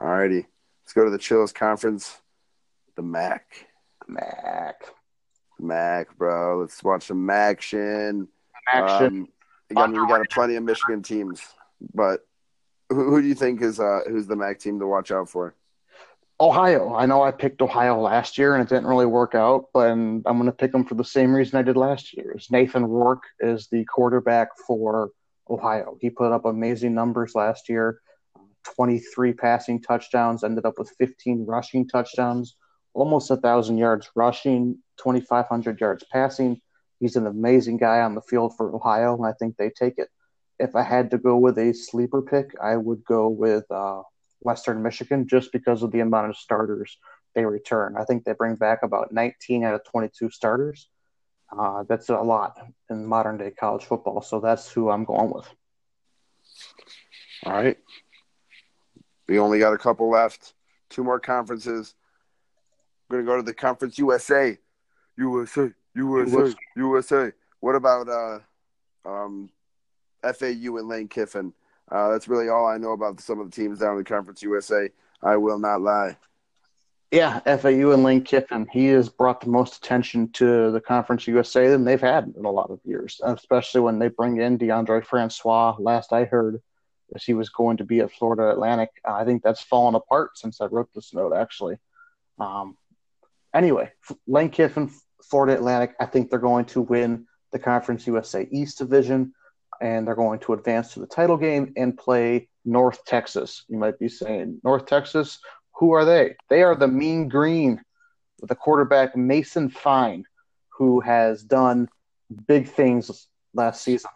All 0.00 0.08
righty. 0.08 0.46
Let's 0.84 0.92
go 0.92 1.04
to 1.04 1.10
the 1.10 1.18
Chillis 1.18 1.52
Conference. 1.52 2.20
The 2.96 3.02
MAC. 3.02 3.66
MAC. 4.06 4.82
MAC, 5.58 6.16
bro. 6.18 6.60
Let's 6.60 6.82
watch 6.82 7.04
some 7.04 7.28
action. 7.30 8.28
Action. 8.68 9.06
Um, 9.06 9.28
again, 9.70 9.92
we 9.92 10.08
got 10.08 10.20
a 10.20 10.24
plenty 10.30 10.56
of 10.56 10.64
Michigan 10.64 11.02
teams, 11.02 11.42
but 11.94 12.26
who, 12.88 13.10
who 13.10 13.22
do 13.22 13.28
you 13.28 13.34
think 13.34 13.62
is 13.62 13.80
uh, 13.80 14.00
who's 14.08 14.26
the 14.26 14.36
MAC 14.36 14.58
team 14.58 14.78
to 14.80 14.86
watch 14.86 15.10
out 15.10 15.28
for? 15.28 15.54
Ohio. 16.38 16.94
I 16.94 17.06
know 17.06 17.22
I 17.22 17.30
picked 17.30 17.62
Ohio 17.62 17.98
last 17.98 18.36
year 18.36 18.54
and 18.54 18.62
it 18.62 18.68
didn't 18.68 18.86
really 18.86 19.06
work 19.06 19.34
out, 19.34 19.66
but 19.72 19.90
I'm, 19.90 20.22
I'm 20.26 20.36
going 20.36 20.46
to 20.46 20.52
pick 20.52 20.70
them 20.70 20.84
for 20.84 20.94
the 20.94 21.04
same 21.04 21.34
reason 21.34 21.58
I 21.58 21.62
did 21.62 21.78
last 21.78 22.14
year. 22.14 22.34
Is 22.36 22.50
Nathan 22.50 22.84
Rourke 22.84 23.22
is 23.40 23.68
the 23.68 23.86
quarterback 23.86 24.48
for 24.66 25.10
Ohio. 25.48 25.96
He 26.00 26.10
put 26.10 26.32
up 26.32 26.44
amazing 26.44 26.94
numbers 26.94 27.34
last 27.34 27.70
year 27.70 28.00
23 28.74 29.32
passing 29.32 29.80
touchdowns, 29.80 30.44
ended 30.44 30.66
up 30.66 30.78
with 30.78 30.94
15 30.98 31.44
rushing 31.46 31.86
touchdowns, 31.88 32.56
almost 32.94 33.30
a 33.30 33.36
thousand 33.36 33.78
yards 33.78 34.10
rushing, 34.14 34.78
2,500 34.98 35.80
yards 35.80 36.04
passing. 36.12 36.60
He's 37.00 37.16
an 37.16 37.26
amazing 37.26 37.76
guy 37.76 38.00
on 38.00 38.14
the 38.14 38.22
field 38.22 38.56
for 38.56 38.74
Ohio, 38.74 39.14
and 39.16 39.26
I 39.26 39.32
think 39.38 39.56
they 39.56 39.70
take 39.70 39.98
it. 39.98 40.08
If 40.58 40.74
I 40.74 40.82
had 40.82 41.10
to 41.10 41.18
go 41.18 41.36
with 41.36 41.58
a 41.58 41.74
sleeper 41.74 42.22
pick, 42.22 42.54
I 42.62 42.76
would 42.76 43.04
go 43.04 43.28
with 43.28 43.70
uh, 43.70 44.02
Western 44.40 44.82
Michigan 44.82 45.28
just 45.28 45.52
because 45.52 45.82
of 45.82 45.92
the 45.92 46.00
amount 46.00 46.30
of 46.30 46.36
starters 46.36 46.96
they 47.34 47.44
return. 47.44 47.96
I 47.98 48.04
think 48.04 48.24
they 48.24 48.32
bring 48.32 48.56
back 48.56 48.82
about 48.82 49.12
19 49.12 49.64
out 49.64 49.74
of 49.74 49.84
22 49.84 50.30
starters. 50.30 50.88
Uh, 51.56 51.84
that's 51.88 52.08
a 52.08 52.16
lot 52.16 52.58
in 52.90 53.06
modern 53.06 53.36
day 53.36 53.50
college 53.50 53.84
football. 53.84 54.22
So 54.22 54.40
that's 54.40 54.70
who 54.70 54.90
I'm 54.90 55.04
going 55.04 55.30
with. 55.30 55.48
All 57.44 57.52
right. 57.52 57.76
We 59.28 59.38
only 59.38 59.58
got 59.58 59.72
a 59.72 59.78
couple 59.78 60.10
left. 60.10 60.54
Two 60.88 61.02
more 61.02 61.18
conferences. 61.18 61.94
We're 63.08 63.22
going 63.22 63.26
to 63.26 63.32
go 63.32 63.36
to 63.36 63.42
the 63.42 63.54
Conference 63.54 63.98
USA. 63.98 64.58
USA, 65.16 65.70
USA, 65.94 66.54
USA. 66.76 67.32
What 67.60 67.74
about 67.74 68.08
uh, 68.08 68.38
um, 69.08 69.50
FAU 70.22 70.76
and 70.76 70.88
Lane 70.88 71.08
Kiffin? 71.08 71.52
Uh, 71.90 72.10
that's 72.10 72.28
really 72.28 72.48
all 72.48 72.66
I 72.66 72.78
know 72.78 72.92
about 72.92 73.20
some 73.20 73.40
of 73.40 73.50
the 73.50 73.54
teams 73.54 73.78
down 73.78 73.92
in 73.92 73.98
the 73.98 74.04
Conference 74.04 74.42
USA. 74.42 74.90
I 75.22 75.36
will 75.36 75.58
not 75.58 75.80
lie. 75.80 76.16
Yeah, 77.12 77.38
FAU 77.40 77.92
and 77.92 78.02
Lane 78.02 78.22
Kiffin. 78.22 78.66
He 78.70 78.86
has 78.86 79.08
brought 79.08 79.40
the 79.40 79.48
most 79.48 79.76
attention 79.76 80.30
to 80.32 80.72
the 80.72 80.80
Conference 80.80 81.26
USA 81.28 81.68
than 81.68 81.84
they've 81.84 82.00
had 82.00 82.34
in 82.36 82.44
a 82.44 82.50
lot 82.50 82.70
of 82.70 82.80
years, 82.84 83.20
especially 83.24 83.80
when 83.80 83.98
they 83.98 84.08
bring 84.08 84.40
in 84.40 84.58
Deondre 84.58 85.04
Francois. 85.04 85.76
Last 85.78 86.12
I 86.12 86.24
heard, 86.24 86.60
as 87.14 87.24
he 87.24 87.34
was 87.34 87.48
going 87.48 87.76
to 87.78 87.84
be 87.84 88.00
at 88.00 88.12
Florida 88.12 88.50
Atlantic. 88.50 88.90
I 89.04 89.24
think 89.24 89.42
that's 89.42 89.62
fallen 89.62 89.94
apart 89.94 90.36
since 90.38 90.60
I 90.60 90.66
wrote 90.66 90.88
this 90.94 91.14
note, 91.14 91.32
actually. 91.34 91.78
Um, 92.38 92.76
anyway, 93.54 93.92
Lane 94.26 94.50
Kiffin, 94.50 94.90
Florida 95.22 95.54
Atlantic. 95.54 95.94
I 96.00 96.06
think 96.06 96.30
they're 96.30 96.38
going 96.38 96.66
to 96.66 96.80
win 96.80 97.26
the 97.52 97.58
Conference 97.58 98.06
USA 98.06 98.46
East 98.50 98.78
Division, 98.78 99.32
and 99.80 100.06
they're 100.06 100.14
going 100.14 100.40
to 100.40 100.52
advance 100.52 100.94
to 100.94 101.00
the 101.00 101.06
title 101.06 101.36
game 101.36 101.72
and 101.76 101.96
play 101.96 102.48
North 102.64 103.04
Texas. 103.04 103.64
You 103.68 103.78
might 103.78 103.98
be 103.98 104.08
saying, 104.08 104.60
North 104.64 104.86
Texas, 104.86 105.38
who 105.74 105.92
are 105.92 106.04
they? 106.04 106.34
They 106.48 106.62
are 106.62 106.74
the 106.74 106.88
Mean 106.88 107.28
Green 107.28 107.82
with 108.40 108.48
the 108.48 108.54
quarterback 108.54 109.16
Mason 109.16 109.70
Fine, 109.70 110.24
who 110.70 111.00
has 111.00 111.42
done 111.42 111.88
big 112.46 112.68
things 112.68 113.28
last 113.54 113.82
season. 113.82 114.10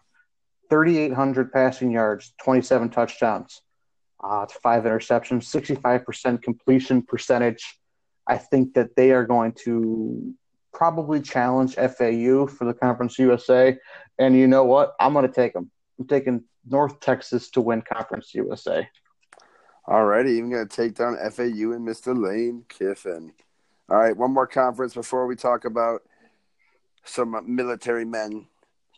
3,800 0.71 1.53
passing 1.53 1.91
yards, 1.91 2.33
27 2.43 2.91
touchdowns, 2.91 3.63
uh, 4.23 4.47
five 4.63 4.85
interceptions, 4.85 5.45
65% 5.45 6.43
completion 6.43 7.03
percentage. 7.03 7.79
I 8.27 8.39
think 8.39 8.75
that 8.75 8.95
they 8.97 9.11
are 9.11 9.27
going 9.27 9.53
to 9.65 10.33
probably 10.73 11.21
challenge 11.21 11.75
FAU 11.75 12.47
for 12.47 12.65
the 12.65 12.75
Conference 12.75 13.19
USA. 13.19 13.77
And 14.19 14.37
you 14.37 14.47
know 14.47 14.65
what? 14.65 14.95
I'm 15.01 15.13
going 15.13 15.27
to 15.27 15.33
take 15.33 15.53
them. 15.53 15.71
I'm 15.99 16.07
taking 16.07 16.45
North 16.67 17.01
Texas 17.01 17.51
to 17.51 17.61
win 17.61 17.83
Conference 17.83 18.35
USA. 18.35 18.89
All 19.87 20.05
righty, 20.05 20.33
even 20.33 20.51
going 20.51 20.69
to 20.69 20.77
take 20.77 20.95
down 20.95 21.17
FAU 21.17 21.73
and 21.73 21.87
Mr. 21.87 22.17
Lane 22.17 22.65
Kiffin. 22.69 23.33
All 23.91 23.99
right, 23.99 24.17
one 24.17 24.33
more 24.33 24.47
conference 24.47 24.95
before 24.95 25.27
we 25.27 25.35
talk 25.35 25.65
about 25.65 26.03
some 27.05 27.37
military 27.45 28.05
men, 28.05 28.47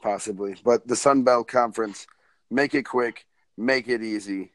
possibly. 0.03 0.57
But 0.65 0.87
the 0.87 0.97
Sun 0.97 1.23
Belt 1.23 1.49
Conference, 1.49 2.07
make 2.51 2.75
it 2.75 2.83
quick, 2.83 3.25
make 3.57 3.89
it 3.89 4.03
easy. 4.03 4.53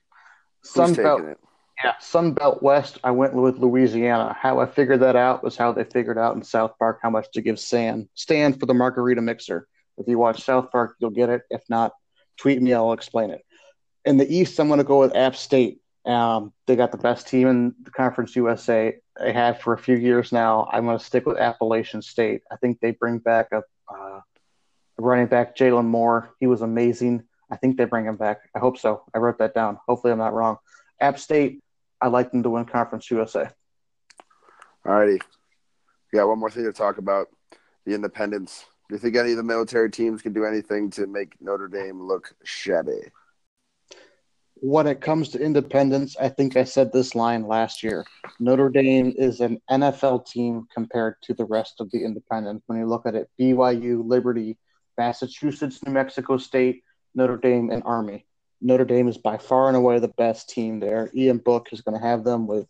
Sun 0.63 0.93
Belt, 0.93 1.21
it? 1.21 1.39
Yeah, 1.83 1.93
Sun 1.99 2.33
Belt 2.33 2.61
West. 2.61 2.99
I 3.03 3.11
went 3.11 3.33
with 3.33 3.57
Louisiana. 3.57 4.35
How 4.39 4.59
I 4.59 4.65
figured 4.65 4.99
that 5.01 5.15
out 5.15 5.43
was 5.43 5.55
how 5.55 5.71
they 5.71 5.83
figured 5.83 6.17
out 6.17 6.35
in 6.35 6.43
South 6.43 6.73
Park 6.77 6.99
how 7.01 7.09
much 7.09 7.31
to 7.33 7.41
give 7.41 7.59
Stan. 7.59 8.09
Stan 8.15 8.53
for 8.53 8.65
the 8.65 8.73
margarita 8.73 9.21
mixer. 9.21 9.67
If 9.97 10.07
you 10.07 10.17
watch 10.17 10.43
South 10.43 10.71
Park, 10.71 10.95
you'll 10.99 11.09
get 11.11 11.29
it. 11.29 11.43
If 11.49 11.61
not, 11.69 11.93
tweet 12.37 12.61
me. 12.61 12.73
I'll 12.73 12.93
explain 12.93 13.31
it. 13.31 13.43
In 14.05 14.17
the 14.17 14.31
East, 14.31 14.59
I'm 14.59 14.67
going 14.67 14.79
to 14.79 14.83
go 14.83 14.99
with 14.99 15.15
App 15.15 15.35
State. 15.35 15.79
Um, 16.05 16.53
they 16.67 16.75
got 16.75 16.91
the 16.91 16.97
best 16.97 17.27
team 17.27 17.47
in 17.47 17.75
the 17.83 17.91
Conference 17.91 18.35
USA. 18.35 18.95
They 19.19 19.33
have 19.33 19.59
for 19.59 19.73
a 19.73 19.77
few 19.77 19.97
years 19.97 20.31
now. 20.31 20.69
I'm 20.71 20.85
going 20.85 20.97
to 20.97 21.03
stick 21.03 21.25
with 21.25 21.37
Appalachian 21.37 22.01
State. 22.01 22.41
I 22.51 22.55
think 22.57 22.79
they 22.79 22.91
bring 22.91 23.17
back 23.17 23.49
a, 23.51 23.63
uh, 23.93 24.21
running 24.97 25.27
back, 25.27 25.55
Jalin 25.55 25.85
Moore. 25.85 26.31
He 26.39 26.47
was 26.47 26.61
amazing. 26.61 27.23
I 27.49 27.55
think 27.55 27.77
they 27.77 27.85
bring 27.85 28.05
him 28.05 28.17
back. 28.17 28.41
I 28.55 28.59
hope 28.59 28.77
so. 28.77 29.03
I 29.13 29.19
wrote 29.19 29.39
that 29.39 29.53
down. 29.53 29.79
Hopefully, 29.87 30.11
I'm 30.11 30.19
not 30.19 30.33
wrong. 30.33 30.57
App 30.99 31.19
State, 31.19 31.63
I 32.01 32.07
like 32.07 32.31
them 32.31 32.43
to 32.43 32.49
win 32.49 32.65
Conference 32.65 33.09
USA. 33.11 33.49
All 34.85 34.93
righty. 34.93 35.19
We 36.11 36.17
got 36.17 36.27
one 36.27 36.39
more 36.39 36.49
thing 36.49 36.63
to 36.63 36.73
talk 36.73 36.97
about 36.97 37.27
the 37.85 37.93
independents. 37.93 38.65
Do 38.89 38.95
you 38.95 38.99
think 38.99 39.15
any 39.15 39.31
of 39.31 39.37
the 39.37 39.43
military 39.43 39.91
teams 39.91 40.21
can 40.21 40.33
do 40.33 40.45
anything 40.45 40.89
to 40.91 41.07
make 41.07 41.39
Notre 41.41 41.67
Dame 41.67 42.01
look 42.01 42.33
shabby? 42.43 43.11
When 44.59 44.87
it 44.87 45.01
comes 45.01 45.29
to 45.29 45.39
independence, 45.39 46.15
I 46.17 46.29
think 46.29 46.57
I 46.57 46.63
said 46.63 46.91
this 46.91 47.13
line 47.13 47.47
last 47.47 47.83
year. 47.83 48.05
Notre 48.39 48.69
Dame 48.69 49.13
is 49.15 49.39
an 49.39 49.61
NFL 49.69 50.25
team 50.25 50.67
compared 50.73 51.15
to 51.23 51.33
the 51.33 51.45
rest 51.45 51.75
of 51.79 51.91
the 51.91 52.03
independents. 52.03 52.63
When 52.67 52.79
you 52.79 52.87
look 52.87 53.05
at 53.05 53.13
it, 53.13 53.29
BYU, 53.39 54.07
Liberty, 54.07 54.57
Massachusetts, 54.97 55.79
New 55.85 55.91
Mexico 55.91 56.37
State, 56.37 56.83
Notre 57.15 57.37
Dame, 57.37 57.69
and 57.69 57.83
Army. 57.85 58.25
Notre 58.61 58.85
Dame 58.85 59.07
is 59.07 59.17
by 59.17 59.37
far 59.37 59.67
and 59.67 59.77
away 59.77 59.99
the 59.99 60.07
best 60.07 60.49
team 60.49 60.79
there. 60.79 61.11
Ian 61.13 61.37
Book 61.37 61.69
is 61.71 61.81
going 61.81 61.99
to 61.99 62.05
have 62.05 62.23
them 62.23 62.47
with 62.47 62.67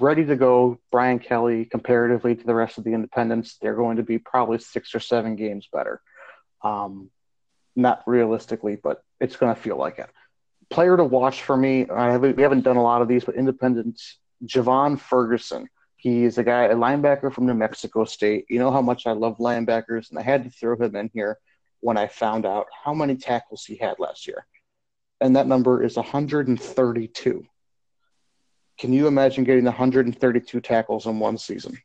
ready 0.00 0.24
to 0.24 0.36
go. 0.36 0.78
Brian 0.90 1.18
Kelly, 1.18 1.64
comparatively 1.64 2.34
to 2.34 2.44
the 2.44 2.54
rest 2.54 2.78
of 2.78 2.84
the 2.84 2.92
independents, 2.92 3.56
they're 3.60 3.76
going 3.76 3.96
to 3.96 4.02
be 4.02 4.18
probably 4.18 4.58
six 4.58 4.94
or 4.94 5.00
seven 5.00 5.36
games 5.36 5.68
better. 5.72 6.00
Um, 6.62 7.10
not 7.76 8.02
realistically, 8.06 8.76
but 8.76 9.02
it's 9.20 9.36
going 9.36 9.54
to 9.54 9.60
feel 9.60 9.76
like 9.76 9.98
it. 9.98 10.10
Player 10.70 10.96
to 10.96 11.04
watch 11.04 11.42
for 11.42 11.56
me. 11.56 11.86
Haven't, 11.88 12.36
we 12.36 12.42
haven't 12.42 12.62
done 12.62 12.76
a 12.76 12.82
lot 12.82 13.02
of 13.02 13.08
these, 13.08 13.24
but 13.24 13.36
independents. 13.36 14.18
Javahn 14.44 14.98
Ferguson. 14.98 15.68
He's 15.96 16.36
a 16.36 16.42
guy, 16.42 16.64
a 16.64 16.74
linebacker 16.74 17.32
from 17.32 17.46
New 17.46 17.54
Mexico 17.54 18.04
State. 18.04 18.46
You 18.48 18.58
know 18.58 18.72
how 18.72 18.82
much 18.82 19.06
I 19.06 19.12
love 19.12 19.38
linebackers, 19.38 20.10
and 20.10 20.18
I 20.18 20.22
had 20.22 20.42
to 20.44 20.50
throw 20.50 20.76
him 20.76 20.96
in 20.96 21.10
here 21.14 21.38
when 21.82 21.98
I 21.98 22.06
found 22.06 22.46
out 22.46 22.68
how 22.84 22.94
many 22.94 23.16
tackles 23.16 23.66
he 23.66 23.76
had 23.76 23.98
last 23.98 24.26
year 24.26 24.46
and 25.22 25.36
that 25.36 25.46
number 25.46 25.82
is 25.82 25.96
132. 25.96 27.46
Can 28.78 28.92
you 28.92 29.06
imagine 29.06 29.44
getting 29.44 29.64
132 29.64 30.60
tackles 30.60 31.06
in 31.06 31.18
one 31.20 31.38
season? 31.38 31.78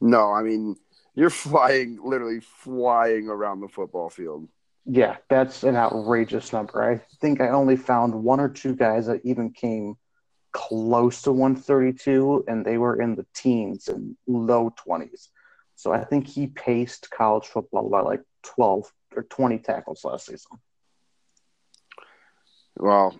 No, 0.00 0.32
I 0.32 0.42
mean 0.42 0.76
you're 1.14 1.30
flying, 1.30 1.98
literally 2.02 2.40
flying 2.40 3.28
around 3.28 3.60
the 3.60 3.68
football 3.68 4.08
field. 4.08 4.48
Yeah, 4.86 5.16
that's 5.28 5.64
an 5.64 5.76
outrageous 5.76 6.52
number. 6.52 6.82
I 6.82 7.00
think 7.20 7.40
I 7.40 7.48
only 7.48 7.76
found 7.76 8.14
one 8.14 8.40
or 8.40 8.48
two 8.48 8.74
guys 8.74 9.06
that 9.06 9.20
even 9.24 9.50
came 9.50 9.96
close 10.52 11.20
to 11.22 11.32
132, 11.32 12.44
and 12.48 12.64
they 12.64 12.78
were 12.78 13.02
in 13.02 13.16
the 13.16 13.26
teens 13.34 13.88
and 13.88 14.16
low 14.26 14.72
20s. 14.88 15.28
So 15.78 15.92
I 15.92 16.02
think 16.02 16.26
he 16.26 16.48
paced 16.48 17.08
college 17.08 17.46
football 17.46 17.88
by 17.88 18.00
like 18.00 18.20
12 18.42 18.92
or 19.14 19.22
20 19.22 19.58
tackles 19.60 20.02
last 20.02 20.26
season. 20.26 20.58
Well, 22.76 23.16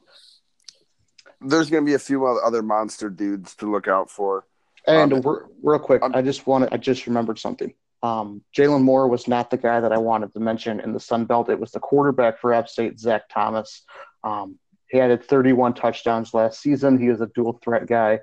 there's 1.40 1.70
going 1.70 1.84
to 1.84 1.88
be 1.88 1.94
a 1.94 2.00
few 2.00 2.26
other 2.26 2.62
monster 2.62 3.11
dudes 3.11 3.54
to 3.56 3.70
look 3.70 3.86
out 3.86 4.11
for. 4.11 4.44
And 4.88 5.12
um, 5.12 5.46
real 5.62 5.78
quick, 5.78 6.02
I 6.02 6.20
just 6.20 6.48
wanted, 6.48 6.70
I 6.72 6.78
just 6.78 7.06
remembered 7.06 7.38
something. 7.38 7.72
Um, 8.02 8.42
Jalin 8.56 8.82
Moore 8.82 9.06
was 9.06 9.28
not 9.28 9.50
the 9.50 9.56
guy 9.56 9.78
that 9.78 9.92
I 9.92 9.98
wanted 9.98 10.32
to 10.32 10.40
mention 10.40 10.80
in 10.80 10.92
the 10.92 11.00
Sun 11.00 11.26
Belt. 11.26 11.48
It 11.50 11.61
was 11.61 11.70
the 11.70 11.80
quarterback 11.80 12.40
for 12.40 12.52
App 12.52 12.68
State, 12.68 12.98
Zach 12.98 13.28
Thomas. 13.28 13.84
Um, 14.24 14.59
he 14.90 14.98
had 14.98 15.22
31 15.22 15.74
touchdowns 15.74 16.34
last 16.34 16.61
season. 16.61 16.98
He 16.98 17.09
was 17.09 17.20
a 17.20 17.30
dual 17.36 17.61
threat 17.62 17.86
guy. 17.86 18.18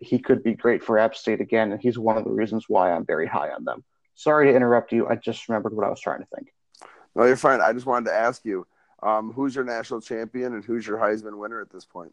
He 0.00 0.18
could 0.18 0.42
be 0.42 0.54
great 0.54 0.82
for 0.82 0.98
App 0.98 1.14
State 1.14 1.40
again, 1.40 1.72
and 1.72 1.80
he's 1.80 1.98
one 1.98 2.18
of 2.18 2.24
the 2.24 2.30
reasons 2.30 2.66
why 2.68 2.92
I'm 2.92 3.06
very 3.06 3.26
high 3.26 3.50
on 3.50 3.64
them. 3.64 3.84
Sorry 4.14 4.50
to 4.50 4.54
interrupt 4.56 4.92
you. 4.92 5.08
I 5.08 5.16
just 5.16 5.48
remembered 5.48 5.74
what 5.74 5.86
I 5.86 5.90
was 5.90 6.00
trying 6.00 6.20
to 6.20 6.26
think. 6.34 6.52
No, 7.16 7.24
you're 7.24 7.36
fine. 7.36 7.60
I 7.60 7.72
just 7.72 7.86
wanted 7.86 8.10
to 8.10 8.14
ask 8.14 8.44
you 8.44 8.66
um, 9.02 9.32
who's 9.32 9.54
your 9.54 9.64
national 9.64 10.00
champion 10.00 10.54
and 10.54 10.64
who's 10.64 10.86
your 10.86 10.98
Heisman 10.98 11.38
winner 11.38 11.60
at 11.60 11.70
this 11.70 11.84
point? 11.84 12.12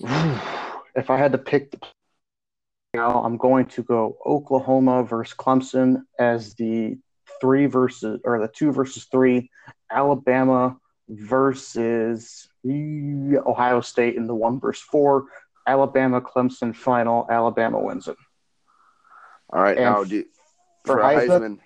If 0.96 1.10
I 1.10 1.16
had 1.16 1.30
to 1.30 1.38
pick, 1.38 1.70
the, 1.70 1.78
now 2.92 3.22
I'm 3.22 3.36
going 3.36 3.66
to 3.66 3.84
go 3.84 4.16
Oklahoma 4.26 5.04
versus 5.04 5.36
Clemson 5.36 6.02
as 6.18 6.54
the 6.54 6.98
three 7.40 7.66
versus 7.66 8.20
or 8.24 8.40
the 8.40 8.48
two 8.48 8.72
versus 8.72 9.04
three, 9.04 9.48
Alabama 9.92 10.76
versus 11.08 12.48
Ohio 12.66 13.80
State 13.80 14.16
in 14.16 14.26
the 14.26 14.34
one 14.34 14.58
versus 14.58 14.82
four, 14.82 15.26
Alabama 15.68 16.20
Clemson 16.20 16.74
final. 16.74 17.26
Alabama 17.30 17.78
wins 17.78 18.08
it. 18.08 18.16
All 19.50 19.62
right, 19.62 19.76
and 19.76 19.84
now 19.84 20.04
do 20.04 20.16
you, 20.16 20.24
for, 20.84 20.96
for 20.96 21.02
Heisman, 21.02 21.58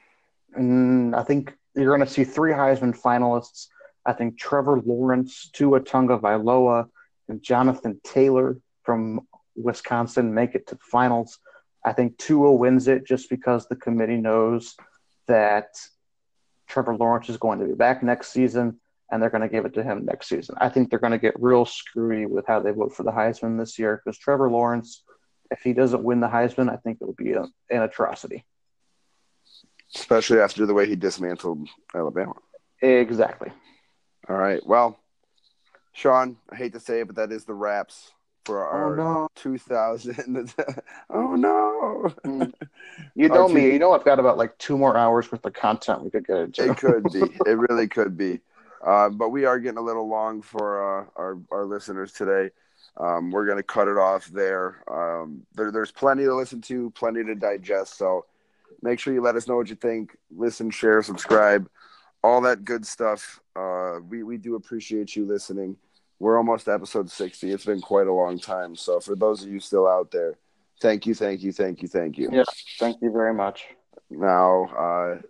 Heisman 0.57 1.12
mm, 1.12 1.18
I 1.18 1.22
think 1.22 1.55
you're 1.74 1.96
going 1.96 2.07
to 2.07 2.12
see 2.12 2.24
three 2.24 2.53
Heisman 2.53 2.98
finalists. 2.98 3.68
I 4.05 4.12
think 4.12 4.38
Trevor 4.38 4.80
Lawrence, 4.84 5.48
Tua 5.53 5.80
Tagovailoa, 5.80 6.88
and 7.28 7.42
Jonathan 7.42 8.00
Taylor 8.05 8.59
from 8.82 9.20
Wisconsin 9.55 10.34
make 10.34 10.55
it 10.57 10.66
to 10.68 10.74
the 10.74 10.80
finals. 10.90 11.38
I 11.84 11.92
think 11.92 12.18
Tua 12.18 12.53
wins 12.53 12.88
it 12.88 13.07
just 13.07 13.30
because 13.30 13.68
the 13.68 13.76
committee 13.76 14.16
knows 14.16 14.74
that 15.28 15.68
Trevor 16.68 16.96
Lawrence 16.96 17.28
is 17.28 17.36
going 17.36 17.61
to 17.61 17.66
be 17.66 17.74
back 17.74 18.03
next 18.03 18.32
season 18.32 18.80
and 19.12 19.22
they're 19.22 19.30
going 19.30 19.42
to 19.42 19.48
give 19.48 19.66
it 19.66 19.74
to 19.74 19.84
him 19.84 20.04
next 20.04 20.28
season. 20.28 20.56
I 20.58 20.68
think 20.68 20.90
they're 20.90 20.98
going 20.98 21.12
to 21.12 21.18
get 21.18 21.34
real 21.38 21.64
screwy 21.64 22.26
with 22.26 22.46
how 22.48 22.58
they 22.58 22.72
vote 22.72 22.92
for 22.92 23.04
the 23.04 23.12
Heisman 23.12 23.58
this 23.58 23.78
year 23.78 24.02
because 24.02 24.18
Trevor 24.18 24.50
Lawrence, 24.50 25.04
if 25.52 25.60
he 25.60 25.72
doesn't 25.72 26.02
win 26.02 26.18
the 26.18 26.28
Heisman, 26.28 26.72
I 26.72 26.76
think 26.76 26.98
it'll 27.00 27.14
be 27.14 27.32
a, 27.32 27.42
an 27.70 27.82
atrocity 27.82 28.44
especially 29.94 30.40
after 30.40 30.66
the 30.66 30.74
way 30.74 30.86
he 30.86 30.96
dismantled 30.96 31.68
Alabama. 31.94 32.34
Exactly. 32.80 33.50
All 34.28 34.36
right. 34.36 34.64
Well, 34.66 34.98
Sean, 35.92 36.36
I 36.50 36.56
hate 36.56 36.72
to 36.72 36.80
say 36.80 37.00
it, 37.00 37.06
but 37.06 37.16
that 37.16 37.32
is 37.32 37.44
the 37.44 37.54
wraps 37.54 38.12
for 38.44 38.64
oh, 38.64 38.70
our 38.70 39.00
oh, 39.00 39.20
no. 39.22 39.28
2000. 39.36 40.54
oh 41.10 41.36
no! 41.36 42.12
You 43.14 43.28
know 43.28 43.48
me. 43.48 43.72
You 43.72 43.78
know 43.78 43.92
I've 43.92 44.04
got 44.04 44.18
about 44.18 44.38
like 44.38 44.56
two 44.58 44.78
more 44.78 44.96
hours 44.96 45.30
worth 45.30 45.44
of 45.44 45.52
content 45.52 46.02
we 46.02 46.10
could 46.10 46.26
get 46.26 46.38
into. 46.38 46.70
It 46.70 46.76
could 46.76 47.04
be. 47.04 47.20
it 47.46 47.58
really 47.58 47.86
could 47.86 48.16
be. 48.16 48.40
Uh, 48.85 49.09
but 49.09 49.28
we 49.28 49.45
are 49.45 49.59
getting 49.59 49.78
a 49.78 49.83
little 49.83 50.09
long 50.09 50.43
for 50.43 51.03
uh, 51.03 51.07
our 51.16 51.39
our 51.51 51.64
listeners 51.64 52.12
today. 52.12 52.51
Um, 52.97 53.30
we're 53.30 53.47
going 53.47 53.59
to 53.59 53.62
cut 53.62 53.89
it 53.89 53.97
off 53.97 54.26
there. 54.26 54.83
Um, 54.91 55.47
there. 55.55 55.70
There's 55.70 55.93
plenty 55.93 56.24
to 56.24 56.35
listen 56.35 56.61
to, 56.62 56.91
plenty 56.91 57.24
to 57.24 57.35
digest. 57.35 57.97
So 57.97 58.26
Make 58.83 58.99
sure 58.99 59.14
you 59.14 59.22
let 59.22 59.37
us 59.37 59.47
know 59.47 59.57
what 59.57 59.70
you 59.70 59.76
think. 59.76 60.16
Listen, 60.35 60.68
share, 60.70 61.03
subscribe, 61.03 61.68
all 62.22 62.41
that 62.43 62.64
good 62.64 62.85
stuff. 62.85 63.41
Uh, 63.55 64.01
we, 64.09 64.24
we 64.24 64.37
do 64.37 64.57
appreciate 64.57 65.14
you 65.14 65.24
listening. 65.24 65.76
We're 66.18 66.37
almost 66.37 66.68
episode 66.68 67.09
60. 67.09 67.53
It's 67.53 67.64
been 67.64 67.80
quite 67.80 68.09
a 68.09 68.12
long 68.12 68.39
time. 68.39 68.74
So, 68.74 69.01
for 69.01 69.14
those 69.14 69.45
of 69.45 69.51
you 69.51 69.61
still 69.61 69.89
out 69.89 70.11
there, 70.11 70.35
thank 70.80 71.07
you, 71.07 71.14
thank 71.14 71.43
you, 71.43 71.53
thank 71.53 71.80
you, 71.83 71.89
thank 71.89 72.18
you. 72.18 72.28
Yes, 72.33 72.47
thank 72.78 73.01
you 73.01 73.12
very 73.12 73.35
much. 73.35 73.66
Now, 74.11 74.64
uh, 74.66 75.22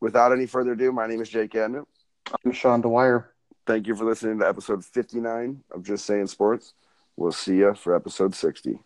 without 0.00 0.32
any 0.32 0.46
further 0.46 0.72
ado, 0.72 0.92
my 0.92 1.06
name 1.06 1.20
is 1.20 1.28
Jake 1.28 1.54
Andrew. 1.54 1.84
I'm 2.44 2.52
Sean 2.52 2.82
Dwyer. 2.82 3.32
Thank 3.66 3.86
you 3.86 3.94
for 3.94 4.04
listening 4.04 4.38
to 4.40 4.48
episode 4.48 4.84
59 4.84 5.62
of 5.70 5.82
Just 5.82 6.04
Saying 6.04 6.26
Sports. 6.26 6.74
We'll 7.16 7.32
see 7.32 7.56
you 7.56 7.74
for 7.74 7.94
episode 7.94 8.34
60. 8.34 8.78